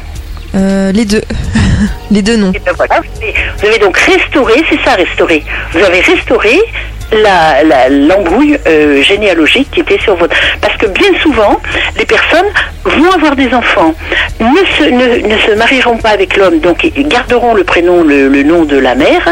euh, 0.55 0.93
les 0.93 1.05
deux. 1.07 1.23
les 2.11 2.21
deux 2.23 2.37
noms. 2.37 2.53
Et 2.55 2.59
ben 2.59 2.73
voilà, 2.77 3.01
vous 3.01 3.23
avez- 3.23 3.35
vous 3.59 3.67
avez 3.67 3.79
donc 3.79 3.97
restauré, 3.97 4.55
c'est 4.69 4.79
ça 4.85 4.95
restauré. 4.97 5.43
Vous 5.73 5.83
avez 5.83 6.01
restauré 6.01 6.59
la- 7.13 7.63
la- 7.65 7.89
l'embrouille 7.89 8.59
euh, 8.67 9.03
généalogique 9.03 9.69
qui 9.73 9.81
était 9.81 9.99
sur 10.01 10.17
votre. 10.17 10.35
Parce 10.61 10.77
que 10.77 10.87
bien 10.87 11.09
souvent, 11.23 11.61
les 11.99 12.05
personnes 12.07 12.47
vont 12.85 13.11
avoir 13.13 13.37
des 13.37 13.53
enfants, 13.55 13.95
ne 14.41 14.47
se, 14.77 14.83
ne, 14.91 15.29
ne 15.33 15.39
se 15.39 15.53
marieront 15.57 15.97
pas 15.99 16.11
avec 16.11 16.37
l'homme, 16.37 16.59
donc 16.59 16.83
ils 16.97 17.07
garderont 17.09 17.55
le 17.55 17.63
prénom, 17.65 18.03
le, 18.03 18.29
le 18.29 18.43
nom 18.43 18.65
de 18.65 18.77
la 18.77 18.95
mère. 18.95 19.23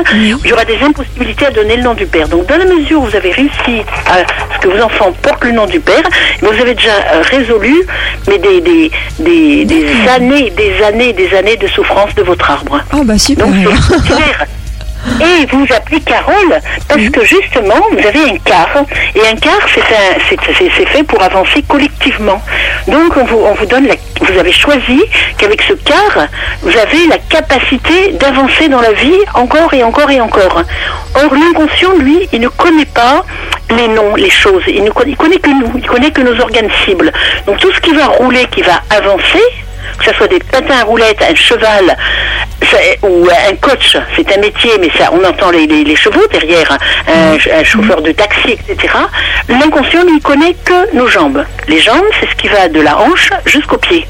Il 0.45 0.51
y 0.51 0.53
aura 0.53 0.65
des 0.65 0.79
impossibilités 0.83 1.47
à 1.47 1.51
donner 1.51 1.77
le 1.77 1.83
nom 1.83 1.95
du 1.95 2.07
père. 2.07 2.29
Donc 2.29 2.47
dans 2.47 2.57
la 2.57 2.65
mesure 2.67 3.01
où 3.03 3.07
vous 3.07 3.17
avez 3.17 3.31
réussi 3.33 3.83
à 4.07 4.19
ce 4.55 4.59
que 4.61 4.69
vos 4.69 4.81
enfants 4.83 5.13
portent 5.23 5.45
le 5.45 5.53
nom 5.53 5.67
du 5.67 5.81
père, 5.81 6.03
vous 6.43 6.49
avez 6.61 6.75
déjà 6.75 6.91
euh, 7.15 7.23
résolu 7.23 7.75
mais 8.29 8.39
des, 8.39 8.61
des, 8.61 8.91
des, 9.19 9.65
des 9.65 9.87
années, 10.15 10.51
des 10.51 10.83
années, 10.85 11.13
des 11.13 11.35
années 11.35 11.57
de 11.57 11.67
souffrance 11.67 12.15
de 12.15 12.23
votre 12.23 12.49
arbre. 12.51 12.81
Oh 12.95 13.03
bah 13.05 13.19
super. 13.19 13.47
Donc. 13.47 13.55
Et 15.21 15.47
vous 15.47 15.65
vous 15.65 15.75
appelez 15.75 16.01
Carole 16.01 16.61
parce 16.89 17.09
que 17.09 17.25
justement 17.25 17.81
vous 17.91 18.07
avez 18.07 18.31
un 18.31 18.39
quart 18.45 18.85
et 19.15 19.21
un 19.27 19.37
quart 19.37 19.67
c'est 20.29 20.87
fait 20.87 21.03
pour 21.05 21.23
avancer 21.23 21.63
collectivement. 21.69 22.41
Donc 22.87 23.17
on 23.17 23.25
vous, 23.25 23.39
on 23.39 23.55
vous 23.55 23.67
donne 23.67 23.87
la, 23.87 23.95
vous 24.21 24.39
avez 24.39 24.53
choisi 24.53 25.03
qu'avec 25.39 25.63
ce 25.63 25.75
quart 25.75 26.27
vous 26.63 26.77
avez 26.77 27.07
la 27.09 27.19
capacité 27.19 28.13
d'avancer 28.13 28.69
dans 28.69 28.81
la 28.81 28.93
vie 28.93 29.19
encore 29.35 29.73
et 29.75 29.83
encore 29.83 30.11
et 30.11 30.21
encore. 30.21 30.63
Or 31.15 31.35
l'inconscient 31.35 31.97
lui 31.99 32.29
il 32.33 32.41
ne 32.41 32.49
connaît 32.49 32.87
pas 32.87 33.25
les 33.77 33.89
noms, 33.89 34.15
les 34.17 34.31
choses. 34.31 34.63
Il 34.67 34.85
ne 34.85 34.91
connaît, 34.91 35.13
il 35.13 35.17
connaît 35.17 35.39
que 35.39 35.51
nous, 35.51 35.73
il 35.77 35.87
connaît 35.87 36.11
que 36.11 36.23
nos 36.23 36.39
organes 36.41 36.71
cibles. 36.85 37.13
Donc 37.47 37.59
tout 37.59 37.73
ce 37.73 37.81
qui 37.81 37.93
va 37.93 38.07
rouler, 38.07 38.47
qui 38.51 38.63
va 38.63 38.83
avancer, 38.91 39.43
que 39.99 40.05
ce 40.05 40.13
soit 40.15 40.29
des 40.29 40.39
patins 40.39 40.79
à 40.81 40.85
roulettes, 40.85 41.23
un 41.29 41.35
cheval 41.35 41.97
ou 43.03 43.27
un 43.29 43.57
coach, 43.57 43.97
c'est 44.17 44.33
un 44.37 44.41
métier, 44.41 44.71
mais 44.81 44.91
ça, 44.97 45.11
on 45.13 45.25
entend 45.25 45.51
les, 45.51 45.67
les- 45.67 45.85
les 45.85 45.97
chevaux 45.97 46.25
derrière, 46.31 46.77
un, 47.09 47.37
un 47.53 47.65
chauffeur 47.65 48.01
de 48.03 48.13
taxi, 48.13 48.53
etc. 48.69 48.95
L'inconscient, 49.49 50.03
il 50.09 50.21
connaît 50.23 50.55
que 50.65 50.95
nos 50.95 51.07
jambes. 51.09 51.45
Les 51.69 51.81
jambes, 51.81 52.05
c'est 52.21 52.29
ce 52.31 52.35
qui 52.37 52.49
va 52.49 52.69
de 52.69 52.81
la 52.81 52.97
hanche 52.99 53.31
jusqu'au 53.47 53.79
pied. 53.79 54.07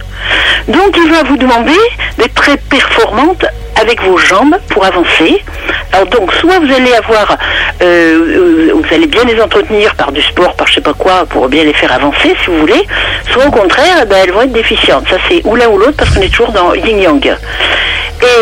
Donc, 0.68 0.96
il 0.96 1.10
va 1.10 1.22
vous 1.22 1.36
demander 1.36 1.78
d'être 2.18 2.34
très 2.34 2.56
performante 2.56 3.44
avec 3.80 4.02
vos 4.02 4.18
jambes 4.18 4.56
pour 4.68 4.84
avancer. 4.84 5.42
Alors 5.92 6.06
donc, 6.08 6.32
soit 6.34 6.58
vous 6.60 6.72
allez 6.72 6.92
avoir, 6.94 7.36
euh, 7.82 7.84
euh, 7.84 8.72
vous 8.74 8.94
allez 8.94 9.06
bien 9.06 9.24
les 9.24 9.40
entretenir 9.40 9.94
par 9.96 10.12
du 10.12 10.22
sport, 10.22 10.54
par 10.54 10.66
je 10.68 10.74
sais 10.74 10.80
pas 10.80 10.94
quoi, 10.94 11.26
pour 11.26 11.48
bien 11.48 11.64
les 11.64 11.72
faire 11.72 11.92
avancer, 11.92 12.34
si 12.44 12.46
vous 12.50 12.58
voulez. 12.58 12.86
Soit 13.32 13.46
au 13.46 13.50
contraire, 13.50 13.98
eh 14.02 14.06
ben, 14.06 14.16
elles 14.22 14.32
vont 14.32 14.42
être 14.42 14.52
déficientes. 14.52 15.06
Ça 15.10 15.16
c'est 15.28 15.40
ou 15.44 15.56
l'un 15.56 15.68
ou 15.68 15.78
l'autre 15.78 15.94
parce 15.96 16.10
qu'on 16.10 16.20
est 16.22 16.28
toujours 16.28 16.52
dans 16.52 16.74
yin 16.74 16.98
yang. 17.00 17.36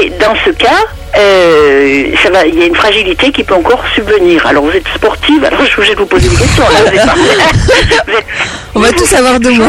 Et 0.02 0.10
dans 0.20 0.34
ce 0.44 0.50
cas, 0.50 0.80
euh, 1.16 2.10
ça 2.22 2.30
va, 2.30 2.44
il 2.46 2.58
y 2.58 2.62
a 2.62 2.66
une 2.66 2.74
fragilité 2.74 3.30
qui 3.32 3.44
peut 3.44 3.54
encore 3.54 3.82
subvenir. 3.94 4.44
Alors 4.46 4.64
vous 4.64 4.72
êtes 4.72 4.88
sportive, 4.94 5.42
alors 5.44 5.60
je 5.64 5.66
suis 5.66 5.76
obligée 5.78 5.94
de 5.94 6.00
vous 6.00 6.06
poser 6.06 6.28
des 6.28 6.36
questions. 6.36 6.64
là, 6.64 6.80
vous 6.90 6.96
êtes 6.98 7.06
pas- 7.06 7.14
vous 8.06 8.12
êtes- 8.12 8.26
On 8.74 8.80
va 8.80 8.92
tout 8.92 9.06
savoir 9.06 9.40
de 9.40 9.50
moi. 9.50 9.68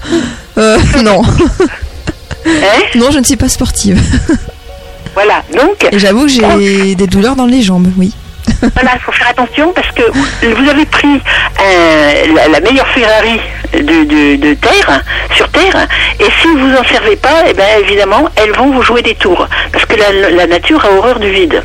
euh, 0.58 0.78
non. 1.04 1.22
hein 2.46 2.82
non, 2.96 3.10
je 3.12 3.18
ne 3.18 3.24
suis 3.24 3.36
pas 3.36 3.48
sportive. 3.48 4.00
Voilà. 5.14 5.42
Donc, 5.54 5.86
Et 5.92 5.98
j'avoue 5.98 6.26
que 6.26 6.32
j'ai 6.32 6.94
des 6.94 7.06
douleurs 7.06 7.36
dans 7.36 7.46
les 7.46 7.62
jambes, 7.62 7.88
oui. 7.98 8.12
Voilà, 8.74 8.92
il 8.94 9.00
faut 9.00 9.12
faire 9.12 9.28
attention 9.28 9.72
parce 9.72 9.88
que 9.92 10.02
vous 10.46 10.68
avez 10.68 10.84
pris 10.86 11.20
euh, 11.60 12.12
la, 12.34 12.48
la 12.48 12.60
meilleure 12.60 12.86
Ferrari 12.88 13.40
de, 13.72 13.78
de- 13.80 14.36
de 14.36 14.54
terre, 14.54 15.02
sur 15.34 15.48
terre, 15.50 15.86
et 16.20 16.24
si 16.40 16.48
vous 16.48 16.74
en 16.76 16.84
servez 16.84 17.16
pas, 17.16 17.44
eh 17.48 17.54
ben 17.54 17.64
évidemment, 17.80 18.28
elles 18.36 18.52
vont 18.52 18.70
vous 18.72 18.82
jouer 18.82 19.02
des 19.02 19.14
tours. 19.14 19.46
Parce 19.72 19.84
que 19.84 19.94
la, 19.96 20.30
la 20.30 20.46
nature 20.46 20.84
a 20.84 20.90
horreur 20.92 21.18
du 21.20 21.30
vide. 21.30 21.62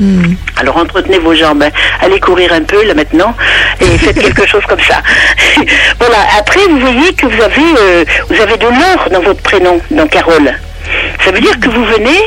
Hmm. 0.00 0.34
Alors 0.56 0.76
entretenez 0.78 1.18
vos 1.18 1.34
jambes, 1.34 1.62
hein. 1.62 1.70
allez 2.00 2.18
courir 2.20 2.52
un 2.52 2.62
peu 2.62 2.82
là 2.86 2.94
maintenant 2.94 3.34
et 3.80 3.98
faites 3.98 4.18
quelque 4.20 4.46
chose 4.46 4.62
comme 4.68 4.80
ça. 4.80 5.02
voilà. 6.00 6.16
Après 6.38 6.60
vous 6.70 6.78
voyez 6.78 7.12
que 7.12 7.26
vous 7.26 7.42
avez 7.42 7.62
euh, 7.78 8.04
vous 8.28 8.40
avez 8.40 8.56
de 8.56 8.66
l'or 8.66 9.08
dans 9.12 9.20
votre 9.20 9.42
prénom, 9.42 9.78
dans 9.90 10.06
Carole. 10.06 10.52
Ça 11.24 11.30
veut 11.32 11.40
dire 11.40 11.58
que 11.60 11.68
vous 11.68 11.84
venez 11.84 12.18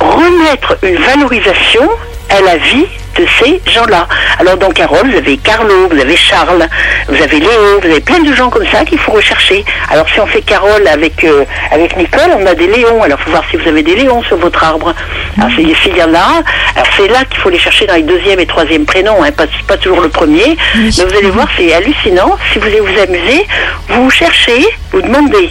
remettre 0.00 0.76
une 0.82 0.96
valorisation 0.96 1.88
à 2.28 2.40
la 2.40 2.56
vie 2.56 2.86
de 3.16 3.26
ces 3.38 3.60
gens-là. 3.70 4.06
Alors 4.38 4.56
dans 4.56 4.70
Carole, 4.70 5.10
vous 5.10 5.16
avez 5.16 5.36
Carlo, 5.38 5.88
vous 5.90 5.98
avez 6.00 6.16
Charles, 6.16 6.66
vous 7.08 7.22
avez 7.22 7.40
Léo, 7.40 7.80
vous 7.82 7.86
avez 7.90 8.00
plein 8.00 8.20
de 8.20 8.32
gens 8.34 8.48
comme 8.50 8.66
ça 8.66 8.84
qu'il 8.84 8.98
faut 8.98 9.12
rechercher. 9.12 9.64
Alors 9.90 10.08
si 10.08 10.20
on 10.20 10.26
fait 10.26 10.42
Carole 10.42 10.86
avec 10.86 11.24
euh, 11.24 11.44
avec 11.72 11.96
Nicole, 11.96 12.30
on 12.38 12.46
a 12.46 12.54
des 12.54 12.66
Léons. 12.66 13.02
Alors 13.02 13.18
faut 13.20 13.30
voir 13.30 13.44
si 13.50 13.56
vous 13.56 13.68
avez 13.68 13.82
des 13.82 13.94
Léons 13.96 14.22
sur 14.22 14.36
votre 14.36 14.62
arbre. 14.62 14.94
Alors 15.38 15.50
c'est- 15.56 15.62
s'il 15.82 15.96
y 15.96 16.02
en 16.02 16.14
a, 16.14 16.42
alors 16.76 16.86
c'est 16.96 17.08
là 17.08 17.24
qu'il 17.28 17.40
faut 17.40 17.50
les 17.50 17.58
chercher 17.58 17.86
dans 17.86 17.94
les 17.94 18.02
deuxième 18.02 18.40
et 18.40 18.46
troisième 18.46 18.84
prénoms, 18.84 19.22
hein, 19.22 19.30
pas, 19.32 19.44
pas 19.66 19.76
toujours 19.76 20.00
le 20.00 20.08
premier. 20.08 20.56
Mais 20.74 20.90
vous 20.90 21.16
allez 21.16 21.30
voir, 21.30 21.46
c'est 21.56 21.72
hallucinant. 21.72 22.36
Si 22.52 22.58
vous 22.58 22.64
voulez 22.66 22.80
vous 22.80 23.00
amuser, 23.00 23.46
vous 23.88 24.10
cherchez, 24.10 24.66
vous 24.92 25.00
demandez. 25.02 25.50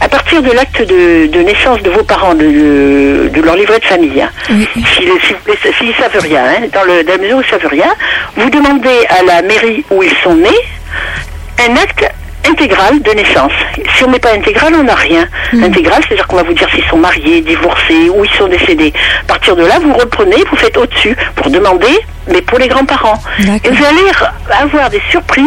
À 0.00 0.08
partir 0.08 0.42
de 0.42 0.50
l'acte 0.52 0.80
de, 0.80 1.26
de 1.26 1.42
naissance 1.42 1.82
de 1.82 1.90
vos 1.90 2.02
parents, 2.02 2.34
de, 2.34 3.30
leur 3.44 3.54
livret 3.56 3.78
de 3.78 3.84
famille, 3.84 4.22
hein, 4.22 4.30
s'ils 4.48 5.10
s'ils 5.78 5.94
savent 5.94 6.18
rien, 6.22 6.42
hein, 6.44 6.62
dans, 6.72 6.82
le, 6.84 6.89
dans 7.04 7.12
la 7.12 7.18
mesure 7.18 7.38
où 7.38 7.42
ils 7.42 7.50
savent 7.50 7.66
rien, 7.66 7.92
vous 8.36 8.50
demandez 8.50 9.06
à 9.08 9.22
la 9.22 9.42
mairie 9.42 9.84
où 9.90 10.02
ils 10.02 10.16
sont 10.22 10.34
nés 10.34 10.48
un 11.58 11.76
acte 11.76 12.04
intégral 12.48 13.00
de 13.02 13.10
naissance. 13.12 13.52
Si 13.96 14.04
on 14.04 14.10
n'est 14.10 14.18
pas 14.18 14.32
intégral, 14.32 14.74
on 14.74 14.84
n'a 14.84 14.94
rien. 14.94 15.26
Intégral, 15.52 16.02
c'est-à-dire 16.06 16.26
qu'on 16.26 16.36
va 16.36 16.42
vous 16.42 16.54
dire 16.54 16.68
s'ils 16.70 16.84
sont 16.84 16.96
mariés, 16.96 17.40
divorcés, 17.40 18.10
ou 18.14 18.24
ils 18.24 18.30
sont 18.38 18.48
décédés. 18.48 18.92
À 19.22 19.24
partir 19.26 19.56
de 19.56 19.64
là, 19.64 19.78
vous 19.80 19.92
reprenez, 19.92 20.36
vous 20.50 20.56
faites 20.56 20.76
au-dessus 20.76 21.16
pour 21.36 21.50
demander, 21.50 21.98
mais 22.28 22.42
pour 22.42 22.58
les 22.58 22.68
grands-parents. 22.68 23.20
Et 23.64 23.70
vous 23.70 23.84
allez 23.84 24.10
avoir 24.60 24.90
des 24.90 25.02
surprises 25.10 25.44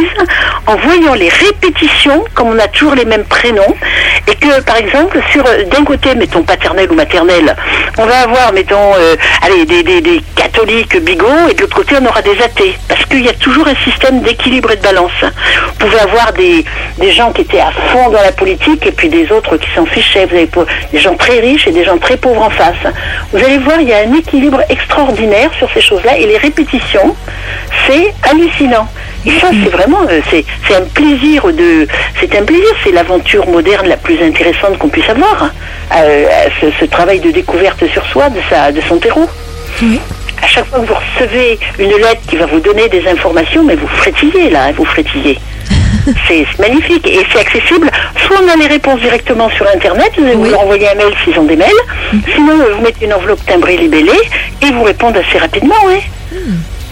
en 0.67 0.75
voyant 0.75 1.13
les 1.13 1.29
répétitions, 1.29 2.23
comme 2.33 2.49
on 2.49 2.59
a 2.59 2.67
toujours 2.67 2.95
les 2.95 3.05
mêmes 3.05 3.25
prénoms, 3.25 3.75
et 4.27 4.35
que, 4.35 4.61
par 4.61 4.77
exemple, 4.77 5.19
sur 5.31 5.45
euh, 5.45 5.63
d'un 5.65 5.83
côté, 5.83 6.15
mettons 6.15 6.43
paternel 6.43 6.89
ou 6.91 6.95
maternel, 6.95 7.55
on 7.97 8.05
va 8.05 8.21
avoir, 8.21 8.53
mettons, 8.53 8.93
euh, 8.95 9.15
allez, 9.41 9.65
des, 9.65 9.83
des, 9.83 10.01
des 10.01 10.21
catholiques 10.35 10.97
bigots, 11.03 11.47
et 11.49 11.53
de 11.53 11.61
l'autre 11.61 11.75
côté, 11.75 11.95
on 12.01 12.05
aura 12.05 12.21
des 12.21 12.41
athées, 12.41 12.77
parce 12.87 13.05
qu'il 13.05 13.23
y 13.23 13.29
a 13.29 13.33
toujours 13.33 13.67
un 13.67 13.75
système 13.83 14.21
d'équilibre 14.21 14.71
et 14.71 14.77
de 14.77 14.81
balance. 14.81 15.11
Vous 15.21 15.87
pouvez 15.87 15.99
avoir 15.99 16.31
des, 16.33 16.65
des 16.97 17.11
gens 17.11 17.31
qui 17.31 17.41
étaient 17.41 17.59
à 17.59 17.71
fond 17.71 18.09
dans 18.09 18.21
la 18.21 18.31
politique, 18.31 18.85
et 18.85 18.91
puis 18.91 19.09
des 19.09 19.31
autres 19.31 19.57
qui 19.57 19.69
s'en 19.75 19.85
fichaient. 19.85 20.25
Vous 20.25 20.35
avez 20.35 20.49
des 20.91 20.99
gens 20.99 21.15
très 21.15 21.39
riches 21.39 21.67
et 21.67 21.71
des 21.71 21.83
gens 21.83 21.97
très 21.97 22.17
pauvres 22.17 22.43
en 22.43 22.49
face. 22.49 22.75
Vous 23.31 23.43
allez 23.43 23.57
voir, 23.57 23.79
il 23.81 23.89
y 23.89 23.93
a 23.93 23.99
un 23.99 24.13
équilibre 24.13 24.61
extraordinaire 24.69 25.49
sur 25.57 25.69
ces 25.73 25.81
choses-là, 25.81 26.17
et 26.17 26.25
les 26.25 26.37
répétitions, 26.37 27.15
c'est 27.87 28.13
hallucinant. 28.29 28.87
Et 29.25 29.31
ça, 29.39 29.47
c'est 29.51 29.69
vraiment, 29.69 30.01
euh, 30.09 30.19
c'est, 30.29 30.43
un 30.75 30.81
plaisir 30.81 31.45
de, 31.45 31.87
c'est 32.19 32.35
un 32.35 32.43
plaisir, 32.43 32.67
c'est 32.83 32.91
l'aventure 32.91 33.47
moderne 33.47 33.87
la 33.87 33.97
plus 33.97 34.21
intéressante 34.21 34.77
qu'on 34.77 34.89
puisse 34.89 35.09
avoir. 35.09 35.49
Euh, 35.95 36.25
ce, 36.59 36.67
ce 36.79 36.85
travail 36.85 37.19
de 37.19 37.31
découverte 37.31 37.87
sur 37.87 38.05
soi, 38.07 38.29
de 38.29 38.39
sa, 38.49 38.71
de 38.71 38.81
son 38.81 38.97
terreau. 38.97 39.27
À 40.41 40.47
chaque 40.47 40.65
fois 40.65 40.79
que 40.79 40.85
vous 40.85 40.93
recevez 40.93 41.57
une 41.79 41.95
lettre 41.97 42.21
qui 42.27 42.35
va 42.35 42.45
vous 42.47 42.59
donner 42.59 42.89
des 42.89 43.07
informations, 43.07 43.63
mais 43.63 43.75
vous 43.75 43.87
frétillez 43.87 44.49
là, 44.49 44.65
hein, 44.65 44.73
vous 44.75 44.85
frétillez. 44.85 45.39
C'est 46.27 46.45
magnifique 46.59 47.07
et 47.07 47.19
c'est 47.31 47.39
accessible. 47.39 47.89
Soit 48.25 48.37
on 48.43 48.49
a 48.49 48.55
les 48.55 48.67
réponses 48.67 48.99
directement 48.99 49.49
sur 49.51 49.65
Internet, 49.73 50.11
vous 50.17 50.25
allez 50.25 50.35
vous 50.35 50.45
leur 50.45 50.61
envoyer 50.61 50.89
un 50.89 50.95
mail 50.95 51.13
s'ils 51.23 51.37
ont 51.39 51.43
des 51.43 51.55
mails. 51.55 51.69
Sinon, 52.33 52.59
euh, 52.59 52.73
vous 52.75 52.81
mettez 52.81 53.05
une 53.05 53.13
enveloppe 53.13 53.45
timbrée 53.45 53.77
libellée 53.77 54.11
et 54.61 54.71
vous 54.71 54.83
répondent 54.83 55.17
assez 55.17 55.37
rapidement, 55.37 55.75
oui. 55.85 55.95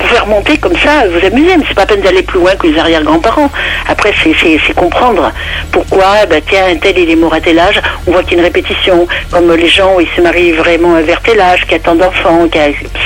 pouvez 0.07 0.19
remonter 0.19 0.57
comme 0.57 0.75
ça, 0.77 1.03
vous 1.09 1.25
amuser, 1.25 1.57
mais 1.57 1.63
c'est 1.67 1.75
pas 1.75 1.85
peine 1.85 2.01
d'aller 2.01 2.23
plus 2.23 2.39
loin 2.39 2.55
que 2.55 2.65
les 2.65 2.77
arrière-grands-parents. 2.79 3.51
Après, 3.87 4.13
c'est- 4.23 4.73
comprendre 4.73 5.31
pourquoi, 5.71 6.25
bah, 6.27 6.37
tiens, 6.49 6.65
un 6.71 6.75
tel 6.77 6.97
il 6.97 7.09
est 7.11 7.15
mort 7.15 7.33
à 7.33 7.39
tel 7.41 7.59
âge, 7.59 7.79
on 8.07 8.11
voit 8.11 8.23
qu'il 8.23 8.33
y 8.33 8.35
a 8.35 8.37
une 8.39 8.43
répétition, 8.45 9.07
comme 9.29 9.53
les 9.53 9.67
gens, 9.67 9.99
ils 9.99 10.07
se 10.15 10.21
marient 10.21 10.53
vraiment 10.53 10.93
vers 11.01 11.21
tel 11.21 11.39
âge, 11.39 11.65
qui 11.67 11.75
a 11.75 11.79
tant 11.79 11.93
d'enfants, 11.95 12.45
a- 12.51 12.57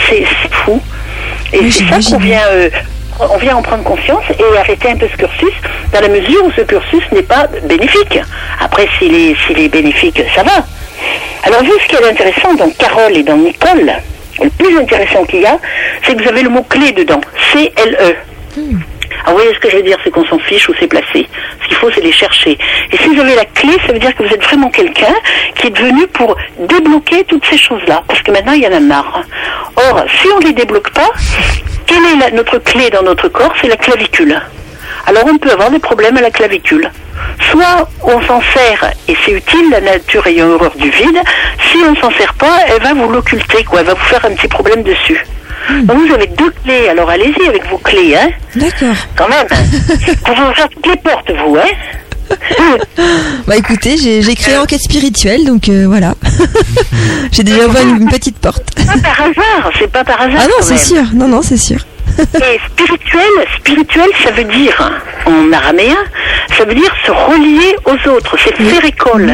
c'est 0.10 0.24
fou. 0.52 0.82
Et 1.52 1.60
Oui, 1.60 1.72
c'est 1.72 1.84
ça 1.90 2.00
qu'on 2.12 2.20
vient, 2.24 2.46
euh, 2.52 2.70
on 3.20 3.38
vient 3.38 3.56
en 3.58 3.62
prendre 3.62 3.84
conscience 3.84 4.24
et 4.38 4.58
arrêter 4.58 4.90
un 4.90 4.98
peu 4.98 5.08
ce 5.08 5.18
cursus, 5.18 5.54
dans 5.94 6.02
la 6.02 6.10
mesure 6.10 6.46
où 6.46 6.52
ce 6.52 6.62
cursus 6.62 7.04
n'est 7.12 7.24
pas 7.24 7.48
bénéfique. 7.64 8.20
Après, 8.60 8.88
s'il 8.98 9.14
est, 9.14 9.36
est 9.58 9.70
bénéfique, 9.70 10.22
ça 10.36 10.44
va. 10.44 10.66
Alors, 11.44 11.62
vu 11.64 11.72
ce 11.82 11.88
qui 11.88 11.96
est 11.96 12.10
intéressant 12.10 12.54
dans 12.56 12.70
Carole 12.72 13.16
et 13.16 13.24
dans 13.24 13.38
Nicole, 13.38 13.94
le 14.42 14.50
plus 14.50 14.78
intéressant 14.78 15.24
qu'il 15.26 15.42
y 15.42 15.46
a, 15.46 15.58
c'est 16.04 16.16
que 16.16 16.24
vous 16.24 16.30
avez 16.30 16.44
le 16.44 16.50
mot-clé 16.50 16.92
dedans, 16.92 17.22
C-L-E. 17.54 18.16
Ah, 19.26 19.32
vous 19.32 19.38
voyez 19.38 19.54
ce 19.56 19.60
que 19.60 19.70
je 19.72 19.78
veux 19.78 19.84
dire, 19.84 19.98
c'est 20.04 20.12
qu'on 20.12 20.26
s'en 20.26 20.38
fiche 20.38 20.70
où 20.70 20.74
c'est 20.80 20.88
placé. 20.88 21.28
Ce 21.64 21.68
qu'il 21.68 21.78
faut, 21.78 21.90
c'est 21.90 22.02
les 22.02 22.12
chercher. 22.12 22.58
Et 22.92 22.98
si 22.98 23.08
vous 23.08 23.20
avez 23.20 23.36
la 23.36 23.46
clé, 23.46 23.72
ça 23.86 23.92
veut 23.92 24.00
dire 24.00 24.16
que 24.16 24.22
vous 24.22 24.32
êtes 24.32 24.44
vraiment 24.44 24.70
quelqu'un 24.70 25.16
qui 25.56 25.68
est 25.68 25.78
venu 25.78 26.06
pour 26.08 26.38
débloquer 26.60 27.24
toutes 27.24 27.46
ces 27.46 27.58
choses-là. 27.58 28.04
Parce 28.08 28.22
que 28.22 28.32
maintenant, 28.32 28.54
il 28.54 28.62
y 28.62 28.68
en 28.68 28.74
a 28.74 28.80
marre. 28.80 29.22
Or, 29.76 30.06
si 30.22 30.28
on 30.36 30.40
ne 30.40 30.46
les 30.46 30.54
débloque 30.54 30.92
pas, 30.92 31.10
quelle 31.88 32.06
est 32.06 32.32
notre 32.32 32.60
clé 32.60 32.92
dans 32.92 33.02
notre 33.02 33.28
corps? 33.30 33.54
C'est 33.60 33.68
la 33.68 33.78
clavicule. 33.78 34.40
Alors, 35.08 35.24
on 35.26 35.38
peut 35.38 35.52
avoir 35.52 35.72
des 35.72 35.80
problèmes 35.80 36.18
à 36.18 36.22
la 36.22 36.32
clavicule. 36.32 36.92
Soit 37.50 37.90
on 38.04 38.22
s'en 38.22 38.42
sert 38.54 38.92
et 39.08 39.16
c'est 39.26 39.32
utile, 39.32 39.72
la 39.72 39.82
nature 39.82 40.26
ayant 40.28 40.50
horreur 40.50 40.76
du 40.76 40.90
vide. 40.90 41.20
Si 41.72 41.78
on 41.78 41.96
s'en 41.96 42.12
sert 42.12 42.34
pas, 42.36 42.60
elle 42.68 42.82
va 42.82 42.94
vous 42.94 43.10
l'occulter, 43.10 43.64
quoi. 43.64 43.80
Elle 43.80 43.88
va 43.88 43.94
vous 43.96 44.06
faire 44.06 44.24
un 44.26 44.34
petit 44.36 44.48
problème 44.48 44.84
dessus. 44.84 45.26
Donc 45.84 46.08
vous 46.08 46.14
avez 46.14 46.28
deux 46.28 46.52
clés, 46.64 46.90
alors 46.90 47.10
allez-y 47.10 47.48
avec 47.48 47.68
vos 47.70 47.78
clés, 47.78 48.16
hein 48.16 48.30
D'accord. 48.56 48.96
quand 49.16 49.28
même. 49.30 49.48
Vous 50.26 50.32
ouvrir 50.32 50.70
toutes 50.70 50.88
les 50.88 50.98
portes, 50.98 51.32
vous, 51.32 51.58
hein 51.58 52.38
Bah 53.48 53.56
écoutez, 53.56 53.98
j'ai 53.98 54.36
créé 54.36 54.58
enquête 54.58 54.82
spirituelle, 54.82 55.46
donc 55.46 55.70
euh, 55.70 55.86
voilà. 55.88 56.14
j'ai 57.32 57.44
déjà 57.44 57.68
ouvert 57.68 57.84
une, 57.84 58.02
une 58.04 58.10
petite 58.10 58.38
porte. 58.40 58.64
Pas 58.76 58.98
par 58.98 59.22
hasard, 59.22 59.72
c'est 59.78 59.92
pas 59.92 60.04
par 60.04 60.22
hasard. 60.22 60.42
Ah 60.44 60.48
non, 60.48 60.62
c'est 60.62 60.78
sûr. 60.78 61.04
Non, 61.14 61.28
non, 61.28 61.42
c'est 61.42 61.58
sûr. 61.58 61.80
Et 62.18 62.60
spirituel, 62.72 63.30
spirituel, 63.58 64.08
ça 64.24 64.32
veut 64.32 64.46
dire, 64.46 64.92
en 65.26 65.52
araméen, 65.52 65.98
ça 66.58 66.64
veut 66.66 66.76
dire 66.76 66.94
se 67.06 67.12
relier 67.12 67.76
aux 67.86 68.10
autres. 68.10 68.38
C'est 68.44 68.56
faire 68.56 68.86
école. 68.86 69.34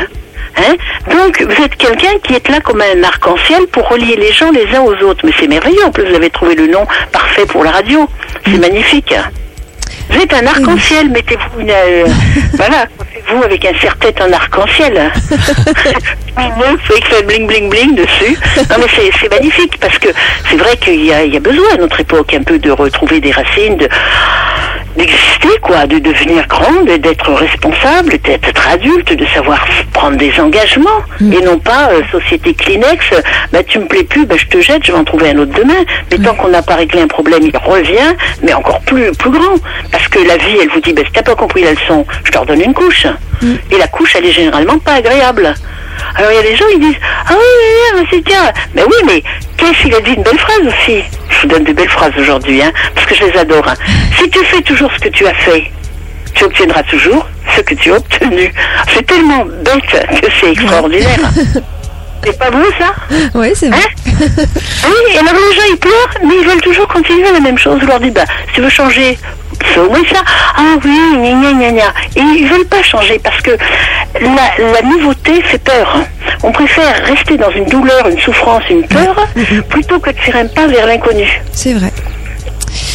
Hein? 0.57 0.75
Donc, 1.09 1.41
vous 1.41 1.63
êtes 1.63 1.75
quelqu'un 1.75 2.17
qui 2.23 2.33
est 2.33 2.47
là 2.49 2.59
comme 2.59 2.81
un 2.81 3.03
arc-en-ciel 3.03 3.67
pour 3.67 3.87
relier 3.89 4.15
les 4.15 4.31
gens 4.31 4.51
les 4.51 4.75
uns 4.75 4.81
aux 4.81 4.95
autres. 5.03 5.25
Mais 5.25 5.31
c'est 5.39 5.47
merveilleux. 5.47 5.85
En 5.85 5.91
plus, 5.91 6.05
vous 6.05 6.15
avez 6.15 6.29
trouvé 6.29 6.55
le 6.55 6.67
nom 6.67 6.85
parfait 7.11 7.45
pour 7.45 7.63
la 7.63 7.71
radio. 7.71 8.07
C'est 8.45 8.59
magnifique. 8.59 9.13
Vous 10.09 10.21
êtes 10.21 10.33
un 10.33 10.45
arc-en-ciel. 10.45 11.09
Mettez-vous 11.09 11.61
une, 11.61 11.69
euh, 11.69 12.05
voilà, 12.53 12.85
vous 13.29 13.43
avec 13.43 13.63
un 13.65 13.73
serre-tête 13.79 14.19
en 14.21 14.31
arc-en-ciel. 14.31 15.11
Faut 16.83 16.95
écrire 16.95 17.23
bling 17.23 17.47
bling 17.47 17.69
bling 17.69 17.95
dessus. 17.95 18.37
Non 18.69 18.77
mais 18.79 19.11
c'est, 19.19 19.29
magnifique 19.29 19.77
parce 19.79 19.97
que 19.99 20.09
c'est 20.49 20.55
vrai 20.55 20.75
qu'il 20.77 21.01
y 21.01 21.07
y 21.07 21.37
a 21.37 21.39
besoin 21.39 21.73
à 21.73 21.77
notre 21.77 21.99
époque 21.99 22.33
un 22.33 22.43
peu 22.43 22.57
de 22.57 22.71
retrouver 22.71 23.19
des 23.19 23.31
racines, 23.31 23.77
de 23.77 23.87
d'exister 24.97 25.57
quoi, 25.61 25.85
de 25.87 25.99
devenir 25.99 26.47
grande, 26.47 26.89
et 26.89 26.97
d'être 26.97 27.31
responsable, 27.31 28.17
d'être 28.23 28.67
adulte, 28.67 29.13
de 29.15 29.25
savoir 29.27 29.65
prendre 29.93 30.17
des 30.17 30.33
engagements 30.39 31.01
et 31.19 31.41
non 31.43 31.59
pas 31.59 31.89
euh, 31.91 32.01
société 32.11 32.53
Kleenex. 32.53 33.05
euh, 33.13 33.21
Bah 33.51 33.63
tu 33.63 33.79
me 33.79 33.85
plais 33.85 34.03
plus, 34.03 34.25
bah 34.25 34.35
je 34.37 34.45
te 34.47 34.59
jette, 34.61 34.85
je 34.85 34.91
vais 34.91 34.97
en 34.97 35.03
trouver 35.03 35.29
un 35.31 35.37
autre 35.39 35.53
demain. 35.53 35.83
Mais 36.11 36.17
tant 36.17 36.33
qu'on 36.35 36.49
n'a 36.49 36.61
pas 36.61 36.75
réglé 36.75 37.01
un 37.01 37.07
problème, 37.07 37.43
il 37.43 37.55
revient, 37.57 38.15
mais 38.43 38.53
encore 38.53 38.81
plus 38.81 39.11
plus 39.13 39.31
grand. 39.31 39.55
Parce 39.91 40.07
que 40.07 40.19
la 40.27 40.37
vie, 40.37 40.57
elle 40.61 40.69
vous 40.69 40.79
dit, 40.81 40.93
bah 40.93 41.01
si 41.05 41.11
t'as 41.11 41.23
pas 41.23 41.35
compris 41.35 41.63
la 41.63 41.71
leçon, 41.73 42.05
je 42.23 42.31
te 42.31 42.37
redonne 42.37 42.61
une 42.61 42.73
couche. 42.73 43.07
Et 43.71 43.77
la 43.77 43.87
couche, 43.87 44.15
elle 44.15 44.25
est 44.25 44.31
généralement 44.31 44.77
pas 44.77 44.93
agréable. 44.95 45.53
Alors 46.15 46.31
il 46.31 46.35
y 46.35 46.39
a 46.39 46.43
des 46.43 46.55
gens, 46.55 46.65
ils 46.73 46.79
disent 46.79 46.99
Ah 47.27 47.31
oui, 47.33 47.37
oui, 47.37 47.99
oui, 48.01 48.07
c'est 48.11 48.21
bien. 48.23 48.51
Mais 48.75 48.83
oui, 48.83 48.95
mais 49.05 49.23
qu'est-ce 49.57 49.81
qu'il 49.81 49.93
a 49.95 50.01
dit 50.01 50.11
une 50.13 50.23
belle 50.23 50.39
phrase 50.39 50.59
aussi 50.67 51.03
Je 51.29 51.41
vous 51.41 51.47
donne 51.47 51.63
de 51.63 51.73
belles 51.73 51.89
phrases 51.89 52.13
aujourd'hui, 52.17 52.61
hein, 52.61 52.71
parce 52.95 53.07
que 53.07 53.15
je 53.15 53.23
les 53.25 53.37
adore. 53.37 53.67
hein. 53.67 53.73
Si 54.17 54.29
tu 54.29 54.39
fais 54.45 54.61
toujours 54.61 54.91
ce 54.93 54.99
que 54.99 55.09
tu 55.09 55.25
as 55.25 55.33
fait, 55.33 55.71
tu 56.33 56.43
obtiendras 56.43 56.83
toujours 56.83 57.25
ce 57.55 57.61
que 57.61 57.73
tu 57.75 57.91
as 57.91 57.95
obtenu. 57.97 58.53
C'est 58.93 59.05
tellement 59.05 59.45
bête 59.45 60.21
que 60.21 60.27
c'est 60.39 60.51
extraordinaire. 60.51 61.19
C'est 62.23 62.37
pas 62.37 62.51
beau 62.51 62.59
ça? 62.77 62.93
Ouais, 63.33 63.51
c'est 63.55 63.69
vrai. 63.69 63.79
Hein 63.79 64.27
Oui, 64.85 65.13
et 65.15 65.17
alors 65.17 65.33
les 65.33 65.55
gens 65.55 65.63
ils 65.71 65.77
pleurent, 65.77 66.13
mais 66.23 66.35
ils 66.39 66.47
veulent 66.47 66.61
toujours 66.61 66.87
continuer 66.87 67.31
la 67.31 67.39
même 67.39 67.57
chose. 67.57 67.79
Je 67.81 67.87
leur 67.87 67.99
dis, 67.99 68.11
bah, 68.11 68.25
si 68.49 68.53
tu 68.53 68.61
veux 68.61 68.69
changer, 68.69 69.17
au 69.77 69.89
moins 69.89 70.03
ça. 70.11 70.21
Ah 70.57 70.77
oui, 70.83 70.99
gna 71.15 71.31
gna 71.31 71.51
gna 71.53 71.71
gna. 71.71 71.93
Et 72.15 72.21
ils 72.21 72.47
veulent 72.47 72.67
pas 72.67 72.83
changer 72.83 73.19
parce 73.19 73.41
que 73.41 73.51
la, 74.19 74.71
la 74.73 74.81
nouveauté 74.81 75.41
fait 75.43 75.59
peur. 75.59 75.97
On 76.43 76.51
préfère 76.51 77.03
rester 77.05 77.37
dans 77.37 77.51
une 77.51 77.65
douleur, 77.65 78.07
une 78.07 78.19
souffrance, 78.19 78.63
une 78.69 78.85
peur, 78.87 79.15
plutôt 79.69 79.99
que 79.99 80.11
de 80.11 80.19
faire 80.19 80.37
un 80.37 80.47
pas 80.47 80.67
vers 80.67 80.85
l'inconnu. 80.87 81.41
C'est 81.51 81.73
vrai. 81.73 81.91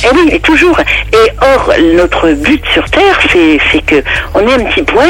Eh 0.04 0.08
oui, 0.14 0.28
et 0.32 0.40
toujours. 0.40 0.78
Et 1.12 1.30
or, 1.40 1.72
notre 1.94 2.30
but 2.32 2.62
sur 2.72 2.84
Terre, 2.90 3.18
c'est, 3.32 3.80
que 3.86 4.02
on 4.34 4.40
est 4.46 4.54
un 4.54 4.64
petit 4.64 4.82
point 4.82 5.04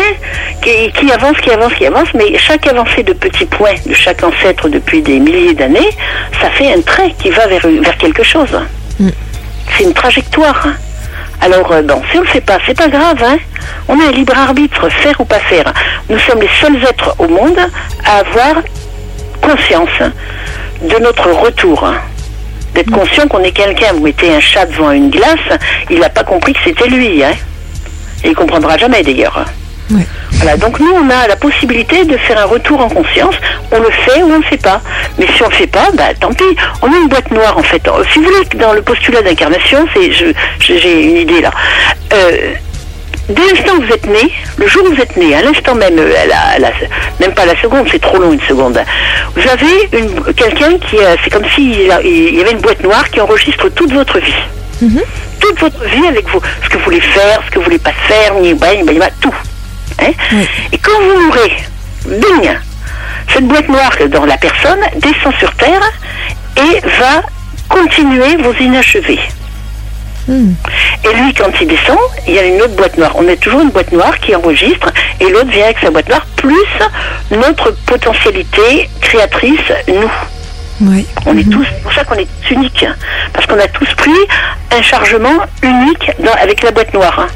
qui, 0.62 0.92
qui 0.92 1.10
avance, 1.12 1.36
qui 1.38 1.50
avance, 1.50 1.72
qui 1.74 1.86
avance, 1.86 2.08
mais 2.14 2.36
chaque 2.38 2.66
avancée 2.66 3.02
de 3.02 3.12
petits 3.12 3.46
points 3.46 3.74
de 3.84 3.94
chaque 3.94 4.22
ancêtre 4.22 4.68
depuis 4.68 5.02
des 5.02 5.18
milliers 5.18 5.54
d'années, 5.54 5.90
ça 6.40 6.50
fait 6.50 6.72
un 6.72 6.80
trait 6.80 7.14
qui 7.18 7.30
va 7.30 7.46
vers, 7.46 7.66
vers 7.66 7.96
quelque 7.98 8.22
chose. 8.22 8.58
C'est 9.76 9.84
une 9.84 9.94
trajectoire. 9.94 10.68
Alors, 11.40 11.70
euh, 11.72 11.82
bon, 11.82 12.02
si 12.10 12.16
on 12.16 12.20
ne 12.20 12.26
le 12.26 12.30
fait 12.30 12.40
pas, 12.40 12.58
c'est 12.66 12.76
pas 12.76 12.88
grave, 12.88 13.22
hein. 13.22 13.36
On 13.88 14.00
a 14.00 14.04
un 14.08 14.12
libre 14.12 14.36
arbitre, 14.36 14.88
faire 14.88 15.20
ou 15.20 15.24
pas 15.24 15.38
faire. 15.38 15.72
Nous 16.08 16.18
sommes 16.18 16.40
les 16.40 16.50
seuls 16.60 16.82
êtres 16.82 17.14
au 17.18 17.28
monde 17.28 17.58
à 18.04 18.18
avoir 18.18 18.62
conscience 19.40 20.10
de 20.82 21.02
notre 21.02 21.30
retour. 21.30 21.86
D'être 22.74 22.90
conscient 22.90 23.28
qu'on 23.28 23.42
est 23.42 23.52
quelqu'un. 23.52 23.92
Vous 23.92 24.02
mettez 24.02 24.34
un 24.34 24.40
chat 24.40 24.66
devant 24.66 24.90
une 24.90 25.10
glace, 25.10 25.58
il 25.90 26.00
n'a 26.00 26.08
pas 26.08 26.24
compris 26.24 26.52
que 26.52 26.60
c'était 26.64 26.88
lui, 26.88 27.22
hein. 27.22 27.34
Et 28.24 28.28
il 28.28 28.34
comprendra 28.34 28.76
jamais 28.76 29.02
d'ailleurs. 29.02 29.44
Ouais. 29.90 30.06
Voilà, 30.32 30.56
donc 30.56 30.80
nous 30.80 30.92
on 30.94 31.08
a 31.10 31.28
la 31.28 31.36
possibilité 31.36 32.04
de 32.04 32.16
faire 32.16 32.38
un 32.40 32.44
retour 32.46 32.80
en 32.80 32.88
conscience, 32.88 33.36
on 33.70 33.78
le 33.78 33.90
fait 33.90 34.22
ou 34.22 34.26
on 34.26 34.30
ne 34.30 34.36
le 34.38 34.42
fait 34.42 34.60
pas. 34.60 34.80
Mais 35.18 35.26
si 35.34 35.42
on 35.42 35.46
ne 35.46 35.50
le 35.50 35.56
fait 35.56 35.66
pas, 35.68 35.88
bah 35.94 36.08
tant 36.20 36.32
pis. 36.32 36.44
On 36.82 36.92
a 36.92 36.96
une 36.96 37.08
boîte 37.08 37.30
noire 37.30 37.56
en 37.56 37.62
fait. 37.62 37.86
Euh, 37.88 38.02
Si 38.12 38.18
vous 38.18 38.24
voulez, 38.26 38.44
dans 38.56 38.72
le 38.72 38.82
postulat 38.82 39.22
d'incarnation, 39.22 39.86
c'est 39.94 40.10
je- 40.12 40.32
j'ai 40.60 41.02
une 41.10 41.16
idée 41.18 41.40
là. 41.40 41.50
Euh, 42.12 42.52
Dès 43.28 43.42
l'instant 43.42 43.72
où 43.76 43.82
vous 43.82 43.92
êtes 43.92 44.06
né, 44.06 44.32
le 44.56 44.68
jour 44.68 44.84
où 44.88 44.94
vous 44.94 45.00
êtes 45.02 45.16
né, 45.16 45.34
à 45.34 45.42
l'instant 45.42 45.74
même, 45.74 45.98
euh, 45.98 46.14
à 46.22 46.26
la- 46.26 46.40
à 46.54 46.58
la- 46.60 46.70
même 47.18 47.34
pas 47.34 47.44
la 47.44 47.60
seconde, 47.60 47.88
c'est 47.90 48.00
trop 48.00 48.18
long 48.18 48.30
une 48.32 48.40
seconde, 48.42 48.78
vous 49.34 49.48
avez 49.48 49.98
une- 49.98 50.32
quelqu'un 50.34 50.78
qui, 50.78 50.96
c'est 51.24 51.30
comme 51.30 51.44
s'il 51.56 51.72
il 52.04 52.36
y 52.36 52.40
avait 52.40 52.52
une 52.52 52.60
boîte 52.60 52.80
noire 52.84 53.10
qui 53.10 53.20
enregistre 53.20 53.68
toute 53.70 53.92
votre 53.92 54.20
vie. 54.20 54.32
Toute 55.40 55.58
votre 55.58 55.84
vie 55.86 56.06
avec 56.06 56.28
vous, 56.28 56.40
ce 56.62 56.68
que 56.68 56.76
vous 56.78 56.84
voulez 56.84 57.00
faire, 57.00 57.40
ce 57.46 57.50
que 57.50 57.58
vous 57.58 57.64
voulez 57.64 57.78
pas 57.80 57.90
faire, 58.06 58.34
ni 58.34 58.54
bah, 58.54 58.68
bah, 58.84 58.92
bah, 58.96 59.08
tout. 59.20 59.34
Hein 60.00 60.12
Et 60.72 60.78
quand 60.78 60.98
vous 61.00 61.26
mourrez, 61.26 61.56
bing, 62.06 62.50
cette 63.32 63.46
boîte 63.46 63.68
noire 63.68 63.92
dans 64.10 64.24
la 64.26 64.36
personne 64.36 64.80
descend 64.96 65.34
sur 65.38 65.52
Terre 65.56 65.82
et 66.56 66.80
va 66.98 67.22
continuer 67.68 68.36
vos 68.36 68.54
inachevés. 68.54 69.20
Et 70.28 71.12
lui, 71.14 71.32
quand 71.34 71.50
il 71.60 71.68
descend, 71.68 71.98
il 72.26 72.34
y 72.34 72.38
a 72.38 72.42
une 72.44 72.60
autre 72.60 72.74
boîte 72.74 72.98
noire. 72.98 73.12
On 73.14 73.28
a 73.28 73.36
toujours 73.36 73.60
une 73.60 73.70
boîte 73.70 73.92
noire 73.92 74.18
qui 74.18 74.34
enregistre 74.34 74.90
et 75.20 75.28
l'autre 75.30 75.50
vient 75.50 75.64
avec 75.66 75.78
sa 75.78 75.90
boîte 75.90 76.08
noire, 76.08 76.26
plus 76.36 76.54
notre 77.30 77.70
potentialité 77.86 78.88
créatrice, 79.00 79.60
nous. 79.88 80.10
Ouais. 80.90 81.04
On 81.26 81.36
est 81.38 81.48
tous, 81.50 81.64
c'est 81.64 81.82
pour 81.82 81.92
ça 81.92 82.04
qu'on 82.04 82.16
est 82.16 82.28
uniques. 82.50 82.82
hein. 82.86 82.94
Parce 83.32 83.46
qu'on 83.46 83.58
a 83.58 83.68
tous 83.68 83.88
pris 83.94 84.10
un 84.76 84.82
chargement 84.82 85.38
unique 85.62 86.10
dans- 86.18 86.34
avec 86.34 86.62
la 86.62 86.70
boîte 86.72 86.92
noire. 86.92 87.26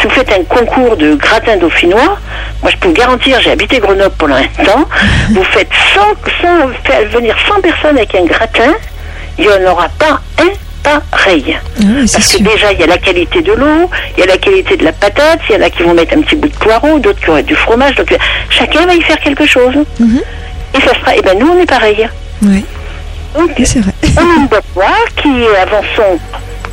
Si 0.00 0.04
vous 0.06 0.10
faites 0.10 0.30
un 0.32 0.44
concours 0.44 0.96
de 0.96 1.14
gratin 1.14 1.56
dauphinois, 1.56 2.18
moi 2.62 2.70
je 2.70 2.76
peux 2.76 2.88
vous 2.88 2.94
garantir, 2.94 3.40
j'ai 3.40 3.50
habité 3.52 3.78
Grenoble 3.78 4.14
pendant 4.18 4.36
un 4.36 4.64
temps, 4.64 4.88
vous 5.30 5.44
faites 5.44 5.68
100, 5.94 6.00
100 6.42 6.48
faire 6.84 7.08
venir 7.08 7.36
100 7.48 7.60
personnes 7.60 7.96
avec 7.96 8.14
un 8.14 8.24
gratin, 8.24 8.72
il 9.38 9.44
n'y 9.46 9.50
en 9.52 9.70
aura 9.72 9.88
pas 9.98 10.20
un 10.40 10.48
pareil. 11.10 11.56
Ah 11.80 11.82
Parce 12.00 12.14
que 12.14 12.22
sûr. 12.22 12.40
déjà, 12.40 12.72
il 12.72 12.80
y 12.80 12.84
a 12.84 12.86
la 12.86 12.98
qualité 12.98 13.42
de 13.42 13.52
l'eau, 13.52 13.90
il 14.16 14.20
y 14.20 14.22
a 14.22 14.26
la 14.26 14.38
qualité 14.38 14.76
de 14.76 14.84
la 14.84 14.92
patate, 14.92 15.40
il 15.50 15.56
y 15.56 15.58
en 15.58 15.62
a 15.62 15.70
qui 15.70 15.82
vont 15.82 15.94
mettre 15.94 16.16
un 16.16 16.22
petit 16.22 16.36
bout 16.36 16.48
de 16.48 16.54
poireau, 16.56 16.98
d'autres 16.98 17.20
qui 17.20 17.28
auront 17.30 17.42
du 17.42 17.54
fromage. 17.56 17.94
Donc, 17.96 18.10
euh, 18.12 18.16
chacun 18.50 18.86
va 18.86 18.94
y 18.94 19.02
faire 19.02 19.18
quelque 19.20 19.46
chose. 19.46 19.74
Mhm. 19.98 20.20
Et 20.76 20.80
ça 20.80 20.94
sera, 21.00 21.16
et 21.16 21.22
ben 21.22 21.38
nous, 21.38 21.48
on 21.50 21.60
est 21.60 21.66
pareil. 21.68 22.08
Ouais. 22.42 22.62
Donc, 23.36 23.50
Oui, 23.58 23.66
c'est 23.66 23.80
vrai. 23.80 23.92
on 24.16 24.20
a 24.20 24.34
une 24.40 24.46
boîte 24.46 24.64
noire 24.74 25.04
qui 25.16 25.28
avançons 25.60 26.18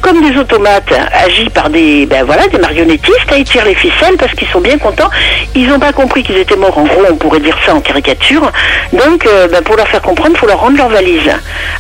comme 0.05 0.21
des 0.21 0.37
automates 0.37 0.93
agis 1.13 1.49
par 1.49 1.71
des, 1.71 2.05
ben 2.05 2.23
voilà, 2.23 2.45
des 2.47 2.59
marionnettistes, 2.59 3.31
hein, 3.31 3.37
ils 3.39 3.43
tirent 3.43 3.65
les 3.65 3.73
ficelles 3.73 4.17
parce 4.19 4.33
qu'ils 4.33 4.47
sont 4.49 4.61
bien 4.61 4.77
contents. 4.77 5.09
Ils 5.55 5.67
n'ont 5.67 5.79
pas 5.79 5.93
compris 5.93 6.21
qu'ils 6.21 6.37
étaient 6.37 6.55
morts. 6.55 6.77
En 6.77 6.83
gros, 6.83 7.01
on 7.09 7.15
pourrait 7.15 7.39
dire 7.39 7.57
ça 7.65 7.73
en 7.73 7.81
caricature. 7.81 8.51
Donc, 8.93 9.25
euh, 9.25 9.47
ben, 9.47 9.63
pour 9.63 9.75
leur 9.75 9.87
faire 9.87 10.03
comprendre, 10.03 10.33
il 10.35 10.37
faut 10.37 10.45
leur 10.45 10.59
rendre 10.59 10.77
leur 10.77 10.89
valise. 10.89 11.31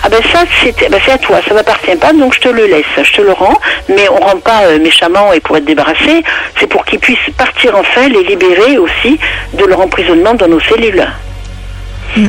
Ah 0.03 0.09
ben 0.09 0.19
ça, 0.33 0.39
c'est 0.59 0.89
ben, 0.89 0.99
à 1.07 1.17
toi, 1.19 1.37
ça 1.47 1.53
m'appartient 1.53 1.95
pas, 1.97 2.13
donc 2.13 2.33
je 2.33 2.39
te 2.39 2.49
le 2.49 2.65
laisse, 2.65 2.85
je 2.99 3.13
te 3.13 3.21
le 3.21 3.31
rends. 3.31 3.59
Mais 3.89 4.09
on 4.09 4.15
rend 4.15 4.39
pas 4.39 4.63
euh, 4.63 4.79
méchamment 4.79 5.31
et 5.31 5.39
pour 5.39 5.57
être 5.57 5.65
débarrassé. 5.65 6.23
C'est 6.59 6.67
pour 6.67 6.83
qu'ils 6.83 6.99
puissent 6.99 7.29
partir 7.37 7.75
enfin, 7.77 8.09
les 8.09 8.23
libérer 8.23 8.79
aussi 8.79 9.19
de 9.53 9.65
leur 9.65 9.81
emprisonnement 9.81 10.33
dans 10.33 10.47
nos 10.47 10.59
cellules. 10.61 11.05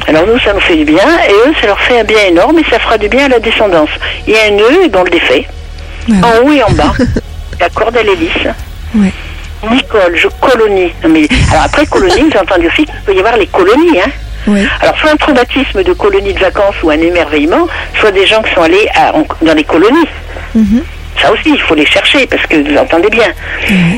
Alors 0.09 0.26
nous, 0.26 0.38
ça 0.40 0.53
nous 0.53 0.61
fait 0.61 0.76
du 0.76 0.84
bien, 0.84 1.09
et 1.26 1.49
eux, 1.49 1.55
ça 1.59 1.68
leur 1.68 1.80
fait 1.80 2.01
un 2.01 2.05
bien 2.05 2.26
énorme, 2.28 2.59
et 2.59 2.64
ça 2.70 2.78
fera 2.78 2.99
du 2.99 3.09
bien 3.09 3.26
à 3.26 3.28
la 3.28 3.38
descendance. 3.38 3.90
Il 4.26 4.34
y 4.34 4.36
a 4.36 4.42
un 4.49 4.51
nœud, 4.51 4.84
et 4.84 4.90
on 4.94 5.05
le 5.05 5.11
défait. 5.11 5.47
Ouais. 6.09 6.16
En 6.22 6.46
haut 6.46 6.52
et 6.52 6.62
en 6.62 6.70
bas. 6.72 6.92
La 7.61 7.68
corde, 7.70 7.96
elle 7.98 8.09
est 8.11 8.16
lisse. 8.16 8.48
Ouais. 8.94 9.12
Nicole, 9.70 10.14
je 10.16 10.28
colonie. 10.40 10.92
Non, 11.02 11.09
mais, 11.09 11.26
alors 11.50 11.64
après 11.64 11.86
colonie, 11.86 12.30
vous 12.30 12.38
entendez 12.38 12.66
aussi 12.68 12.84
qu'il 12.84 12.94
peut 13.04 13.14
y 13.14 13.18
avoir 13.18 13.36
les 13.36 13.46
colonies. 13.46 13.98
Hein. 13.98 14.11
Alors 14.80 14.96
soit 14.98 15.11
un 15.11 15.16
traumatisme 15.16 15.82
de 15.82 15.92
colonie 15.92 16.32
de 16.34 16.38
vacances 16.38 16.76
ou 16.82 16.90
un 16.90 16.98
émerveillement, 17.00 17.66
soit 17.98 18.12
des 18.12 18.26
gens 18.26 18.42
qui 18.42 18.54
sont 18.54 18.62
allés 18.62 18.86
à- 18.94 19.12
en- 19.16 19.26
dans 19.42 19.54
les 19.54 19.64
colonies. 19.64 20.07
Mhm. 20.54 20.82
Ça 21.21 21.33
aussi, 21.33 21.51
il 21.51 21.61
faut 21.61 21.75
les 21.75 21.87
chercher 21.87 22.27
parce 22.27 22.45
que 22.47 22.57
vous 22.57 22.77
entendez 22.77 23.09
bien. 23.09 23.29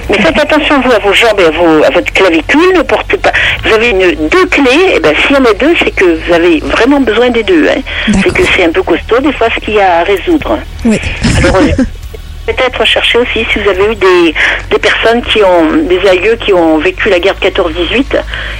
Mais 0.09 0.19
faites 0.19 0.39
attention, 0.39 0.81
vous, 0.81 0.93
à 0.93 0.99
vos 0.99 1.12
jambes 1.12 1.41
et 1.41 1.47
à, 1.47 1.51
vos- 1.51 1.83
à 1.85 1.91
votre 1.91 2.12
clavicule. 2.12 2.75
Ne 2.77 2.83
portez 2.83 3.16
pas. 3.19 3.33
Vous 3.64 3.73
avez 3.75 3.91
une, 3.91 4.29
deux 4.29 4.47
clés. 4.47 4.95
Et 4.97 5.01
ben, 5.01 5.14
s'il 5.27 5.37
y 5.37 5.39
en 5.39 5.45
a 5.45 5.53
deux, 5.55 5.75
c'est 5.83 5.91
que 5.95 6.05
vous 6.05 6.33
avez 6.33 6.61
vraiment 6.61 7.01
besoin 7.01 7.31
des 7.31 7.43
deux. 7.43 7.66
Hein. 7.69 7.81
C'est 8.23 8.33
que 8.33 8.43
c'est 8.57 8.64
un 8.64 8.71
peu 8.71 8.83
costaud, 8.83 9.19
des 9.21 9.33
fois, 9.33 9.49
ce 9.55 9.61
qu'il 9.61 9.75
y 9.75 9.81
a 9.81 9.99
à 9.99 10.03
résoudre. 10.05 10.59
Oui. 10.85 10.99
Alors, 11.39 11.59
peut-être 12.47 12.85
chercher 12.87 13.19
aussi 13.19 13.45
si 13.53 13.59
vous 13.59 13.69
avez 13.69 13.93
eu 13.93 13.95
des, 13.97 14.35
des 14.71 14.79
personnes 14.79 15.21
qui 15.23 15.43
ont, 15.43 15.71
des 15.87 16.01
aïeux 16.09 16.37
qui 16.37 16.53
ont 16.55 16.79
vécu 16.79 17.11
la 17.11 17.19
guerre 17.19 17.35
de 17.41 17.47
14-18 17.47 18.05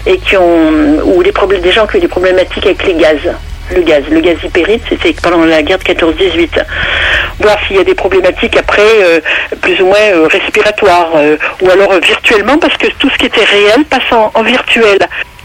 et 0.07 0.19
qui 0.19 0.37
ont, 0.37 0.99
ou 1.05 1.23
des, 1.23 1.33
problèmes, 1.33 1.63
des 1.63 1.73
gens 1.73 1.87
qui 1.87 1.95
ont 1.97 1.99
eu 1.99 2.03
des 2.03 2.09
problématiques 2.09 2.67
avec 2.67 2.85
les 2.87 2.95
gaz. 2.95 3.17
Le 3.75 3.83
gaz, 3.83 4.03
le 4.11 4.21
gaz 4.21 4.37
c'était 4.89 5.13
pendant 5.23 5.45
la 5.45 5.63
guerre 5.63 5.79
de 5.79 5.85
14-18. 5.85 6.49
Voir 7.41 7.57
s'il 7.67 7.77
y 7.77 7.81
a 7.81 7.85
des 7.85 7.95
problématiques 7.95 8.57
après, 8.57 8.83
euh, 8.83 9.21
plus 9.61 9.81
ou 9.81 9.87
moins 9.87 9.97
euh, 10.15 10.27
respiratoires, 10.27 11.11
euh, 11.17 11.37
ou 11.63 11.71
alors 11.71 11.93
virtuellement, 12.01 12.59
parce 12.59 12.77
que 12.77 12.87
tout 12.99 13.09
ce 13.11 13.17
qui 13.19 13.27
était 13.27 13.45
réel 13.45 13.85
passe 13.89 14.11
en, 14.13 14.31
en 14.35 14.43
virtuel. 14.43 14.99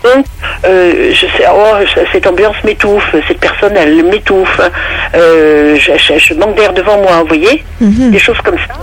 Donc, 0.04 0.26
je 0.66 1.26
sais, 1.38 1.46
oh, 1.54 1.76
cette 2.12 2.28
ambiance 2.28 2.56
m'étouffe, 2.66 3.16
cette 3.28 3.40
personne, 3.40 3.74
elle 3.78 4.04
m'étouffe, 4.04 4.60
je, 5.14 5.78
je- 5.98 6.18
je 6.20 6.34
manque 6.34 6.56
d'air 6.56 6.74
devant 6.74 6.98
moi, 6.98 7.22
vous 7.22 7.28
voyez? 7.28 7.64
Mhm. 7.80 8.12
Des 8.12 8.20
choses 8.20 8.40
comme 8.44 8.58
ça. 8.58 8.74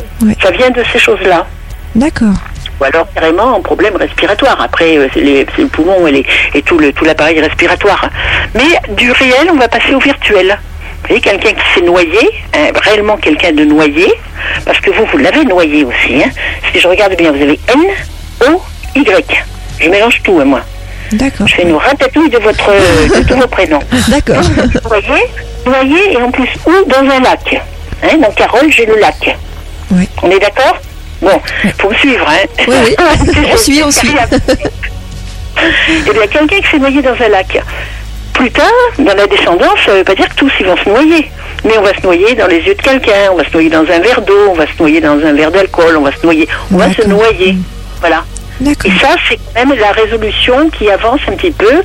Ça 0.42 0.50
vient 0.50 0.70
de 0.70 0.82
ces 0.92 0.98
choses-là. 0.98 1.46
D'accord. 1.94 2.32
Ou 2.80 2.84
alors 2.84 3.06
carrément 3.14 3.56
un 3.56 3.60
problème 3.60 3.96
respiratoire. 3.96 4.60
Après, 4.60 4.96
euh, 4.96 5.08
c'est 5.12 5.20
les- 5.20 5.46
le 5.58 5.66
poumon 5.66 6.06
et, 6.06 6.12
les- 6.12 6.26
et 6.54 6.62
tout 6.62 6.78
l'appareil 7.04 7.40
respiratoire. 7.40 8.08
Mais 8.54 8.94
du 8.94 9.12
réel, 9.12 9.48
on 9.52 9.56
va 9.56 9.68
passer 9.68 9.94
au 9.94 9.98
virtuel. 10.00 10.58
Vous 11.02 11.08
voyez, 11.08 11.20
quelqu'un 11.20 11.50
qui 11.52 11.74
s'est 11.74 11.84
noyé, 11.84 12.18
hein, 12.54 12.70
réellement 12.82 13.16
quelqu'un 13.16 13.52
de 13.52 13.64
noyé, 13.64 14.06
parce 14.64 14.78
que 14.80 14.90
vous, 14.90 15.04
vous 15.06 15.18
l'avez 15.18 15.44
noyé 15.44 15.84
aussi. 15.84 16.22
Hein. 16.22 16.30
Si 16.72 16.80
je 16.80 16.86
regarde 16.88 17.16
bien, 17.16 17.32
vous 17.32 17.42
avez 17.42 17.58
N, 17.68 17.80
O, 18.48 18.62
Y. 18.94 19.44
Je 19.80 19.88
mélange 19.88 20.20
tout, 20.22 20.38
hein, 20.40 20.44
moi. 20.44 20.60
D'accord. 21.12 21.48
Je 21.48 21.54
fais 21.56 21.62
une 21.62 21.74
ratatouille 21.74 22.28
de 22.30 22.38
votre 22.38 22.70
de 22.70 23.22
tous 23.26 23.34
vos 23.34 23.46
prénoms. 23.48 23.80
D'accord. 24.08 24.42
Noyé, 24.88 25.24
noyé 25.66 26.12
et 26.12 26.16
en 26.18 26.30
plus 26.30 26.48
où 26.66 26.72
dans 26.88 27.10
un 27.10 27.20
lac. 27.20 27.60
Hein, 28.02 28.16
dans 28.22 28.30
Carole, 28.30 28.70
j'ai 28.70 28.86
le 28.86 28.96
lac. 28.96 29.36
Oui. 29.90 30.08
On 30.22 30.30
est 30.30 30.38
d'accord? 30.38 30.76
Bon, 31.22 31.40
faut 31.78 31.90
me 31.90 31.94
suivre, 31.94 32.26
hein 32.28 32.46
Oui, 32.66 32.74
oui. 32.84 32.96
On 33.52 33.56
suit, 33.56 33.82
on 33.82 33.90
suit. 33.90 34.14
Eh 36.06 36.12
bien, 36.12 36.26
quelqu'un 36.26 36.58
qui 36.58 36.70
s'est 36.70 36.78
noyé 36.78 37.02
dans 37.02 37.12
un 37.20 37.28
lac. 37.28 37.62
Plus 38.32 38.50
tard, 38.50 38.64
dans 38.98 39.14
la 39.14 39.26
descendance, 39.26 39.78
ça 39.84 39.92
ne 39.92 39.98
veut 39.98 40.04
pas 40.04 40.14
dire 40.14 40.28
que 40.30 40.34
tous 40.34 40.50
ils 40.58 40.64
vont 40.64 40.76
se 40.76 40.88
noyer. 40.88 41.30
Mais 41.64 41.76
on 41.76 41.82
va 41.82 41.92
se 41.92 42.00
noyer 42.02 42.34
dans 42.34 42.46
les 42.46 42.60
yeux 42.60 42.74
de 42.74 42.80
quelqu'un, 42.80 43.30
on 43.32 43.36
va 43.36 43.44
se 43.44 43.52
noyer 43.52 43.68
dans 43.68 43.80
un 43.80 43.98
verre 43.98 44.22
d'eau, 44.22 44.48
on 44.50 44.54
va 44.54 44.66
se 44.66 44.72
noyer 44.78 45.00
dans 45.00 45.18
un 45.18 45.32
verre 45.34 45.50
d'alcool, 45.50 45.96
on 45.98 46.02
va 46.02 46.12
se 46.12 46.24
noyer. 46.24 46.48
On 46.72 46.78
va 46.78 46.90
se 46.92 47.06
noyer. 47.06 47.56
Voilà. 48.00 48.24
Et 48.62 48.90
ça, 49.00 49.08
c'est 49.28 49.36
quand 49.36 49.66
même 49.66 49.78
la 49.78 49.92
résolution 49.92 50.70
qui 50.70 50.90
avance 50.90 51.20
un 51.28 51.32
petit 51.32 51.50
peu. 51.50 51.82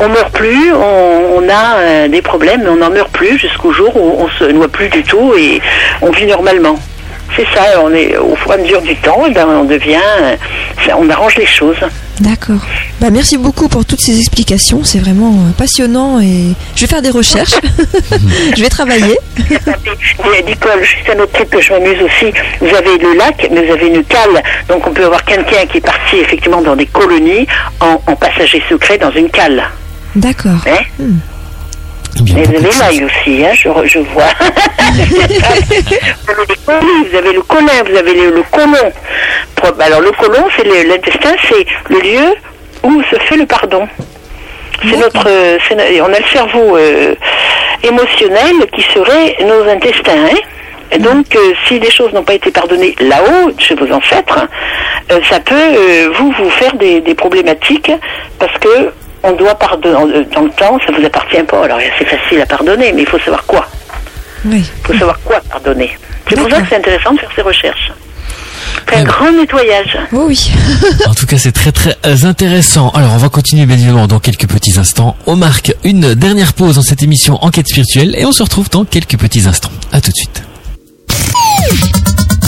On 0.00 0.08
meurt 0.08 0.32
plus, 0.32 0.72
on, 0.72 1.38
on 1.38 1.48
a 1.48 1.78
euh, 1.78 2.08
des 2.08 2.22
problèmes, 2.22 2.62
mais 2.62 2.68
on 2.68 2.76
n'en 2.76 2.90
meurt 2.90 3.10
plus 3.10 3.38
jusqu'au 3.38 3.72
jour 3.72 3.96
où 3.96 4.24
on 4.24 4.28
se 4.28 4.44
noie 4.44 4.68
plus 4.68 4.88
du 4.88 5.02
tout 5.02 5.34
et 5.36 5.60
on 6.02 6.10
vit 6.10 6.26
normalement. 6.26 6.78
C'est 7.34 7.46
ça, 7.54 7.80
on 7.82 7.92
est 7.92 8.16
au 8.16 8.34
fur 8.36 8.52
et 8.52 8.54
à 8.54 8.58
mesure 8.58 8.82
du 8.82 8.94
temps, 8.96 9.22
eh 9.26 9.30
ben, 9.32 9.46
on 9.48 9.64
devient, 9.64 9.96
euh, 10.20 10.36
on 10.96 11.08
arrange 11.10 11.36
les 11.36 11.46
choses. 11.46 11.76
D'accord. 12.20 12.60
Bah, 13.00 13.08
merci 13.10 13.36
beaucoup 13.36 13.68
pour 13.68 13.84
toutes 13.84 14.00
ces 14.00 14.18
explications. 14.18 14.82
C'est 14.84 15.00
vraiment 15.00 15.32
euh, 15.32 15.50
passionnant 15.58 16.18
et 16.20 16.54
je 16.74 16.80
vais 16.82 16.86
faire 16.86 17.02
des 17.02 17.10
recherches. 17.10 17.52
je 18.56 18.62
vais 18.62 18.68
travailler. 18.70 19.18
Nicole, 20.46 20.82
juste 20.82 21.10
un 21.14 21.20
autre 21.20 21.32
truc 21.32 21.50
que 21.50 21.60
je 21.60 21.72
m'amuse 21.72 22.02
aussi, 22.02 22.32
vous 22.60 22.74
avez 22.74 22.96
le 22.98 23.16
lac, 23.18 23.48
mais 23.50 23.66
vous 23.66 23.72
avez 23.72 23.88
une 23.88 24.04
cale. 24.04 24.42
Donc 24.68 24.86
on 24.86 24.92
peut 24.92 25.04
avoir 25.04 25.24
quelqu'un 25.24 25.66
qui 25.66 25.78
est 25.78 25.82
parti 25.82 26.16
effectivement 26.16 26.62
dans 26.62 26.76
des 26.76 26.86
colonies 26.86 27.46
en, 27.80 28.00
en 28.06 28.16
passager 28.16 28.62
secret 28.68 28.96
dans 28.96 29.10
une 29.10 29.28
cale. 29.28 29.64
D'accord. 30.14 30.64
Hein 30.66 30.84
Eh 31.00 31.04
bien, 32.22 32.38
Et 32.38 32.46
vous 32.46 32.54
avez 32.56 32.78
l'ail 32.78 33.04
aussi, 33.04 33.44
hein, 33.44 33.52
je, 33.54 33.68
je 33.86 33.98
vois. 34.00 34.24
vous 34.90 36.30
avez 36.30 36.46
les 36.48 36.56
colis, 36.64 37.08
vous 37.10 37.16
avez 37.16 37.32
le 37.32 37.42
colin, 37.42 37.82
vous 37.88 37.96
avez 37.96 38.14
le, 38.14 38.30
le 38.30 38.42
colon. 38.50 38.92
Alors 39.80 40.00
le 40.00 40.10
colon, 40.12 40.46
c'est 40.56 40.64
l'intestin, 40.84 41.34
c'est 41.48 41.66
le 41.90 42.00
lieu 42.00 42.34
où 42.82 43.02
se 43.10 43.16
fait 43.20 43.36
le 43.36 43.46
pardon. 43.46 43.88
C'est 44.82 44.96
notre, 44.96 45.26
euh, 45.28 45.58
on 45.70 46.12
a 46.12 46.18
le 46.18 46.24
cerveau 46.32 46.76
euh, 46.76 47.14
émotionnel 47.82 48.54
qui 48.74 48.82
serait 48.82 49.36
nos 49.44 49.68
intestins. 49.68 50.12
hein. 50.32 50.36
Et 50.92 50.98
donc, 50.98 51.26
euh, 51.34 51.52
si 51.66 51.80
des 51.80 51.90
choses 51.90 52.12
n'ont 52.12 52.22
pas 52.22 52.34
été 52.34 52.50
pardonnées 52.52 52.94
là-haut, 53.00 53.50
chez 53.58 53.74
vos 53.74 53.90
ancêtres, 53.92 54.46
euh, 55.10 55.18
ça 55.28 55.40
peut 55.40 55.54
euh, 55.56 56.10
vous 56.16 56.30
vous 56.38 56.50
faire 56.50 56.74
des, 56.74 57.00
des 57.00 57.14
problématiques 57.14 57.90
parce 58.38 58.56
que 58.58 58.92
on 59.26 59.32
doit 59.32 59.54
pardonner 59.54 60.24
dans 60.32 60.42
le 60.42 60.50
temps, 60.50 60.78
ça 60.86 60.92
vous 60.96 61.04
appartient 61.04 61.42
pas. 61.42 61.64
Alors 61.64 61.78
c'est 61.98 62.04
facile 62.06 62.40
à 62.40 62.46
pardonner, 62.46 62.92
mais 62.92 63.02
il 63.02 63.08
faut 63.08 63.18
savoir 63.18 63.44
quoi. 63.44 63.66
Oui. 64.44 64.64
Il 64.64 64.86
faut 64.86 64.98
savoir 64.98 65.18
quoi 65.24 65.40
pardonner. 65.50 65.90
C'est 66.28 66.36
pour 66.36 66.50
ça 66.50 66.60
que 66.60 66.68
c'est 66.68 66.76
intéressant 66.76 67.12
de 67.12 67.18
faire 67.18 67.30
ces 67.34 67.42
recherches. 67.42 67.92
C'est 68.88 68.96
un 68.96 69.04
grand 69.04 69.32
nettoyage. 69.32 69.98
Oh 70.12 70.26
oui. 70.28 70.50
En 71.06 71.14
tout 71.14 71.26
cas, 71.26 71.38
c'est 71.38 71.52
très 71.52 71.72
très 71.72 71.96
euh, 72.06 72.16
intéressant. 72.24 72.90
Alors, 72.90 73.14
on 73.14 73.18
va 73.18 73.28
continuer 73.28 73.66
bien 73.66 73.76
évidemment 73.76 74.06
dans 74.06 74.20
quelques 74.20 74.46
petits 74.46 74.78
instants. 74.78 75.16
On 75.26 75.34
marque 75.34 75.74
une 75.82 76.14
dernière 76.14 76.52
pause 76.52 76.76
dans 76.76 76.82
cette 76.82 77.02
émission 77.02 77.42
Enquête 77.42 77.66
spirituelle 77.66 78.14
et 78.16 78.24
on 78.24 78.32
se 78.32 78.42
retrouve 78.42 78.70
dans 78.70 78.84
quelques 78.84 79.18
petits 79.18 79.46
instants. 79.46 79.72
À 79.92 80.00
tout 80.00 80.10
de 80.10 80.16
suite. 80.16 80.42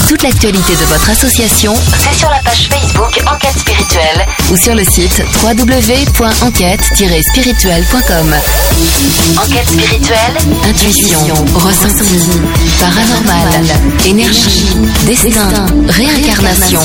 Toute 0.09 0.23
l'actualité 0.23 0.73
de 0.73 0.85
votre 0.85 1.07
association 1.11 1.75
C'est 1.99 2.15
sur 2.17 2.29
la 2.31 2.39
page 2.39 2.67
Facebook 2.67 3.21
Enquête 3.31 3.59
spirituelle. 3.59 4.25
ou 4.51 4.57
sur 4.57 4.73
le 4.73 4.83
site 4.83 5.21
www.enquête-spirituelle.com. 5.43 8.35
Enquête 9.37 9.69
spirituelle. 9.69 10.35
Intuition, 10.67 11.19
ressenti, 11.53 12.17
paranormal, 12.79 13.61
énergie, 14.07 14.65
destin, 15.05 15.67
réincarnation, 15.87 16.79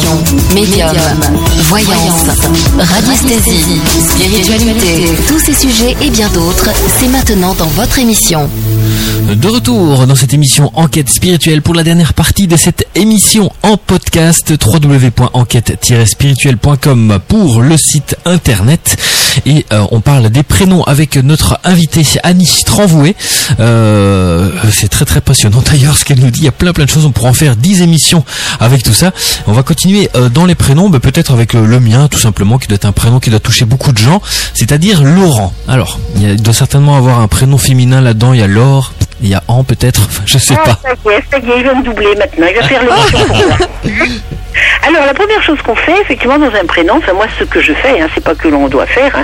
médium, 0.54 0.90
voyance, 1.70 2.26
radiesthésie, 2.78 3.80
spiritualité. 4.06 5.08
Tous 5.28 5.38
ces 5.38 5.54
sujets 5.54 5.96
et 6.02 6.10
bien 6.10 6.28
d'autres, 6.28 6.68
c'est 7.00 7.08
maintenant 7.08 7.54
dans 7.54 7.68
votre 7.68 7.98
émission. 7.98 8.50
De 9.32 9.48
retour 9.48 10.06
dans 10.06 10.14
cette 10.14 10.34
émission 10.34 10.70
Enquête 10.74 11.08
spirituelle 11.08 11.62
pour 11.62 11.72
la 11.74 11.82
dernière 11.82 12.12
partie 12.12 12.46
de 12.46 12.58
cette 12.58 12.86
émission 12.94 13.13
en 13.62 13.76
podcast 13.76 14.52
www.enquête-spirituelle.com 14.60 17.20
pour 17.28 17.62
le 17.62 17.76
site 17.76 18.16
internet 18.24 18.96
et 19.46 19.64
euh, 19.72 19.84
on 19.90 20.00
parle 20.00 20.30
des 20.30 20.42
prénoms 20.42 20.82
avec 20.84 21.16
notre 21.16 21.58
invitée 21.64 22.02
Annie 22.22 22.62
Tranvoué. 22.66 23.14
Euh, 23.60 24.50
c'est 24.72 24.88
très 24.88 25.04
très 25.04 25.20
passionnant 25.20 25.62
d'ailleurs 25.70 25.96
ce 25.96 26.04
qu'elle 26.04 26.20
nous 26.20 26.30
dit. 26.30 26.40
Il 26.40 26.44
y 26.44 26.48
a 26.48 26.52
plein 26.52 26.72
plein 26.72 26.84
de 26.84 26.90
choses. 26.90 27.04
On 27.06 27.10
pourra 27.12 27.28
en 27.30 27.34
faire 27.34 27.56
10 27.56 27.82
émissions 27.82 28.24
avec 28.60 28.82
tout 28.82 28.92
ça. 28.92 29.12
On 29.46 29.52
va 29.52 29.62
continuer 29.62 30.08
euh, 30.16 30.28
dans 30.28 30.46
les 30.46 30.54
prénoms, 30.54 30.88
bah, 30.90 31.00
peut-être 31.00 31.32
avec 31.32 31.52
le, 31.52 31.66
le 31.66 31.80
mien 31.80 32.08
tout 32.08 32.18
simplement 32.18 32.58
qui 32.58 32.68
doit 32.68 32.76
être 32.76 32.84
un 32.84 32.92
prénom 32.92 33.20
qui 33.20 33.30
doit 33.30 33.40
toucher 33.40 33.64
beaucoup 33.64 33.92
de 33.92 33.98
gens, 33.98 34.20
c'est-à-dire 34.54 35.02
Laurent. 35.02 35.52
Alors, 35.68 35.98
il, 36.16 36.22
y 36.22 36.26
a- 36.26 36.32
il 36.32 36.42
doit 36.42 36.54
certainement 36.54 36.96
avoir 36.96 37.20
un 37.20 37.28
prénom 37.28 37.58
féminin 37.58 38.00
là-dedans. 38.00 38.32
Il 38.32 38.40
y 38.40 38.42
a 38.42 38.46
Laure, 38.46 38.92
il 39.22 39.28
y 39.28 39.34
a 39.34 39.42
An 39.48 39.64
peut-être, 39.64 40.00
enfin, 40.06 40.22
je 40.26 40.38
sais 40.38 40.54
Ah, 40.58 40.64
pas. 40.64 40.78
ça 40.82 40.90
y 40.90 41.14
est, 41.14 41.24
ça 41.30 41.38
y 41.38 41.50
est, 41.50 41.60
il 41.60 41.64
va 41.66 41.74
me 41.74 41.84
doubler 41.84 42.14
maintenant. 42.18 42.46
Il 42.50 42.60
va 42.60 42.68
faire. 42.68 42.80
Alors, 42.82 43.06
Alors 44.86 45.06
la 45.06 45.14
première 45.14 45.42
chose 45.42 45.58
qu'on 45.64 45.74
fait, 45.74 46.00
effectivement, 46.02 46.38
dans 46.38 46.46
un 46.54 46.64
prénom, 46.66 46.94
enfin 46.98 47.12
moi 47.14 47.26
ce 47.38 47.44
que 47.44 47.60
je 47.60 47.72
fais, 47.72 48.00
hein, 48.00 48.06
c'est 48.14 48.22
pas 48.22 48.34
que 48.34 48.48
l'on 48.48 48.68
doit 48.68 48.86
faire, 48.86 49.10
hein, 49.16 49.23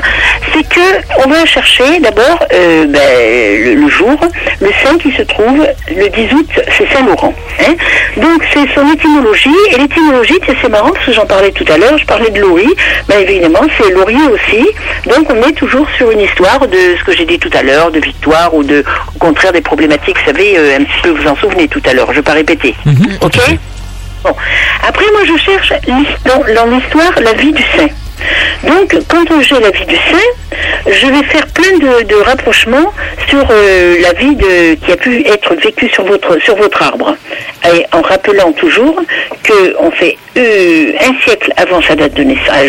c'est 0.53 0.69
que 0.69 1.25
on 1.25 1.29
va 1.29 1.45
chercher 1.47 2.01
d'abord 2.01 2.39
euh, 2.53 2.85
ben, 2.87 3.65
le, 3.65 3.75
le 3.75 3.89
jour, 3.89 4.19
le 4.61 4.69
saint 4.83 4.99
qui 4.99 5.11
se 5.13 5.23
trouve 5.23 5.67
le 5.95 6.09
10 6.09 6.35
août, 6.35 6.49
c'est 6.77 6.89
Saint 6.93 7.05
Laurent. 7.07 7.33
hein. 7.61 7.75
Donc 8.17 8.43
c'est 8.53 8.69
son 8.75 8.91
étymologie, 8.93 9.49
et 9.73 9.79
l'étymologie, 9.79 10.39
c'est 10.47 10.69
marrant 10.69 10.91
parce 10.91 11.07
que 11.07 11.13
j'en 11.13 11.27
parlais 11.27 11.53
tout 11.53 11.65
à 11.73 11.77
l'heure, 11.79 11.97
je 11.99 12.05
parlais 12.07 12.31
de 12.31 12.41
Laurie, 12.41 12.75
ben 13.09 13.21
évidemment 13.21 13.63
c'est 13.79 13.91
laurier 13.93 14.25
aussi. 14.33 14.67
Donc 15.07 15.31
on 15.31 15.49
est 15.49 15.53
toujours 15.53 15.87
sur 15.97 16.11
une 16.11 16.21
histoire 16.21 16.61
de 16.67 16.97
ce 16.99 17.05
que 17.05 17.13
j'ai 17.17 17.25
dit 17.27 17.39
tout 17.39 17.51
à 17.55 17.63
l'heure, 17.63 17.91
de 17.91 18.01
victoire 18.01 18.53
ou 18.55 18.63
de 18.65 18.85
au 19.15 19.19
contraire 19.19 19.53
des 19.53 19.61
problématiques, 19.61 20.17
vous 20.19 20.27
savez, 20.27 20.55
euh, 20.59 20.77
un 20.79 20.85
petit 20.85 21.01
peu 21.03 21.11
vous 21.11 21.29
en 21.29 21.37
souvenez 21.37 21.69
tout 21.69 21.83
à 21.89 21.93
l'heure, 21.95 22.07
je 22.07 22.13
ne 22.13 22.17
vais 22.17 22.23
pas 22.23 22.33
répéter. 22.33 22.75
ok 23.23 23.39
Bon. 24.23 24.35
Après, 24.87 25.05
moi, 25.13 25.23
je 25.25 25.37
cherche 25.43 25.73
dans 26.55 26.67
l'histoire 26.67 27.13
la 27.23 27.33
vie 27.33 27.53
du 27.53 27.63
saint. 27.75 27.89
Donc, 28.67 28.95
quand 29.09 29.25
j'ai 29.41 29.59
la 29.61 29.71
vie 29.71 29.87
du 29.87 29.97
saint, 29.97 30.61
je 30.87 31.07
vais 31.07 31.23
faire 31.25 31.47
plein 31.49 31.79
de, 31.79 32.23
rapprochements 32.25 32.93
sur 33.29 33.47
euh, 33.51 34.01
la 34.01 34.13
vie 34.13 34.37
qui 34.83 34.93
a 34.93 34.97
pu 34.97 35.25
être 35.27 35.55
vécue 35.55 35.89
sur 35.89 36.05
votre, 36.05 36.83
arbre. 36.83 37.17
En 37.93 38.03
rappelant 38.03 38.53
toujours 38.53 39.01
qu'on 39.47 39.91
fait 39.91 40.17
euh, 40.37 40.93
un 41.01 41.15
siècle 41.25 41.53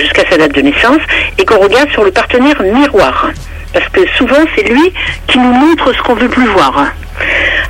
jusqu'à 0.02 0.30
sa 0.30 0.38
date 0.38 0.54
de 0.54 0.62
naissance, 0.62 1.02
et 1.38 1.45
qu'on 1.45 1.60
regarde 1.60 1.89
sur 1.91 2.04
le 2.04 2.12
partenaire 2.12 2.62
miroir. 2.62 3.32
Parce 3.74 3.88
que 3.90 4.02
souvent, 4.18 4.44
c'est 4.56 4.68
lui 4.68 4.94
qui 5.28 5.38
nous 5.38 5.54
montre 5.54 5.94
ce 5.94 6.02
qu'on 6.02 6.16
veut 6.16 6.30
plus 6.30 6.48
voir. 6.48 6.92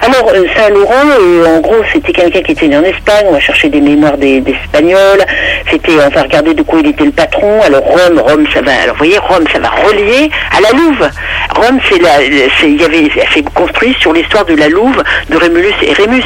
Alors, 0.03 0.31
euh, 0.33 0.45
Saint-Laurent, 0.55 1.05
euh, 1.19 1.45
en 1.45 1.59
gros, 1.59 1.83
c'était 1.93 2.11
quelqu'un 2.11 2.41
qui 2.41 2.53
était 2.53 2.67
né 2.67 2.77
en 2.77 2.83
Espagne. 2.83 3.25
On 3.27 3.33
va 3.33 3.39
chercher 3.39 3.69
des 3.69 3.81
mémoires 3.81 4.17
des, 4.17 4.41
des 4.41 4.53
Espagnols. 4.63 5.23
C'était, 5.69 5.91
on 5.91 6.09
va 6.09 6.23
regarder 6.23 6.55
de 6.55 6.63
quoi 6.63 6.79
il 6.79 6.87
était 6.87 7.03
le 7.03 7.11
patron. 7.11 7.61
Alors, 7.61 7.83
Rome, 7.83 8.19
Rome, 8.19 8.45
ça 8.51 8.61
va. 8.61 8.71
Alors, 8.81 8.95
vous 8.95 9.05
voyez, 9.05 9.19
Rome, 9.19 9.45
ça 9.53 9.59
va 9.59 9.69
relier 9.69 10.31
à 10.57 10.61
la 10.61 10.71
Louve. 10.71 11.07
Rome, 11.55 11.79
c'est 11.87 12.01
la, 12.01 12.23
il 12.23 12.81
y 12.81 12.83
avait, 12.83 13.43
construit 13.53 13.95
sur 13.99 14.13
l'histoire 14.13 14.45
de 14.45 14.55
la 14.55 14.69
Louve 14.69 15.03
de 15.29 15.37
Rémulus 15.37 15.75
et 15.83 15.93
Rémus. 15.93 16.23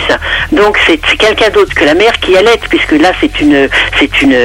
Donc, 0.53 0.77
c'est, 0.87 0.97
quelqu'un 1.17 1.49
d'autre 1.49 1.73
que 1.75 1.83
la 1.83 1.95
mère 1.95 2.17
qui 2.21 2.37
allait, 2.37 2.59
puisque 2.69 2.93
là, 2.93 3.11
c'est 3.19 3.41
une, 3.41 3.67
c'est 3.99 4.21
une, 4.21 4.37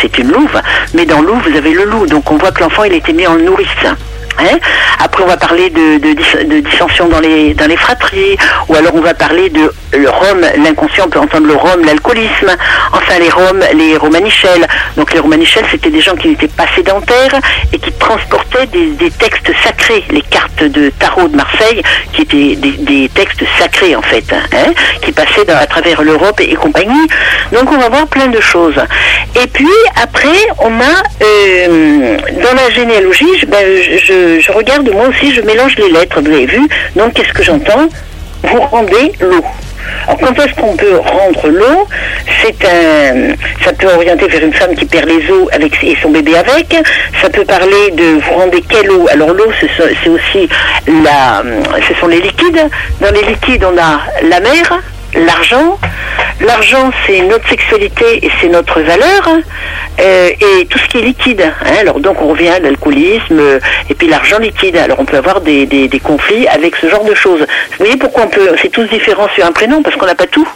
c'est 0.00 0.18
une 0.18 0.30
Louve. 0.30 0.62
Mais 0.94 1.06
dans 1.06 1.22
Louve, 1.22 1.42
vous 1.48 1.56
avez 1.56 1.72
le 1.72 1.84
loup. 1.84 2.06
Donc, 2.06 2.30
on 2.30 2.36
voit 2.36 2.52
que 2.52 2.60
l'enfant, 2.60 2.84
il 2.84 2.94
était 2.94 3.12
mis 3.12 3.26
en 3.26 3.36
nourrice. 3.36 3.66
Après, 4.98 5.22
on 5.22 5.26
va 5.26 5.36
parler 5.36 5.70
de, 5.70 5.98
de, 5.98 6.44
de 6.44 6.60
dissension 6.60 7.08
dans 7.08 7.20
les, 7.20 7.54
dans 7.54 7.66
les 7.66 7.76
fratries, 7.76 8.36
ou 8.68 8.74
alors 8.74 8.94
on 8.94 9.00
va 9.00 9.14
parler 9.14 9.50
de 9.50 9.72
le 9.96 10.08
rhum, 10.08 10.40
l'inconscient, 10.62 11.04
on 11.06 11.10
peut 11.10 11.18
entendre 11.18 11.46
le 11.46 11.54
rhum, 11.54 11.84
l'alcoolisme, 11.84 12.54
enfin 12.92 13.18
les 13.18 13.30
roms, 13.30 13.62
les 13.74 13.96
romanichels. 13.96 14.66
Donc 14.96 15.12
les 15.12 15.20
romanichels, 15.20 15.64
c'était 15.70 15.90
des 15.90 16.00
gens 16.00 16.16
qui 16.16 16.28
n'étaient 16.28 16.48
pas 16.48 16.66
sédentaires 16.74 17.40
et 17.72 17.78
qui 17.78 17.92
transportaient 17.92 18.66
des, 18.66 19.10
textes 19.10 19.50
sacrés, 19.62 20.04
les 20.10 20.22
cartes 20.22 20.62
de 20.64 20.90
tarot 20.98 21.28
de 21.28 21.36
Marseille, 21.36 21.82
qui 22.12 22.22
étaient 22.22 22.56
des, 22.56 23.10
textes 23.14 23.44
sacrés 23.58 23.94
en 23.96 24.02
fait, 24.02 24.24
hein, 24.32 24.72
qui 25.02 25.12
passaient 25.12 25.48
à 25.50 25.66
travers 25.66 26.02
l'Europe 26.02 26.40
et, 26.40 26.54
compagnie. 26.54 27.06
Donc 27.52 27.70
on 27.70 27.78
va 27.78 27.88
voir 27.88 28.06
plein 28.08 28.28
de 28.28 28.40
choses. 28.40 28.80
Et 29.40 29.46
puis 29.46 29.68
après, 30.02 30.28
on 30.58 30.80
a 30.80 31.24
euh, 31.24 32.18
dans 32.42 32.54
la 32.54 32.70
généalogie, 32.70 33.46
ben, 33.46 33.64
je- 33.98 34.25
je- 34.40 34.52
regarde 34.52 34.88
moi 34.90 35.08
aussi, 35.08 35.32
je 35.34 35.40
mélange 35.42 35.76
les 35.76 35.90
lettres, 35.90 36.20
vous 36.20 36.32
avez 36.32 36.46
vu. 36.46 36.68
Donc 36.96 37.14
qu'est-ce 37.14 37.32
que 37.32 37.42
j'entends 37.42 37.88
Vous 38.42 38.60
rendez 38.60 39.12
l'eau. 39.20 39.44
Alors 40.08 40.18
quand 40.20 40.34
est-ce 40.44 40.54
qu'on 40.60 40.76
peut 40.76 40.96
rendre 40.96 41.48
l'eau 41.48 41.86
C'est 42.42 42.64
un, 42.64 43.34
ça 43.64 43.72
peut 43.72 43.86
orienter 43.86 44.26
vers 44.26 44.42
une 44.42 44.52
femme 44.52 44.74
qui 44.74 44.84
perd 44.84 45.08
les 45.08 45.30
os 45.30 45.48
avec 45.52 45.72
et 45.84 45.96
son 46.02 46.10
bébé 46.10 46.32
avec. 46.36 46.76
Ça 47.22 47.28
peut 47.30 47.44
parler 47.44 47.90
de 47.92 48.18
vous 48.20 48.32
rendez 48.34 48.62
quelle 48.68 48.90
eau 48.90 49.06
Alors 49.12 49.32
l'eau, 49.32 49.46
c'est 49.60 50.08
aussi 50.10 50.48
la, 51.04 51.42
ce 51.86 51.94
sont 52.00 52.08
les 52.08 52.20
liquides. 52.20 52.62
Dans 53.00 53.12
les 53.12 53.22
liquides, 53.22 53.64
on 53.64 53.78
a 53.78 54.00
la 54.28 54.40
mer, 54.40 54.80
l'argent. 55.16 55.78
L'argent, 56.40 56.90
c'est 57.06 57.22
notre 57.22 57.48
sexualité 57.48 58.24
et 58.24 58.30
c'est 58.40 58.48
notre 58.48 58.80
valeur. 58.80 59.28
Euh, 59.98 60.28
et 60.28 60.66
tout 60.66 60.78
ce 60.78 60.86
qui 60.88 60.98
est 60.98 61.02
liquide. 61.02 61.40
hein. 61.40 61.72
Alors 61.80 62.00
donc 62.00 62.20
on 62.20 62.28
revient 62.28 62.48
à 62.48 62.58
l'alcoolisme 62.58 63.38
euh, 63.38 63.60
et 63.88 63.94
puis 63.94 64.08
l'argent 64.08 64.38
liquide. 64.38 64.76
Alors 64.76 65.00
on 65.00 65.06
peut 65.06 65.16
avoir 65.16 65.40
des, 65.40 65.90
conflits 66.02 66.46
avec 66.48 66.76
ce 66.76 66.88
genre 66.88 67.04
de 67.04 67.14
choses. 67.14 67.40
Vous 67.40 67.76
voyez 67.78 67.96
pourquoi 67.96 68.24
on 68.24 68.28
peut, 68.28 68.50
c'est 68.60 68.68
tous 68.68 68.84
différents 68.84 69.28
sur 69.34 69.46
un 69.46 69.52
prénom 69.52 69.82
parce 69.82 69.96
qu'on 69.96 70.06
n'a 70.06 70.14
pas 70.14 70.26
tout. 70.26 70.46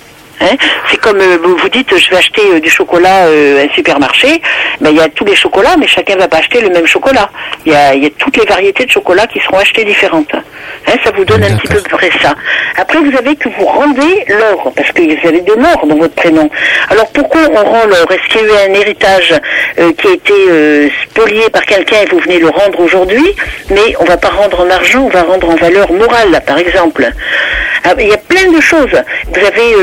Hein 0.41 0.57
c'est 0.91 0.97
comme 0.99 1.21
euh, 1.21 1.39
vous 1.43 1.57
vous 1.57 1.69
dites, 1.69 1.97
je 1.97 2.11
vais 2.11 2.17
acheter 2.17 2.43
euh, 2.55 2.61
du 2.61 2.71
chocolat 2.71 3.27
euh, 3.27 3.61
à 3.61 3.65
un 3.65 3.75
supermarché. 3.75 4.41
Ben, 4.81 4.91
il 4.91 4.97
y 4.97 5.01
a 5.01 5.09
tous 5.09 5.25
les 5.25 5.37
chocolats, 5.37 5.77
mais 5.79 5.87
chacun 5.87 6.17
va 6.17 6.29
pas 6.29 6.39
acheter 6.39 6.61
le 6.61 6.71
même 6.71 6.87
chocolat. 6.87 7.31
Il 7.67 7.73
y 7.73 7.75
a, 7.75 7.95
il 7.95 8.03
y 8.03 8.07
a 8.07 8.11
toutes 8.11 8.37
les 8.39 8.47
variétés 8.47 8.87
de 8.87 8.91
chocolat 8.91 9.27
qui 9.27 9.39
seront 9.41 9.59
achetées 9.59 9.85
différentes. 9.85 10.33
Hein, 10.35 10.93
ça 11.05 11.11
vous 11.11 11.25
donne 11.25 11.45
un 11.45 11.57
petit 11.57 11.69
peu 11.69 11.81
près 11.83 12.11
ça. 12.23 12.35
Après, 12.77 12.99
vous 12.99 13.17
avez 13.17 13.37
que 13.37 13.49
vous 13.51 13.67
rendez 13.67 14.25
l'or, 14.29 14.73
parce 14.75 14.91
que 14.93 15.03
vous 15.03 15.29
avez 15.29 15.43
de 15.43 15.53
l'or 15.53 15.87
dans 15.87 15.97
votre 15.97 16.15
prénom. 16.15 16.49
Alors 16.89 17.09
pourquoi 17.13 17.43
on 17.51 17.65
rend 17.65 17.87
l'or? 17.87 18.11
Est-ce 18.11 18.33
qu'il 18.33 18.47
y 18.47 18.51
a 18.51 18.67
eu 18.67 18.71
un 18.71 18.75
héritage 18.75 19.35
qui 19.77 20.09
a 20.09 20.13
été 20.13 20.93
spolié 21.05 21.51
par 21.51 21.65
quelqu'un 21.67 21.97
et 22.03 22.07
vous 22.07 22.19
venez 22.21 22.39
le 22.39 22.49
rendre 22.49 22.81
aujourd'hui? 22.81 23.35
Mais 23.71 23.95
on 24.01 24.05
va 24.05 24.17
pas 24.17 24.29
rendre 24.29 24.61
en 24.61 24.71
argent, 24.71 25.03
on 25.03 25.09
va 25.09 25.23
rendre 25.23 25.51
en 25.51 25.57
valeur 25.57 25.93
morale, 25.93 26.43
par 26.47 26.59
exemple. 26.59 27.11
Ah, 27.85 27.95
Il 27.99 28.09
y 28.09 28.13
a 28.13 28.19
plein 28.19 28.51
de 28.51 28.61
choses. 28.61 28.97
Vous 29.33 29.47
avez, 29.47 29.75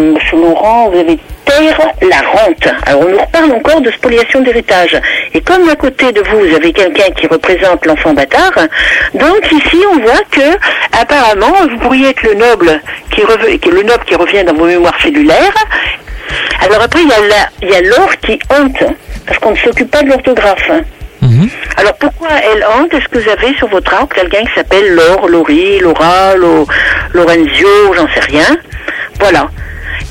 euh, 0.00 0.14
sur 0.28 0.38
Laurent, 0.38 0.88
vous 0.90 0.98
avez 0.98 1.18
terre, 1.44 1.80
la 2.02 2.20
rente. 2.28 2.68
Alors 2.86 3.02
on 3.02 3.10
nous 3.10 3.18
reparle 3.18 3.52
encore 3.52 3.80
de 3.80 3.90
spoliation 3.90 4.40
d'héritage. 4.40 5.00
Et 5.34 5.40
comme 5.40 5.68
à 5.68 5.76
côté 5.76 6.12
de 6.12 6.20
vous, 6.20 6.40
vous 6.40 6.54
avez 6.54 6.72
quelqu'un 6.72 7.10
qui 7.16 7.26
représente 7.26 7.84
l'enfant 7.86 8.12
bâtard, 8.14 8.52
donc 9.14 9.52
ici 9.52 9.78
on 9.94 9.98
voit 10.00 10.22
que 10.30 10.56
apparemment 11.00 11.52
vous 11.70 11.78
pourriez 11.78 12.10
être 12.10 12.22
le 12.22 12.34
noble 12.34 12.80
qui, 13.10 13.22
rev- 13.22 13.58
qui 13.58 13.68
est 13.68 13.72
le 13.72 13.82
noble 13.82 14.04
qui 14.06 14.14
revient 14.14 14.44
dans 14.44 14.54
vos 14.54 14.66
mémoires 14.66 15.00
cellulaires. 15.02 15.54
Alors 16.62 16.82
après 16.82 17.00
il 17.02 17.68
y 17.68 17.74
a 17.74 17.80
l'or 17.80 18.10
qui 18.22 18.38
hante, 18.50 18.84
parce 19.26 19.38
qu'on 19.38 19.50
ne 19.52 19.56
s'occupe 19.56 19.90
pas 19.90 20.02
de 20.02 20.08
l'orthographe. 20.08 20.70
Alors 21.76 21.94
pourquoi 21.94 22.28
elle 22.52 22.64
hante? 22.64 22.94
Est-ce 22.94 23.08
que 23.08 23.18
vous 23.18 23.28
avez 23.28 23.54
sur 23.56 23.68
votre 23.68 23.92
arbre 23.92 24.08
quelqu'un 24.14 24.40
qui 24.44 24.54
s'appelle 24.54 24.94
Laure, 24.94 25.28
Laurie, 25.28 25.78
Laura, 25.80 26.34
Lo- 26.36 26.66
Lorenzio, 27.12 27.68
j'en 27.94 28.06
sais 28.14 28.20
rien? 28.20 28.56
Voilà. 29.18 29.48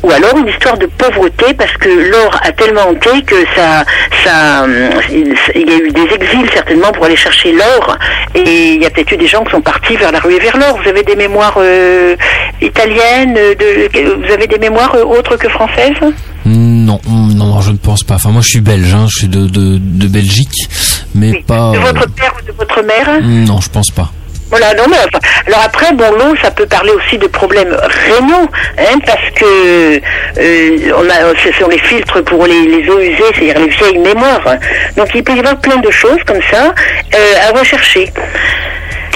Ou 0.03 0.11
alors 0.11 0.37
une 0.37 0.47
histoire 0.47 0.77
de 0.77 0.85
pauvreté 0.85 1.53
parce 1.53 1.73
que 1.73 1.89
l'or 1.89 2.39
a 2.41 2.51
tellement 2.53 2.87
hanté 2.89 3.21
que 3.23 3.35
ça, 3.55 3.83
ça, 4.23 4.65
il 5.09 5.69
y 5.69 5.73
a 5.73 5.77
eu 5.77 5.91
des 5.91 6.13
exils 6.15 6.49
certainement 6.53 6.91
pour 6.93 7.05
aller 7.05 7.17
chercher 7.17 7.51
l'or 7.51 7.97
et 8.33 8.73
il 8.75 8.81
y 8.81 8.85
a 8.85 8.89
peut-être 8.89 9.11
eu 9.11 9.17
des 9.17 9.27
gens 9.27 9.43
qui 9.43 9.51
sont 9.51 9.61
partis 9.61 9.97
vers 9.97 10.11
la 10.11 10.19
rue 10.19 10.35
et 10.35 10.39
vers 10.39 10.57
l'or. 10.57 10.79
Vous 10.81 10.89
avez 10.89 11.03
des 11.03 11.15
mémoires 11.15 11.55
euh, 11.57 12.15
italiennes, 12.61 13.33
de, 13.33 14.25
vous 14.25 14.31
avez 14.31 14.47
des 14.47 14.57
mémoires 14.57 14.95
euh, 14.95 15.03
autres 15.03 15.35
que 15.35 15.49
françaises? 15.49 15.99
Non, 16.45 17.01
non, 17.07 17.45
non, 17.45 17.61
je 17.61 17.71
ne 17.71 17.77
pense 17.77 18.03
pas. 18.03 18.15
Enfin, 18.15 18.29
moi, 18.29 18.41
je 18.41 18.49
suis 18.49 18.61
belge, 18.61 18.93
hein, 18.93 19.05
je 19.09 19.19
suis 19.19 19.27
de, 19.27 19.47
de, 19.47 19.77
de 19.77 20.07
Belgique, 20.07 20.69
mais 21.13 21.43
pas. 21.45 21.71
De 21.71 21.77
euh, 21.77 21.81
votre 21.81 22.09
père 22.13 22.33
ou 22.39 22.45
de 22.45 22.53
votre 22.53 22.81
mère? 22.81 23.21
Non, 23.21 23.59
je 23.59 23.69
pense 23.69 23.91
pas. 23.91 24.11
Voilà, 24.49 24.73
non 24.73 24.85
mais 24.89 24.97
enfin, 24.97 25.19
alors 25.45 25.61
après, 25.63 25.93
bon, 25.93 26.11
l'eau, 26.11 26.35
ça 26.41 26.49
peut 26.49 26.65
parler 26.65 26.91
aussi 26.91 27.17
de 27.17 27.27
problèmes 27.27 27.75
rénaux, 28.07 28.49
hein, 28.79 28.99
parce 29.05 29.29
que 29.35 30.01
euh, 30.37 30.91
on 30.97 31.07
a, 31.09 31.35
ce 31.43 31.51
sont 31.59 31.69
les 31.69 31.77
filtres 31.77 32.23
pour 32.23 32.45
les, 32.47 32.65
les 32.65 32.89
eaux 32.89 32.99
usées, 32.99 33.23
c'est-à-dire 33.35 33.59
les 33.59 33.67
vieilles 33.67 33.99
mémoires. 33.99 34.55
Donc 34.97 35.09
il 35.13 35.23
peut 35.23 35.35
y 35.35 35.39
avoir 35.39 35.57
plein 35.57 35.77
de 35.77 35.91
choses 35.91 36.23
comme 36.25 36.41
ça 36.51 36.73
euh, 37.13 37.47
à 37.47 37.57
rechercher. 37.59 38.11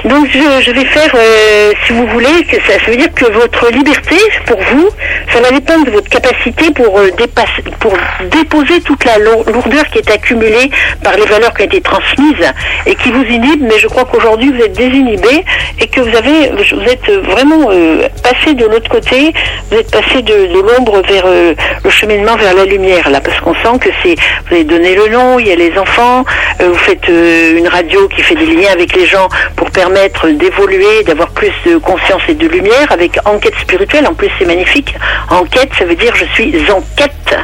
Donc 0.06 0.28
je, 0.28 0.72
vais 0.72 0.86
faire, 0.86 1.12
euh, 1.16 1.72
si 1.86 1.94
vous 1.94 2.06
voulez, 2.08 2.44
que 2.50 2.58
ça, 2.68 2.78
veut 2.88 2.98
dire 2.98 3.14
que 3.16 3.32
votre 3.32 3.72
liberté, 3.72 4.18
pour 4.46 4.60
vous, 4.60 4.90
ça 5.32 5.40
va 5.40 5.50
dépendre 5.52 5.86
de 5.86 5.92
votre 5.92 6.10
capacité 6.10 6.72
pour, 6.72 7.00
euh, 7.00 7.10
dépasser, 7.18 7.64
pour 7.80 7.94
déposer 8.30 8.82
toute 8.82 9.06
la 9.06 9.18
lour- 9.20 9.46
lourdeur 9.50 9.86
qui 9.92 10.00
est 10.00 10.12
accumulée 10.12 10.70
par 11.04 11.16
les 11.16 11.26
valeurs 11.26 11.54
qui 11.54 11.62
ont 11.62 11.66
été 11.66 11.80
transmises 11.80 12.52
et 12.86 12.96
qui 12.96 13.12
vous 13.12 13.24
inhibent. 13.24 13.64
Mais 13.64 13.80
je 13.80 13.88
crois 13.88 14.04
qu'aujourd'hui 14.04 14.52
vous 14.52 14.62
êtes 14.62 14.74
désinhibé 14.74 15.46
et 15.80 15.88
que 15.88 16.02
vous 16.02 16.16
avez, 16.18 16.50
vous 16.50 16.84
êtes 16.84 17.10
vraiment 17.10 17.70
euh, 17.72 18.10
passé 18.24 18.56
de 18.56 18.66
l'autre 18.66 18.90
côté, 18.90 19.34
vous 19.72 19.78
êtes 19.78 19.90
passé 19.92 20.22
de, 20.22 20.34
l'ombre 20.54 21.02
vers 21.08 21.26
le 21.28 21.90
cheminement 21.90 22.36
vers 22.36 22.54
la 22.54 22.66
lumière 22.66 23.10
là, 23.10 23.20
parce 23.22 23.40
qu'on 23.42 23.54
sent 23.56 23.80
que 23.80 23.90
c'est, 24.02 24.16
vous 24.48 24.56
avez 24.56 24.64
donné 24.64 24.96
le 24.96 25.08
nom, 25.08 25.40
il 25.40 25.48
y 25.48 25.52
a 25.52 25.56
les 25.56 25.78
enfants, 25.78 26.24
vous 26.60 26.76
faites 26.76 27.08
une 27.08 27.68
radio 27.68 28.08
qui 28.10 28.22
fait 28.22 28.36
des 28.36 28.46
liens 28.46 28.72
avec 28.72 28.96
les 28.96 29.06
gens 29.06 29.28
pour 29.56 29.70
permettre 29.72 29.93
d'évoluer, 29.94 31.04
d'avoir 31.06 31.30
plus 31.30 31.52
de 31.66 31.78
conscience 31.78 32.22
et 32.28 32.34
de 32.34 32.48
lumière 32.48 32.92
avec 32.92 33.18
enquête 33.26 33.56
spirituelle. 33.62 34.08
En 34.08 34.14
plus, 34.14 34.30
c'est 34.40 34.46
magnifique. 34.46 34.94
Enquête, 35.30 35.70
ça 35.78 35.86
veut 35.86 35.96
dire 35.96 36.14
je 36.16 36.26
suis 36.34 36.54
en 36.72 36.82
quête. 36.98 37.36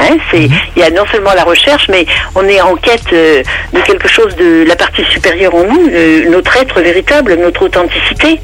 Hein, 0.00 0.16
c'est, 0.30 0.38
Mhm. 0.38 0.50
il 0.76 0.82
y 0.82 0.84
a 0.84 0.90
non 0.90 1.04
seulement 1.10 1.34
la 1.34 1.42
recherche, 1.42 1.88
mais 1.88 2.06
on 2.36 2.46
est 2.46 2.60
en 2.60 2.76
quête 2.76 3.12
euh, 3.12 3.42
de 3.72 3.80
quelque 3.80 4.06
chose 4.06 4.36
de 4.36 4.64
la 4.66 4.76
partie 4.76 5.04
supérieure 5.06 5.52
en 5.56 5.64
nous, 5.64 5.88
euh, 5.90 6.28
notre 6.30 6.56
être 6.56 6.80
véritable, 6.80 7.34
notre 7.34 7.64
authenticité. 7.64 8.38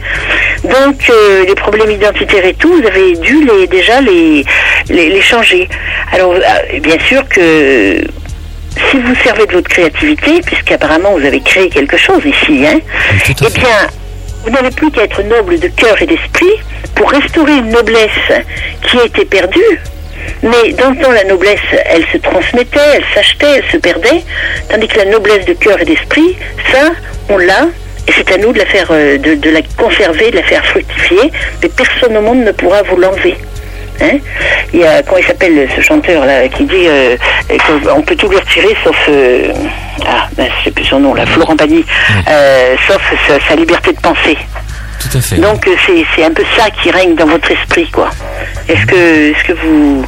Donc, 0.64 0.96
euh, 1.10 1.44
les 1.46 1.54
problèmes 1.54 1.92
identitaires 1.92 2.44
et 2.44 2.54
tout, 2.54 2.72
vous 2.80 2.86
avez 2.86 3.12
dû 3.18 3.44
les, 3.46 3.68
déjà 3.68 4.00
les, 4.00 4.44
les, 4.88 5.10
les 5.10 5.22
changer. 5.22 5.68
Alors, 6.12 6.34
bien 6.80 6.98
sûr 7.06 7.22
que 7.28 8.00
si 8.90 8.98
vous 8.98 9.14
servez 9.22 9.46
de 9.46 9.52
votre 9.52 9.68
créativité, 9.68 10.40
puisqu'apparemment 10.44 11.12
vous 11.12 11.24
avez 11.24 11.40
créé 11.40 11.68
quelque 11.68 11.96
chose 11.96 12.22
ici, 12.24 12.66
hein, 12.66 12.80
Oui, 13.28 13.34
eh 13.46 13.50
bien, 13.50 13.88
vous 14.44 14.50
n'avez 14.50 14.70
plus 14.70 14.90
qu'à 14.90 15.04
être 15.04 15.22
noble 15.22 15.58
de 15.58 15.68
cœur 15.68 16.00
et 16.02 16.06
d'esprit 16.06 16.54
pour 16.94 17.10
restaurer 17.10 17.52
une 17.56 17.70
noblesse 17.70 18.10
qui 18.82 18.98
a 18.98 19.04
été 19.04 19.24
perdue. 19.24 19.80
Mais 20.42 20.72
dans 20.72 20.90
le 20.90 20.96
temps, 20.96 21.10
la 21.10 21.24
noblesse, 21.24 21.60
elle 21.86 22.04
se 22.12 22.18
transmettait, 22.18 22.78
elle 22.94 23.04
s'achetait, 23.14 23.56
elle 23.58 23.70
se 23.70 23.76
perdait, 23.76 24.22
tandis 24.68 24.88
que 24.88 24.98
la 24.98 25.06
noblesse 25.06 25.44
de 25.46 25.54
cœur 25.54 25.80
et 25.80 25.84
d'esprit, 25.84 26.36
ça, 26.70 26.92
on 27.28 27.38
l'a, 27.38 27.68
et 28.06 28.12
c'est 28.12 28.30
à 28.32 28.38
nous 28.38 28.52
de 28.52 28.58
la 28.58 28.66
faire, 28.66 28.88
euh, 28.90 29.16
de, 29.18 29.34
de 29.34 29.50
la 29.50 29.60
conserver, 29.76 30.30
de 30.30 30.36
la 30.36 30.42
faire 30.42 30.64
fructifier, 30.66 31.32
mais 31.62 31.68
personne 31.68 32.16
au 32.16 32.20
monde 32.20 32.44
ne 32.44 32.52
pourra 32.52 32.82
vous 32.82 32.96
l'enlever. 32.96 33.36
Hein 34.00 34.18
il 34.72 34.80
y 34.80 34.84
a, 34.84 35.02
comment 35.02 35.18
il 35.18 35.24
s'appelle 35.24 35.68
ce 35.76 35.80
chanteur 35.80 36.26
là 36.26 36.48
qui 36.48 36.64
dit 36.64 36.86
euh, 36.88 37.16
qu'on 37.86 38.02
peut 38.02 38.16
tout 38.16 38.28
lui 38.28 38.36
retirer 38.38 38.76
sauf 38.82 38.96
euh, 39.08 39.52
ah 40.04 40.26
ben, 40.36 40.48
je 40.58 40.64
sais 40.64 40.70
plus 40.72 40.84
son 40.84 40.98
nom 40.98 41.14
là 41.14 41.24
Florent 41.26 41.56
Pagny 41.56 41.84
euh, 42.28 42.74
sauf 42.88 43.00
sa, 43.28 43.38
sa 43.48 43.54
liberté 43.54 43.92
de 43.92 44.00
penser 44.00 44.36
Tout 44.98 45.16
à 45.18 45.20
fait. 45.20 45.36
donc 45.36 45.66
euh, 45.68 45.76
c'est 45.86 46.04
c'est 46.16 46.24
un 46.24 46.32
peu 46.32 46.42
ça 46.56 46.64
qui 46.82 46.90
règne 46.90 47.14
dans 47.14 47.26
votre 47.26 47.48
esprit 47.52 47.88
quoi 47.92 48.10
est-ce 48.68 48.84
que 48.86 49.30
est-ce 49.30 49.44
que 49.44 49.52
vous 49.52 50.04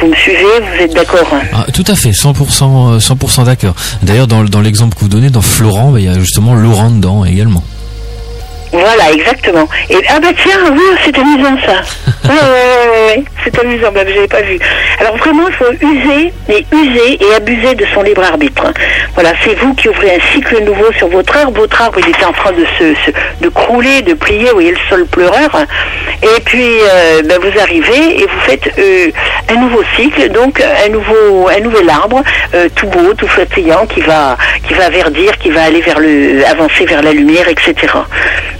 vous 0.00 0.06
me 0.06 0.14
suivez 0.14 0.44
vous 0.60 0.82
êtes 0.84 0.92
d'accord 0.94 1.26
hein 1.32 1.40
Ah, 1.54 1.66
tout 1.72 1.84
à 1.88 1.96
fait, 1.96 2.10
100%, 2.10 2.94
euh, 2.94 2.98
100% 3.00 3.44
d'accord. 3.46 3.74
D'ailleurs, 4.02 4.28
dans, 4.28 4.44
dans 4.44 4.60
l'exemple 4.60 4.94
que 4.94 5.00
vous 5.00 5.08
donnez, 5.08 5.28
dans 5.28 5.42
Florent, 5.42 5.90
bah, 5.90 5.98
il 5.98 6.04
y 6.04 6.08
a 6.08 6.16
justement 6.20 6.54
Laurent 6.54 6.90
dedans 6.90 7.24
également. 7.24 7.64
Voilà, 8.70 9.10
exactement. 9.12 9.66
Et 9.90 9.96
ah 10.08 10.20
bah 10.20 10.28
tiens, 10.40 10.58
oui, 10.72 10.78
c'est 11.04 11.18
amusant 11.18 11.56
ça. 11.66 11.80
Ouais, 12.28 12.34
ouais, 12.34 12.77
c'est 13.44 13.58
amusant, 13.58 13.92
bah, 13.92 14.00
j'avais 14.06 14.28
pas 14.28 14.42
vu. 14.42 14.58
Alors 15.00 15.16
vraiment, 15.16 15.48
il 15.48 15.54
faut 15.54 15.72
user, 15.72 16.32
mais 16.48 16.64
user 16.72 17.18
et 17.20 17.34
abuser 17.34 17.74
de 17.74 17.84
son 17.94 18.02
libre 18.02 18.22
arbitre. 18.24 18.72
Voilà, 19.14 19.32
c'est 19.44 19.54
vous 19.58 19.74
qui 19.74 19.88
ouvrez 19.88 20.16
un 20.16 20.32
cycle 20.32 20.62
nouveau 20.62 20.92
sur 20.92 21.08
votre 21.08 21.36
arbre. 21.36 21.60
Votre 21.60 21.82
arbre, 21.82 21.98
il 22.00 22.08
était 22.08 22.24
en 22.24 22.32
train 22.32 22.52
de 22.52 22.64
se, 22.78 23.10
de 23.40 23.48
crouler, 23.48 24.02
de 24.02 24.14
plier, 24.14 24.46
vous 24.46 24.54
voyez 24.54 24.70
le 24.72 24.78
sol 24.88 25.06
pleureur. 25.06 25.50
Et 26.22 26.40
puis, 26.44 26.62
euh, 26.62 27.22
bah, 27.24 27.36
vous 27.40 27.58
arrivez 27.60 28.20
et 28.20 28.26
vous 28.26 28.40
faites 28.40 28.70
euh, 28.78 29.10
un 29.50 29.60
nouveau 29.60 29.82
cycle, 29.96 30.28
donc 30.30 30.60
un 30.60 30.88
nouveau, 30.88 31.48
un 31.48 31.60
nouvel 31.60 31.88
arbre, 31.88 32.22
euh, 32.54 32.68
tout 32.74 32.88
beau, 32.88 33.14
tout 33.14 33.28
flatillant, 33.28 33.86
qui 33.86 34.00
va, 34.00 34.36
qui 34.66 34.74
va 34.74 34.88
verdir, 34.90 35.38
qui 35.38 35.50
va 35.50 35.62
aller 35.64 35.80
vers 35.80 36.00
le, 36.00 36.44
avancer 36.44 36.86
vers 36.86 37.02
la 37.02 37.12
lumière, 37.12 37.48
etc. 37.48 37.74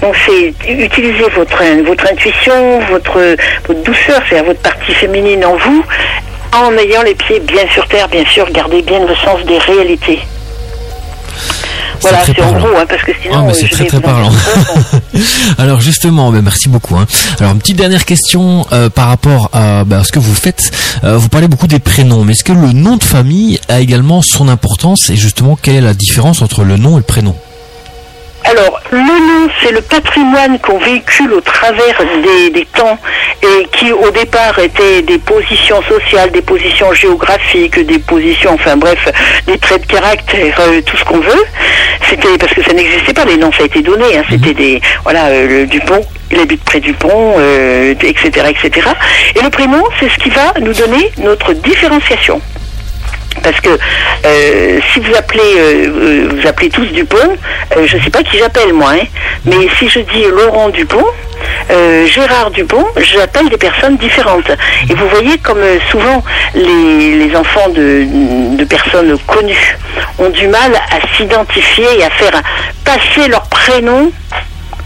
Donc 0.00 0.14
c'est 0.24 0.54
utiliser 0.70 1.24
votre, 1.34 1.62
votre 1.84 2.06
intuition, 2.10 2.80
votre 2.90 3.36
douceur, 3.84 4.22
c'est-à-dire 4.28 4.48
votre 4.48 4.60
partie 4.60 4.92
féminine 4.94 5.44
en 5.44 5.56
vous, 5.56 5.84
en 6.54 6.72
ayant 6.76 7.02
les 7.02 7.14
pieds 7.14 7.40
bien 7.40 7.64
sur 7.72 7.86
terre, 7.88 8.08
bien 8.08 8.24
sûr, 8.26 8.50
gardez 8.50 8.82
bien 8.82 9.00
le 9.00 9.14
sens 9.16 9.44
des 9.46 9.58
réalités. 9.58 10.20
Voilà, 12.00 12.18
c'est 12.24 12.40
en 12.40 12.52
gros, 12.52 12.68
hein, 12.76 12.84
parce 12.88 13.02
que 13.02 13.10
sinon... 13.20 13.34
Ah, 13.38 13.42
mais 13.46 13.54
c'est 13.54 13.68
très 13.68 13.86
très 13.86 14.00
parlant. 14.00 14.30
Alors 15.58 15.80
justement, 15.80 16.30
merci 16.30 16.68
beaucoup. 16.68 16.96
hein. 16.96 17.06
Alors 17.40 17.52
une 17.52 17.58
petite 17.58 17.76
dernière 17.76 18.04
question 18.04 18.64
euh, 18.72 18.88
par 18.88 19.08
rapport 19.08 19.50
à 19.52 19.84
ben, 19.84 20.04
ce 20.04 20.12
que 20.12 20.20
vous 20.20 20.34
faites. 20.34 20.70
Euh, 21.02 21.16
vous 21.16 21.28
parlez 21.28 21.48
beaucoup 21.48 21.66
des 21.66 21.80
prénoms, 21.80 22.24
mais 22.24 22.32
est-ce 22.32 22.44
que 22.44 22.52
le 22.52 22.72
nom 22.72 22.96
de 22.96 23.02
famille 23.02 23.60
a 23.68 23.80
également 23.80 24.22
son 24.22 24.48
importance? 24.48 25.10
Et 25.10 25.16
justement 25.16 25.58
quelle 25.60 25.76
est 25.76 25.80
la 25.80 25.94
différence 25.94 26.40
entre 26.40 26.62
le 26.62 26.76
nom 26.76 26.92
et 26.92 26.98
le 26.98 27.02
prénom? 27.02 27.34
Alors, 28.50 28.80
le 28.90 28.98
nom, 28.98 29.50
c'est 29.62 29.72
le 29.72 29.82
patrimoine 29.82 30.58
qu'on 30.60 30.78
véhicule 30.78 31.34
au 31.34 31.40
travers 31.42 32.00
des, 32.22 32.48
des 32.48 32.64
temps 32.64 32.98
et 33.42 33.66
qui, 33.72 33.92
au 33.92 34.10
départ, 34.10 34.58
étaient 34.58 35.02
des 35.02 35.18
positions 35.18 35.82
sociales, 35.82 36.30
des 36.30 36.40
positions 36.40 36.94
géographiques, 36.94 37.78
des 37.78 37.98
positions, 37.98 38.52
enfin 38.54 38.76
bref, 38.78 39.06
des 39.46 39.58
traits 39.58 39.82
de 39.82 39.92
caractère, 39.92 40.58
euh, 40.60 40.80
tout 40.80 40.96
ce 40.96 41.04
qu'on 41.04 41.18
veut. 41.20 41.44
C'était 42.08 42.38
parce 42.38 42.54
que 42.54 42.62
ça 42.62 42.72
n'existait 42.72 43.12
pas, 43.12 43.26
les 43.26 43.36
noms, 43.36 43.52
ça 43.52 43.64
a 43.64 43.66
été 43.66 43.82
donné. 43.82 44.16
hein, 44.16 44.22
C'était 44.30 44.54
des, 44.54 44.80
voilà, 45.02 45.26
euh, 45.26 45.46
le 45.46 45.66
Dupont, 45.66 46.00
il 46.30 46.40
habite 46.40 46.64
près 46.64 46.80
du 46.80 46.94
pont, 46.94 47.34
euh, 47.38 47.94
etc., 48.02 48.30
etc. 48.48 48.88
Et 49.36 49.42
le 49.42 49.50
prénom, 49.50 49.84
c'est 50.00 50.08
ce 50.08 50.16
qui 50.18 50.30
va 50.30 50.54
nous 50.60 50.72
donner 50.72 51.10
notre 51.18 51.52
différenciation. 51.52 52.40
Parce 53.42 53.60
que 53.60 53.70
euh, 53.70 54.80
si 54.92 55.00
vous 55.00 55.14
appelez 55.14 55.40
euh, 55.56 55.86
euh, 55.86 56.28
vous 56.34 56.46
appelez 56.46 56.68
tous 56.68 56.86
Dupont, 56.86 57.36
je 57.84 57.96
ne 57.96 58.02
sais 58.02 58.10
pas 58.10 58.22
qui 58.22 58.38
j'appelle 58.38 58.72
moi, 58.72 58.92
hein, 58.92 59.04
mais 59.44 59.68
si 59.78 59.88
je 59.88 60.00
dis 60.00 60.24
Laurent 60.24 60.68
Dupont, 60.70 61.04
Gérard 62.06 62.50
Dupont, 62.50 62.86
j'appelle 62.96 63.48
des 63.48 63.58
personnes 63.58 63.96
différentes. 63.96 64.50
Et 64.88 64.94
vous 64.94 65.08
voyez 65.08 65.38
comme 65.38 65.62
souvent 65.90 66.24
les, 66.54 67.26
les 67.26 67.36
enfants 67.36 67.68
de, 67.68 68.04
de 68.56 68.64
personnes 68.64 69.16
connues 69.26 69.76
ont 70.18 70.30
du 70.30 70.48
mal 70.48 70.72
à 70.74 71.16
s'identifier 71.16 71.86
et 71.98 72.04
à 72.04 72.10
faire 72.10 72.40
passer 72.84 73.28
leur 73.28 73.42
prénom 73.42 74.10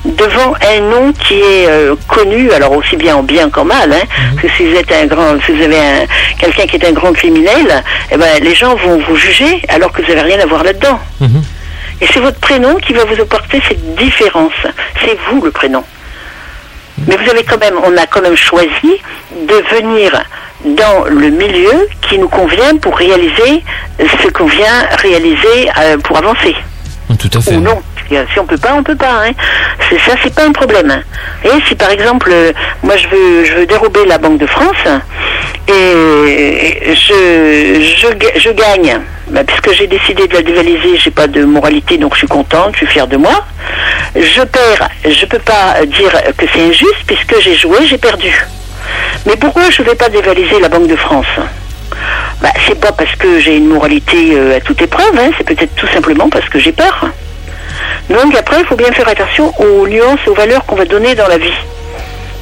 devant 0.04 0.54
un 0.60 0.80
nom 0.80 1.12
qui 1.12 1.34
est 1.34 1.68
euh, 1.68 1.94
connu, 2.08 2.50
alors 2.52 2.72
aussi 2.72 2.96
bien 2.96 3.16
en 3.16 3.22
bien 3.22 3.48
qu'en 3.50 3.64
mal, 3.64 3.92
hein, 3.92 4.06
parce 4.34 4.48
que 4.48 4.56
si 4.56 4.68
vous 4.68 4.76
êtes 4.76 4.90
un 4.92 5.06
grand, 5.06 5.36
si 5.44 5.52
vous 5.52 5.62
avez 5.62 5.78
un, 5.78 6.06
quelqu'un 6.38 6.66
qui 6.66 6.76
est 6.76 6.86
un 6.88 6.92
grand 6.92 7.12
criminel, 7.12 7.82
eh 8.10 8.16
ben 8.16 8.42
les 8.42 8.54
gens 8.54 8.74
vont 8.74 8.98
vous 9.06 9.16
juger 9.16 9.62
alors 9.68 9.92
que 9.92 10.02
vous 10.02 10.08
n'avez 10.08 10.22
rien 10.34 10.40
à 10.40 10.46
voir 10.46 10.64
là-dedans. 10.64 10.98
Mhm. 11.20 11.42
Et 12.00 12.06
c'est 12.12 12.18
votre 12.20 12.40
prénom 12.40 12.74
qui 12.76 12.92
va 12.92 13.04
vous 13.04 13.20
apporter 13.20 13.62
cette 13.68 13.94
différence. 13.94 14.52
C'est 15.04 15.16
vous 15.30 15.40
le 15.44 15.52
prénom. 15.52 15.84
Mais 17.06 17.16
vous 17.16 17.30
avez 17.30 17.44
quand 17.44 17.58
même, 17.58 17.74
on 17.84 17.96
a 17.96 18.06
quand 18.06 18.22
même 18.22 18.36
choisi 18.36 19.00
de 19.48 19.76
venir 19.76 20.22
dans 20.64 21.04
le 21.08 21.30
milieu 21.30 21.88
qui 22.02 22.18
nous 22.18 22.28
convient 22.28 22.76
pour 22.76 22.96
réaliser 22.96 23.62
ce 23.98 24.28
qu'on 24.30 24.46
vient 24.46 24.86
réaliser 24.98 25.70
euh, 25.78 25.98
pour 25.98 26.16
avancer 26.18 26.54
Tout 27.18 27.30
à 27.38 27.40
fait. 27.40 27.54
ou 27.56 27.60
non. 27.60 27.80
Si 28.32 28.38
on 28.38 28.46
peut 28.46 28.58
pas, 28.58 28.74
on 28.74 28.82
peut 28.82 28.96
pas. 28.96 29.24
Hein. 29.26 29.32
C'est 29.88 29.98
ça, 30.00 30.16
c'est 30.22 30.34
pas 30.34 30.44
un 30.44 30.52
problème. 30.52 30.90
hein. 30.90 31.02
Et 31.44 31.50
si 31.68 31.74
par 31.74 31.90
exemple, 31.90 32.30
euh, 32.32 32.52
moi 32.82 32.96
je 32.96 33.08
veux, 33.08 33.44
je 33.44 33.54
veux 33.54 33.66
dérober 33.66 34.04
la 34.06 34.18
Banque 34.18 34.38
de 34.38 34.46
France 34.46 34.84
et 35.68 36.94
je, 36.94 37.80
je, 37.80 38.40
je 38.40 38.50
gagne, 38.50 39.00
bah, 39.28 39.42
puisque 39.44 39.72
j'ai 39.72 39.86
décidé 39.86 40.26
de 40.26 40.34
la 40.34 40.42
dévaliser, 40.42 40.96
j'ai 40.98 41.10
pas 41.10 41.26
de 41.26 41.44
moralité, 41.44 41.98
donc 41.98 42.14
je 42.14 42.18
suis 42.18 42.26
contente, 42.28 42.72
je 42.72 42.78
suis 42.78 42.86
fière 42.86 43.06
de 43.06 43.16
moi. 43.16 43.44
Je 44.14 44.42
perds, 44.42 44.88
je 45.08 45.24
peux 45.26 45.38
pas 45.38 45.84
dire 45.86 46.12
que 46.36 46.44
c'est 46.52 46.60
injuste 46.62 47.04
puisque 47.06 47.40
j'ai 47.40 47.54
joué, 47.54 47.78
j'ai 47.86 47.98
perdu. 47.98 48.46
Mais 49.26 49.36
pourquoi 49.36 49.70
je 49.70 49.82
vais 49.82 49.94
pas 49.94 50.08
dévaliser 50.08 50.58
la 50.60 50.68
Banque 50.68 50.88
de 50.88 50.96
France? 50.96 51.26
Bah, 52.42 52.48
c'est 52.66 52.80
pas 52.80 52.92
parce 52.92 53.14
que 53.14 53.38
j'ai 53.38 53.56
une 53.56 53.68
moralité 53.68 54.32
euh, 54.32 54.56
à 54.56 54.60
toute 54.60 54.82
épreuve, 54.82 55.16
hein, 55.16 55.30
c'est 55.38 55.44
peut-être 55.46 55.74
tout 55.76 55.86
simplement 55.88 56.28
parce 56.28 56.48
que 56.48 56.58
j'ai 56.58 56.72
peur. 56.72 57.06
Donc 58.10 58.34
après, 58.34 58.60
il 58.60 58.66
faut 58.66 58.76
bien 58.76 58.92
faire 58.92 59.08
attention 59.08 59.52
aux 59.58 59.86
nuances 59.86 60.20
et 60.26 60.30
aux 60.30 60.34
valeurs 60.34 60.64
qu'on 60.66 60.76
va 60.76 60.84
donner 60.84 61.14
dans 61.14 61.28
la 61.28 61.38
vie. 61.38 61.52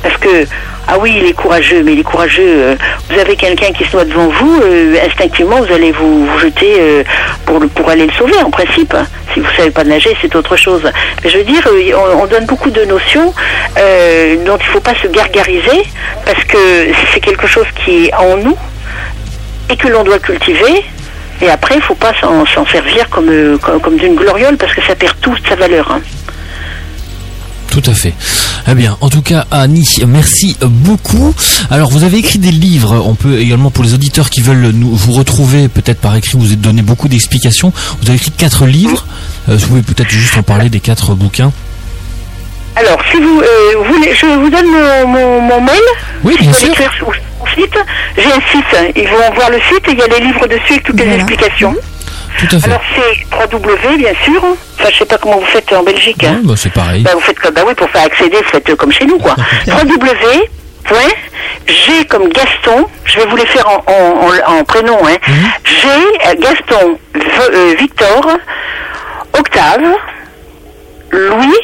Parce 0.03 0.17
que, 0.17 0.47
ah 0.89 0.97
oui, 0.99 1.15
il 1.21 1.27
est 1.27 1.35
courageux, 1.35 1.83
mais 1.83 1.93
il 1.93 2.01
est 2.01 2.05
courageux. 2.05 2.43
euh, 2.43 2.77
vous 3.11 3.19
avez 3.19 3.37
quelqu'un 3.37 3.71
qui 3.73 3.85
se 3.85 3.95
noie 3.95 4.05
devant 4.07 4.29
vous, 4.29 4.63
euh, 4.63 4.97
instinctivement, 5.07 5.61
vous 5.61 5.73
allez 5.73 5.93
vous, 5.93 6.27
jeter 6.41 6.75
euh, 6.79 7.05
pour, 7.45 7.61
pour 7.75 7.91
aller 7.91 8.07
le 8.07 8.13
sauver, 8.13 8.37
en 8.43 8.51
principe. 8.51 8.97
Si 9.35 9.41
vous 9.41 9.47
savez 9.57 9.71
pas 9.71 9.85
nager, 9.85 10.17
c'est 10.23 10.35
autre 10.35 10.57
chose. 10.57 10.83
Mais 11.23 11.31
je 11.31 11.39
veux 11.39 11.45
dire, 11.45 11.69
on, 11.95 12.23
on 12.23 12.27
donne 12.27 12.47
beaucoup 12.47 12.71
de 12.71 12.85
notions 12.85 13.33
dont 14.47 14.57
il 14.57 14.67
ne 14.67 14.73
faut 14.73 14.81
pas 14.81 14.95
se 14.95 15.07
gargariser, 15.07 15.85
parce 16.25 16.43
que 16.45 16.59
c'est 17.13 17.21
quelque 17.21 17.47
chose 17.47 17.67
qui 17.85 18.07
est 18.07 18.15
en 18.15 18.39
nous 18.39 18.57
et 19.69 19.77
que 19.77 19.87
l'on 19.89 20.03
doit 20.03 20.19
cultiver. 20.19 20.85
Et 21.43 21.49
après, 21.49 21.75
il 21.75 21.79
ne 21.79 21.83
faut 21.83 21.95
pas 21.95 22.13
s'en 22.21 22.45
s'en 22.47 22.67
servir 22.67 23.09
comme, 23.09 23.29
euh, 23.31 23.57
comme, 23.59 23.81
comme 23.81 23.97
d'une 23.97 24.15
gloriole, 24.15 24.57
parce 24.57 24.75
que 24.75 24.83
ça 24.83 24.95
perd 24.95 25.15
toute 25.21 25.41
sa 25.49 25.57
valeur. 25.57 25.91
hein. 25.91 26.01
Tout 27.71 27.83
à 27.87 27.95
fait. 27.95 28.15
Eh 28.69 28.75
bien, 28.75 28.97
en 29.01 29.09
tout 29.09 29.23
cas, 29.23 29.47
Annie, 29.53 30.01
merci 30.07 30.57
beaucoup. 30.61 31.33
Alors, 31.71 31.89
vous 31.91 32.03
avez 32.03 32.19
écrit 32.19 32.39
des 32.41 32.51
livres. 32.51 33.01
On 33.07 33.15
peut 33.15 33.39
également, 33.39 33.71
pour 33.71 33.85
les 33.85 33.95
auditeurs 33.95 34.29
qui 34.29 34.41
veulent 34.41 34.71
nous, 34.75 34.93
vous 34.95 35.13
retrouver, 35.13 35.69
peut-être 35.69 36.01
par 36.01 36.17
écrit, 36.17 36.37
vous 36.37 36.57
donné 36.57 36.83
beaucoup 36.83 37.07
d'explications. 37.09 37.73
Vous 38.03 38.09
avez 38.09 38.17
écrit 38.17 38.33
quatre 38.33 38.67
livres. 38.67 39.07
Euh, 39.49 39.57
vous 39.57 39.69
pouvez 39.69 39.83
peut-être 39.83 40.11
juste 40.11 40.37
en 40.37 40.43
parler 40.43 40.69
des 40.69 40.81
quatre 40.81 41.15
bouquins. 41.15 41.53
Alors, 42.75 42.99
si 43.11 43.19
vous 43.21 43.41
euh, 43.41 43.85
voulez, 43.89 44.15
je 44.15 44.27
vous 44.27 44.51
donne 44.51 44.67
mon, 44.67 45.07
mon, 45.09 45.41
mon 45.41 45.61
mail. 45.61 45.81
Oui, 46.25 46.35
Si 46.53 46.67
bien 46.71 46.91
sûr. 46.99 47.13
Site. 47.55 47.79
J'ai 48.17 48.33
un 48.33 48.41
site. 48.53 48.93
Ils 48.97 49.09
vont 49.09 49.31
voir 49.35 49.51
le 49.51 49.61
site 49.61 49.87
et 49.89 49.93
il 49.93 49.99
y 49.99 50.03
a 50.03 50.07
les 50.07 50.21
livres 50.21 50.47
dessus 50.47 50.73
avec 50.73 50.83
toutes 50.85 51.01
les 51.01 51.15
explications. 51.15 51.75
Tout 52.39 52.57
à 52.57 52.61
fait. 52.61 52.67
Alors, 52.71 52.81
c'est 52.95 53.55
www, 53.57 53.97
bien 53.99 54.13
sûr. 54.25 54.43
Enfin, 54.79 54.89
je 54.93 54.99
sais 54.99 55.05
pas 55.05 55.19
comment 55.19 55.39
vous 55.39 55.47
faites 55.47 55.73
en 55.73 55.83
Belgique. 55.83 56.19
Ouais, 56.23 56.29
hein. 56.29 56.41
bah, 56.45 56.55
c'est 56.57 56.73
pareil. 56.73 57.03
Bah, 57.03 57.11
vous 57.15 57.21
faites 57.21 57.39
comme, 57.39 57.53
bah 57.55 57.63
oui, 57.67 57.75
pour 57.75 57.91
faire 57.91 58.05
accéder, 58.05 58.37
vous 58.37 58.51
faites 58.51 58.75
comme 58.77 58.93
chez 58.93 59.05
nous, 59.05 59.19
quoi. 59.19 59.35
www, 59.67 60.49
point, 60.85 60.99
G 61.67 62.05
comme 62.09 62.29
Gaston, 62.29 62.87
je 63.05 63.19
vais 63.19 63.27
vous 63.27 63.37
les 63.37 63.47
faire 63.47 63.69
en, 63.69 63.83
en- 63.87 64.53
en- 64.55 64.59
en 64.61 64.65
prénom, 64.65 64.99
hein. 65.07 65.17
G, 65.65 65.89
euh, 66.27 66.35
Gaston, 66.41 66.99
V- 67.15 67.21
euh, 67.53 67.75
Victor, 67.79 68.27
Octave, 69.39 69.83
Louis, 71.11 71.55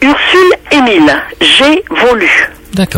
Ursule, 0.00 0.52
Émile, 0.70 1.22
G, 1.40 1.84
Volu. 1.90 2.48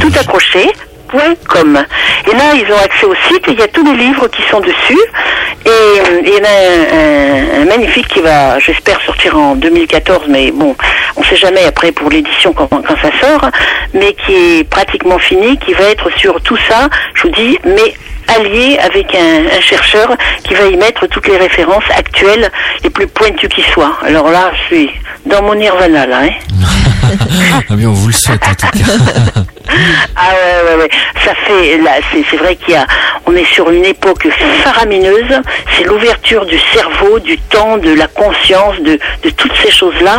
Tout 0.01 0.13
accroché. 0.21 0.71
Et 1.15 2.37
là, 2.37 2.55
ils 2.55 2.73
ont 2.73 2.79
accès 2.79 3.07
au 3.07 3.15
site 3.29 3.45
il 3.49 3.59
y 3.59 3.63
a 3.63 3.69
tous 3.69 3.85
les 3.85 3.97
livres 3.97 4.29
qui 4.29 4.43
sont 4.51 4.61
dessus. 4.61 5.01
Et 5.65 5.69
euh, 5.69 6.21
il 6.25 6.29
y 6.29 6.37
en 6.37 6.45
a 6.45 7.61
un, 7.61 7.65
magnifique 7.65 8.09
qui 8.09 8.21
va, 8.21 8.59
j'espère, 8.59 9.01
sortir 9.03 9.39
en 9.39 9.55
2014, 9.55 10.27
mais 10.29 10.51
bon, 10.51 10.77
on 11.17 11.23
sait 11.23 11.37
jamais 11.37 11.65
après 11.65 11.93
pour 11.93 12.11
l'édition 12.11 12.53
quand 12.53 12.69
ça 12.71 13.11
sort, 13.21 13.51
mais 13.95 14.15
qui 14.15 14.35
est 14.35 14.69
pratiquement 14.69 15.19
fini, 15.19 15.57
qui 15.59 15.73
va 15.73 15.85
être 15.85 16.11
sur 16.19 16.41
tout 16.43 16.59
ça, 16.69 16.89
je 17.15 17.23
vous 17.23 17.31
dis, 17.31 17.59
mais 17.65 17.95
allié 18.29 18.79
avec 18.79 19.15
un, 19.15 19.57
un 19.57 19.61
chercheur 19.61 20.17
qui 20.45 20.55
va 20.55 20.67
y 20.67 20.77
mettre 20.77 21.07
toutes 21.07 21.27
les 21.29 21.37
références 21.37 21.85
actuelles 21.97 22.51
les 22.83 22.91
plus 22.91 23.07
pointues 23.07 23.49
qui 23.49 23.63
soient. 23.73 23.97
Alors 24.05 24.31
là, 24.31 24.53
je 24.69 24.75
suis 24.75 24.91
dans 25.27 25.43
mon 25.43 25.55
nirvana 25.55 26.07
là. 26.07 26.21
Hein. 26.25 26.31
Ah 27.71 27.77
bien, 27.77 27.89
on 27.89 27.93
vous 27.93 28.09
le 28.09 28.13
souhaite 28.13 28.43
en 28.49 28.55
tout 28.55 28.67
cas. 28.67 29.41
Ah 30.17 30.31
ouais, 30.31 30.71
ouais, 30.77 30.83
ouais. 30.83 30.91
Ça 31.25 31.35
fait, 31.35 31.79
là, 31.79 31.93
c'est, 32.13 32.23
c'est 32.31 32.37
vrai 32.37 32.55
qu'il 32.55 32.75
y 32.75 32.77
a, 32.77 32.87
on 33.27 33.35
est 33.35 33.45
sur 33.47 33.71
une 33.71 33.85
époque 33.85 34.29
faramineuse. 34.63 35.41
C'est 35.77 35.85
l'ouverture 35.85 36.45
du 36.47 36.59
cerveau, 36.73 37.19
du 37.19 37.39
temps, 37.39 37.79
de 37.79 37.93
la 37.95 38.07
conscience, 38.07 38.79
de, 38.81 38.99
de 39.23 39.31
toutes 39.31 39.55
ces 39.65 39.71
choses-là, 39.73 40.19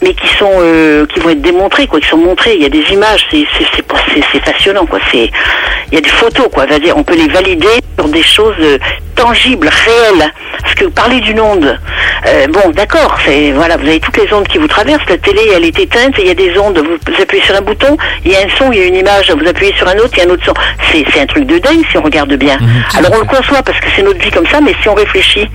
mais 0.00 0.14
qui 0.14 0.28
sont, 0.36 0.50
euh, 0.60 1.06
qui 1.06 1.20
vont 1.20 1.30
être 1.30 1.42
démontrées, 1.42 1.86
quoi, 1.86 2.00
qui 2.00 2.08
sont 2.08 2.16
montrées. 2.16 2.54
Il 2.54 2.62
y 2.62 2.66
a 2.66 2.70
des 2.70 2.84
images, 2.92 3.26
c'est, 3.30 3.44
c'est, 3.58 3.66
c'est, 3.74 3.82
pas- 3.86 3.96
c'est, 4.14 4.22
c'est 4.32 4.40
passionnant, 4.44 4.86
quoi. 4.86 5.00
C'est, 5.10 5.30
il 5.90 5.94
y 5.94 5.98
a 5.98 6.00
des 6.00 6.08
photos, 6.08 6.48
quoi. 6.52 6.64
On 6.96 7.02
peut 7.02 7.16
les 7.16 7.28
valider 7.28 7.43
sur 7.98 8.08
des 8.08 8.22
choses 8.22 8.54
euh, 8.60 8.78
tangibles, 9.14 9.68
réelles. 9.68 10.32
Parce 10.62 10.74
que 10.74 10.86
parler 10.86 11.20
d'une 11.20 11.40
onde, 11.40 11.78
euh, 12.26 12.46
bon, 12.48 12.70
d'accord, 12.70 13.16
c'est, 13.24 13.52
voilà, 13.52 13.76
vous 13.76 13.86
avez 13.86 14.00
toutes 14.00 14.16
les 14.16 14.32
ondes 14.32 14.48
qui 14.48 14.58
vous 14.58 14.66
traversent. 14.66 15.08
La 15.08 15.18
télé, 15.18 15.40
elle 15.54 15.64
est 15.64 15.78
éteinte, 15.78 16.14
il 16.18 16.26
y 16.26 16.30
a 16.30 16.34
des 16.34 16.58
ondes. 16.58 16.78
Vous, 16.78 16.96
vous 17.06 17.22
appuyez 17.22 17.44
sur 17.44 17.54
un 17.54 17.60
bouton, 17.60 17.96
il 18.24 18.32
y 18.32 18.36
a 18.36 18.38
un 18.38 18.48
son, 18.56 18.72
il 18.72 18.78
y 18.78 18.82
a 18.82 18.86
une 18.86 18.96
image. 18.96 19.30
Vous 19.30 19.46
appuyez 19.46 19.74
sur 19.74 19.86
un 19.88 19.96
autre, 19.96 20.10
il 20.14 20.18
y 20.18 20.22
a 20.22 20.24
un 20.24 20.30
autre 20.30 20.44
son. 20.44 20.54
C'est, 20.90 21.20
un 21.20 21.26
truc 21.26 21.46
de 21.46 21.58
dingue 21.58 21.84
si 21.90 21.98
on 21.98 22.02
regarde 22.02 22.34
bien. 22.34 22.56
Alors 22.96 23.12
on 23.14 23.18
le 23.18 23.24
conçoit 23.24 23.62
parce 23.62 23.78
que 23.78 23.86
c'est 23.94 24.02
notre 24.02 24.18
vie 24.20 24.30
comme 24.30 24.46
ça, 24.46 24.60
mais 24.60 24.74
si 24.82 24.88
on 24.88 24.94
réfléchit, 24.94 25.48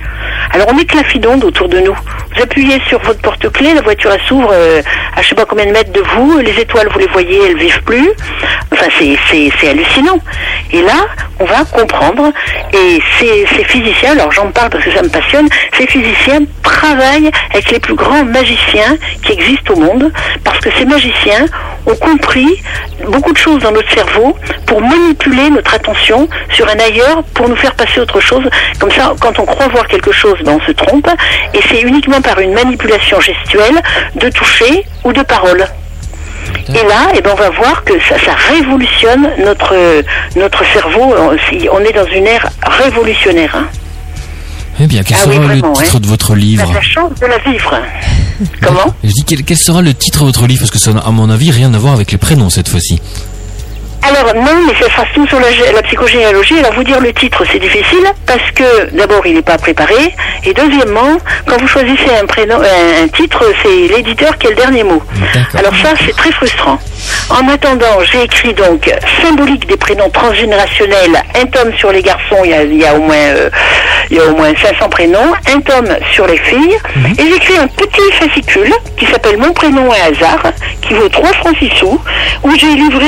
alors 0.52 0.68
on 0.70 0.74
met 0.74 0.84
que 0.84 0.96
la 0.96 1.04
fille 1.04 1.20
d'onde 1.20 1.44
autour 1.44 1.68
de 1.68 1.80
nous. 1.80 1.94
Vous 2.34 2.42
appuyez 2.42 2.80
sur 2.88 2.98
votre 3.00 3.20
porte-clés, 3.20 3.74
la 3.74 3.82
voiture 3.82 4.10
s'ouvre 4.26 4.50
euh, 4.52 4.82
à 5.16 5.22
je 5.22 5.28
sais 5.28 5.34
pas 5.34 5.44
combien 5.44 5.66
de 5.66 5.72
mètres 5.72 5.92
de 5.92 6.00
vous, 6.00 6.38
les 6.38 6.58
étoiles 6.60 6.88
vous 6.92 6.98
les 6.98 7.08
voyez, 7.08 7.40
elles 7.46 7.58
vivent 7.58 7.82
plus. 7.82 8.10
Enfin 8.72 8.86
c'est 8.98 9.68
hallucinant. 9.68 10.18
Et 10.72 10.82
là, 10.82 11.06
on 11.40 11.44
va 11.44 11.64
Et 12.72 13.02
ces, 13.18 13.46
ces 13.54 13.64
physiciens, 13.64 14.12
alors 14.12 14.32
j'en 14.32 14.50
parle 14.50 14.70
parce 14.70 14.84
que 14.84 14.92
ça 14.92 15.02
me 15.02 15.08
passionne, 15.08 15.48
ces 15.76 15.86
physiciens 15.86 16.40
travaillent 16.62 17.30
avec 17.52 17.70
les 17.70 17.80
plus 17.80 17.94
grands 17.94 18.24
magiciens 18.24 18.96
qui 19.22 19.32
existent 19.32 19.74
au 19.74 19.80
monde, 19.80 20.12
parce 20.44 20.58
que 20.60 20.70
ces 20.78 20.84
magiciens 20.84 21.46
ont 21.86 21.96
compris 21.96 22.62
beaucoup 23.06 23.32
de 23.32 23.38
choses 23.38 23.62
dans 23.62 23.72
notre 23.72 23.90
cerveau 23.92 24.36
pour 24.66 24.80
manipuler 24.80 25.50
notre 25.50 25.74
attention 25.74 26.28
sur 26.52 26.68
un 26.68 26.78
ailleurs 26.78 27.22
pour 27.34 27.48
nous 27.48 27.56
faire 27.56 27.74
passer 27.74 28.00
autre 28.00 28.20
chose. 28.20 28.44
Comme 28.78 28.90
ça, 28.90 29.12
quand 29.20 29.38
on 29.38 29.46
croit 29.46 29.68
voir 29.68 29.86
quelque 29.88 30.12
chose, 30.12 30.38
ben, 30.44 30.58
on 30.60 30.66
se 30.66 30.72
trompe. 30.72 31.08
Et 31.54 31.60
c'est 31.68 31.80
uniquement 31.80 32.20
par 32.20 32.38
une 32.40 32.52
manipulation 32.52 33.20
gestuelle 33.20 33.80
de 34.16 34.28
toucher 34.30 34.84
ou 35.04 35.12
de 35.12 35.22
parole. 35.22 35.64
Et 36.74 36.86
là, 36.86 37.08
eh 37.16 37.20
ben, 37.20 37.30
on 37.32 37.36
va 37.36 37.50
voir 37.50 37.84
que 37.84 37.94
ça, 38.00 38.16
ça 38.24 38.32
révolutionne 38.52 39.28
notre, 39.44 39.74
notre 40.36 40.64
cerveau. 40.72 41.14
On 41.72 41.80
est 41.80 41.92
dans 41.92 42.06
une 42.14 42.26
ère 42.26 42.46
révolutionnaire. 42.62 43.54
hein. 43.56 43.66
Eh 44.82 44.86
bien, 44.86 45.02
quel 45.02 45.16
Ah 45.20 45.24
oui, 45.26 45.34
sera 45.34 45.46
vraiment, 45.46 45.68
le 45.76 45.84
titre 45.84 45.98
de 46.00 46.06
votre 46.06 46.34
livre 46.34 46.72
la 46.72 46.80
chance 46.80 47.10
de 47.20 47.26
la 47.26 47.38
vivre. 47.38 47.74
Comment? 48.62 48.94
Je 49.04 49.10
dis 49.10 49.24
quel, 49.26 49.42
quel 49.44 49.58
sera 49.58 49.82
le 49.82 49.92
titre 49.92 50.20
de 50.20 50.24
votre 50.26 50.46
livre? 50.46 50.60
Parce 50.60 50.70
que 50.70 50.78
ça 50.78 50.92
n'a 50.92 51.00
à 51.00 51.10
mon 51.10 51.28
avis 51.28 51.50
rien 51.50 51.74
à 51.74 51.78
voir 51.78 51.92
avec 51.92 52.12
les 52.12 52.18
prénoms 52.18 52.48
cette 52.50 52.68
fois-ci. 52.68 53.00
Alors 54.02 54.34
non, 54.34 54.56
mais 54.66 54.74
ça 54.80 54.90
sera 54.90 55.04
tout 55.14 55.26
sur 55.26 55.38
la, 55.40 55.50
gé- 55.50 55.72
la 55.74 55.82
psychogénéalogie. 55.82 56.58
Alors 56.58 56.72
vous 56.74 56.84
dire 56.84 57.00
le 57.00 57.12
titre, 57.12 57.44
c'est 57.50 57.58
difficile 57.58 58.04
parce 58.26 58.50
que 58.54 58.90
d'abord 58.96 59.24
il 59.26 59.34
n'est 59.34 59.42
pas 59.42 59.58
préparé 59.58 60.14
et 60.44 60.52
deuxièmement, 60.54 61.18
quand 61.46 61.60
vous 61.60 61.68
choisissez 61.68 62.10
un 62.20 62.26
prénom, 62.26 62.56
un, 62.60 63.04
un 63.04 63.08
titre, 63.08 63.44
c'est 63.62 63.94
l'éditeur 63.94 64.36
qui 64.38 64.46
a 64.46 64.50
le 64.50 64.56
dernier 64.56 64.84
mot. 64.84 65.02
Alors 65.56 65.74
ça, 65.82 65.90
c'est 66.04 66.16
très 66.16 66.32
frustrant. 66.32 66.78
En 67.28 67.46
attendant, 67.48 68.00
j'ai 68.10 68.22
écrit 68.24 68.54
donc 68.54 68.90
symbolique 69.22 69.66
des 69.68 69.76
prénoms 69.76 70.10
transgénérationnels, 70.10 71.22
un 71.40 71.46
tome 71.46 71.72
sur 71.78 71.92
les 71.92 72.02
garçons, 72.02 72.38
il 72.44 72.50
y 72.50 72.54
a, 72.54 72.62
il 72.62 72.76
y 72.80 72.84
a 72.86 72.94
au 72.94 73.00
moins 73.00 73.14
euh, 73.16 73.50
il 74.10 74.16
y 74.16 74.20
a 74.20 74.24
au 74.24 74.34
moins 74.34 74.50
500 74.60 74.88
prénoms, 74.88 75.32
un 75.54 75.60
tome 75.60 75.88
sur 76.12 76.26
les 76.26 76.38
filles, 76.38 76.76
et 77.18 77.22
j'ai 77.22 77.36
écrit 77.36 77.58
un 77.58 77.68
petit 77.68 78.10
fascicule 78.18 78.72
qui 78.98 79.06
s'appelle 79.06 79.36
Mon 79.38 79.52
prénom 79.52 79.88
et 79.94 80.00
hasard, 80.00 80.42
qui 80.82 80.94
vaut 80.94 81.08
3 81.08 81.32
francs 81.34 81.56
6 81.60 81.70
sous, 81.78 82.00
où 82.42 82.50
j'ai 82.58 82.74
livré 82.74 83.06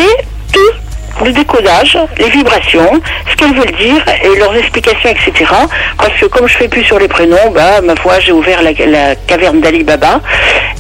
tout 0.53 1.25
le 1.25 1.33
décodage, 1.33 1.99
les 2.19 2.31
vibrations, 2.31 3.01
ce 3.31 3.37
qu'elles 3.37 3.55
veulent 3.55 3.77
dire 3.79 4.03
et 4.25 4.39
leurs 4.39 4.57
explications, 4.57 5.11
etc. 5.11 5.51
Parce 5.99 6.13
que 6.19 6.27
comme 6.27 6.49
je 6.49 6.57
fais 6.57 6.69
plus 6.69 6.83
sur 6.85 6.99
les 6.99 7.07
prénoms, 7.09 7.51
bah 7.55 7.81
ma 7.83 7.95
foi, 7.97 8.19
j'ai 8.19 8.33
ouvert 8.33 8.61
la, 8.63 8.73
la 8.87 9.15
caverne 9.15 9.61
d'Ali 9.61 9.85
Baba 9.85 10.21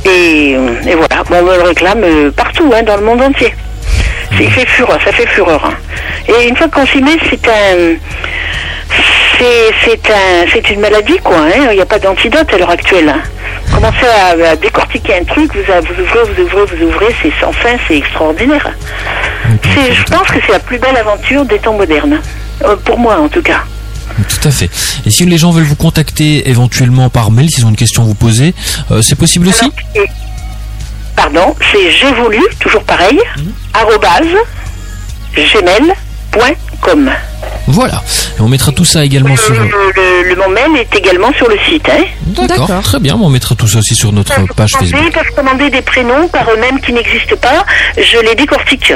et, 0.04 0.52
et 0.52 0.94
voilà, 0.94 1.22
Bon, 1.28 1.36
on 1.38 1.42
me 1.42 1.56
le 1.56 1.62
réclame 1.62 2.02
euh, 2.02 2.30
partout, 2.32 2.72
hein, 2.74 2.82
dans 2.82 2.96
le 2.96 3.02
monde 3.04 3.20
entier. 3.22 3.54
Il 4.40 4.50
fait 4.50 4.66
fureur, 4.66 4.98
ça 5.04 5.12
fait 5.12 5.26
fureur. 5.28 5.62
hein. 5.64 5.74
Et 6.26 6.48
une 6.48 6.56
fois 6.56 6.66
qu'on 6.68 6.86
s'y 6.86 7.02
met, 7.02 7.18
c'est 7.30 7.46
un, 7.48 7.94
c'est 9.84 10.10
un, 10.10 10.46
c'est 10.52 10.70
une 10.70 10.80
maladie 10.80 11.18
quoi. 11.18 11.36
hein. 11.36 11.66
Il 11.70 11.76
n'y 11.76 11.80
a 11.82 11.86
pas 11.86 11.98
d'antidote 11.98 12.52
à 12.52 12.58
l'heure 12.58 12.70
actuelle. 12.70 13.08
hein. 13.08 13.20
Commencez 13.72 14.06
à, 14.06 14.50
à 14.50 14.56
décortiquer 14.56 15.14
un 15.20 15.24
truc, 15.24 15.50
vous, 15.54 15.62
vous 15.62 16.02
ouvrez, 16.02 16.20
vous 16.34 16.42
ouvrez, 16.42 16.76
vous 16.76 16.86
ouvrez, 16.86 17.14
c'est 17.22 17.32
sans 17.40 17.52
fin, 17.52 17.76
c'est 17.88 17.96
extraordinaire. 17.96 18.68
Je 19.74 20.02
pense 20.04 20.28
que 20.28 20.38
c'est 20.46 20.52
la 20.52 20.58
plus 20.58 20.78
belle 20.78 20.96
aventure 20.96 21.44
des 21.44 21.58
temps 21.58 21.74
modernes. 21.74 22.20
Euh, 22.64 22.76
pour 22.76 22.98
moi 22.98 23.18
en 23.18 23.28
tout 23.28 23.42
cas. 23.42 23.62
Tout 24.28 24.46
à 24.48 24.50
fait. 24.50 24.68
Et 25.06 25.10
si 25.10 25.24
les 25.24 25.38
gens 25.38 25.50
veulent 25.52 25.64
vous 25.64 25.74
contacter 25.74 26.48
éventuellement 26.48 27.08
par 27.08 27.30
mail, 27.30 27.48
s'ils 27.50 27.64
ont 27.64 27.70
une 27.70 27.76
question 27.76 28.02
à 28.02 28.06
vous 28.06 28.14
poser, 28.14 28.54
euh, 28.90 29.00
c'est 29.02 29.16
possible 29.16 29.48
aussi 29.48 29.72
pardon, 31.16 31.54
c'est 31.70 31.90
j'ai 31.90 32.12
voulu, 32.14 32.40
toujours 32.58 32.82
pareil, 32.84 33.18
arrobase, 33.74 34.34
gmail.com. 35.36 36.54
Voilà. 37.68 38.02
Et 38.38 38.40
on 38.40 38.48
mettra 38.48 38.72
tout 38.72 38.84
ça 38.84 39.04
également 39.04 39.36
sur... 39.36 39.54
Le, 39.54 39.60
le, 39.60 40.28
le- 40.28 40.36
mon 40.36 40.48
mail 40.48 40.76
est 40.80 40.94
également 40.96 41.32
sur 41.34 41.48
le 41.48 41.56
site. 41.68 41.88
Hein. 41.88 42.02
D'accord, 42.48 42.82
très 42.82 42.98
bien. 42.98 43.14
On 43.14 43.28
mettra 43.28 43.54
tout 43.54 43.68
ça 43.68 43.78
aussi 43.78 43.94
sur 43.94 44.12
notre 44.12 44.34
page 44.54 44.72
Commander, 44.72 44.90
Facebook. 44.90 45.12
peuvent 45.12 45.34
commander 45.36 45.70
des 45.70 45.82
prénoms 45.82 46.26
par 46.28 46.50
eux-mêmes 46.50 46.80
qui 46.80 46.92
n'existent 46.92 47.36
pas. 47.36 47.64
Je 47.96 48.18
les 48.26 48.34
décortique. 48.34 48.92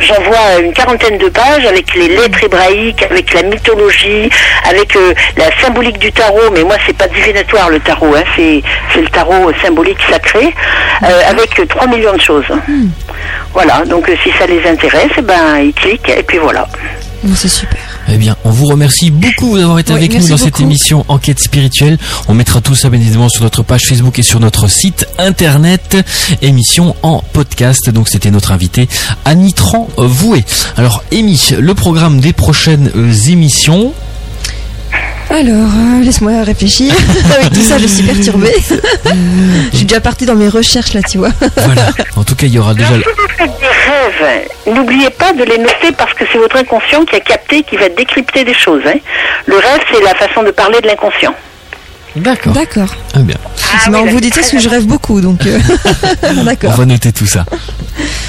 J'envoie 0.00 0.60
une 0.62 0.72
quarantaine 0.72 1.16
de 1.18 1.28
pages 1.28 1.64
avec 1.64 1.94
les 1.94 2.08
lettres 2.08 2.44
hébraïques, 2.44 3.02
avec 3.02 3.32
la 3.32 3.42
mythologie, 3.44 4.28
avec 4.68 4.94
euh, 4.96 5.14
la 5.36 5.46
symbolique 5.60 5.98
du 5.98 6.12
tarot. 6.12 6.50
Mais 6.52 6.64
moi, 6.64 6.76
c'est 6.86 6.96
pas 6.96 7.08
divinatoire 7.08 7.70
le 7.70 7.80
tarot. 7.80 8.14
Hein. 8.14 8.24
C'est, 8.36 8.62
c'est 8.92 9.00
le 9.00 9.08
tarot 9.08 9.52
symbolique 9.62 9.98
sacré, 10.10 10.54
euh, 11.04 11.20
avec 11.30 11.58
euh, 11.60 11.66
3 11.66 11.86
millions 11.86 12.14
de 12.14 12.20
choses. 12.20 12.44
Voilà. 13.54 13.84
Donc, 13.86 14.08
euh, 14.08 14.16
si 14.22 14.30
ça 14.38 14.46
les 14.46 14.68
intéresse, 14.68 15.12
ben, 15.22 15.58
ils 15.62 15.72
cliquent 15.72 16.10
et 16.10 16.22
puis 16.22 16.38
voilà. 16.38 16.66
Bon, 17.22 17.34
c'est 17.36 17.48
super. 17.48 17.78
Eh 18.08 18.16
bien, 18.18 18.36
on 18.44 18.50
vous 18.50 18.66
remercie 18.66 19.10
beaucoup 19.12 19.56
d'avoir 19.56 19.78
été 19.78 19.92
Oui, 19.92 19.98
avec 19.98 20.18
nous 20.18 20.28
dans 20.28 20.36
cette 20.36 20.58
émission 20.60 21.04
Enquête 21.08 21.38
spirituelle. 21.38 21.98
On 22.26 22.34
mettra 22.34 22.60
tout 22.60 22.74
ça 22.74 22.90
bien 22.90 23.00
évidemment 23.00 23.28
sur 23.28 23.44
notre 23.44 23.62
page 23.62 23.86
Facebook 23.86 24.18
et 24.18 24.22
sur 24.22 24.40
notre 24.40 24.68
site 24.68 25.06
internet. 25.18 25.96
Émission 26.42 26.96
en 27.02 27.22
podcast. 27.32 27.90
Donc 27.90 28.08
c'était 28.08 28.30
notre 28.32 28.50
invité 28.50 28.88
Annie 29.24 29.52
Tran 29.52 29.88
Voué. 29.96 30.44
Alors, 30.76 31.04
Amy, 31.12 31.40
le 31.58 31.74
programme 31.74 32.20
des 32.20 32.32
prochaines 32.32 32.90
euh, 32.96 33.12
émissions. 33.28 33.94
Alors, 35.32 35.70
euh, 35.74 36.04
laisse-moi 36.04 36.42
réfléchir. 36.42 36.92
Avec 37.38 37.52
tout 37.54 37.60
ça, 37.62 37.78
je 37.78 37.86
suis 37.86 38.02
perturbée. 38.02 38.52
je 39.72 39.76
suis 39.76 39.86
déjà 39.86 40.00
partie 40.00 40.26
dans 40.26 40.34
mes 40.34 40.48
recherches 40.48 40.92
là, 40.92 41.00
tu 41.02 41.16
vois. 41.18 41.30
Voilà. 41.56 41.88
En 42.16 42.22
tout 42.22 42.34
cas, 42.34 42.46
il 42.46 42.52
y 42.54 42.58
aura 42.58 42.74
déjà. 42.74 42.90
Vous 42.90 43.02
faites 43.38 43.50
des 43.58 43.66
rêves, 43.66 44.48
n'oubliez 44.66 45.08
pas 45.08 45.32
de 45.32 45.42
les 45.44 45.56
noter 45.56 45.92
parce 45.96 46.12
que 46.12 46.24
c'est 46.30 46.36
votre 46.38 46.56
inconscient 46.56 47.04
qui 47.06 47.16
a 47.16 47.20
capté, 47.20 47.62
qui 47.62 47.76
va 47.78 47.88
décrypter 47.88 48.44
des 48.44 48.52
choses. 48.54 48.82
hein. 48.86 48.98
Le 49.46 49.56
rêve, 49.56 49.80
c'est 49.90 50.02
la 50.02 50.14
façon 50.14 50.42
de 50.42 50.50
parler 50.50 50.80
de 50.82 50.86
l'inconscient. 50.86 51.34
D'accord. 52.16 52.52
D'accord. 52.52 52.94
Ah 53.14 53.20
bien. 53.20 53.36
Marrant, 53.90 54.04
oui, 54.04 54.10
vous 54.12 54.20
dites 54.20 54.34
ça 54.34 54.40
parce 54.40 54.52
que 54.52 54.58
je 54.60 54.68
rêve 54.68 54.84
beaucoup, 54.86 55.20
donc. 55.20 55.46
euh, 55.46 55.58
On 56.36 56.44
D'accord. 56.44 56.72
va 56.72 56.84
noter 56.84 57.10
tout 57.12 57.26
ça. 57.26 57.44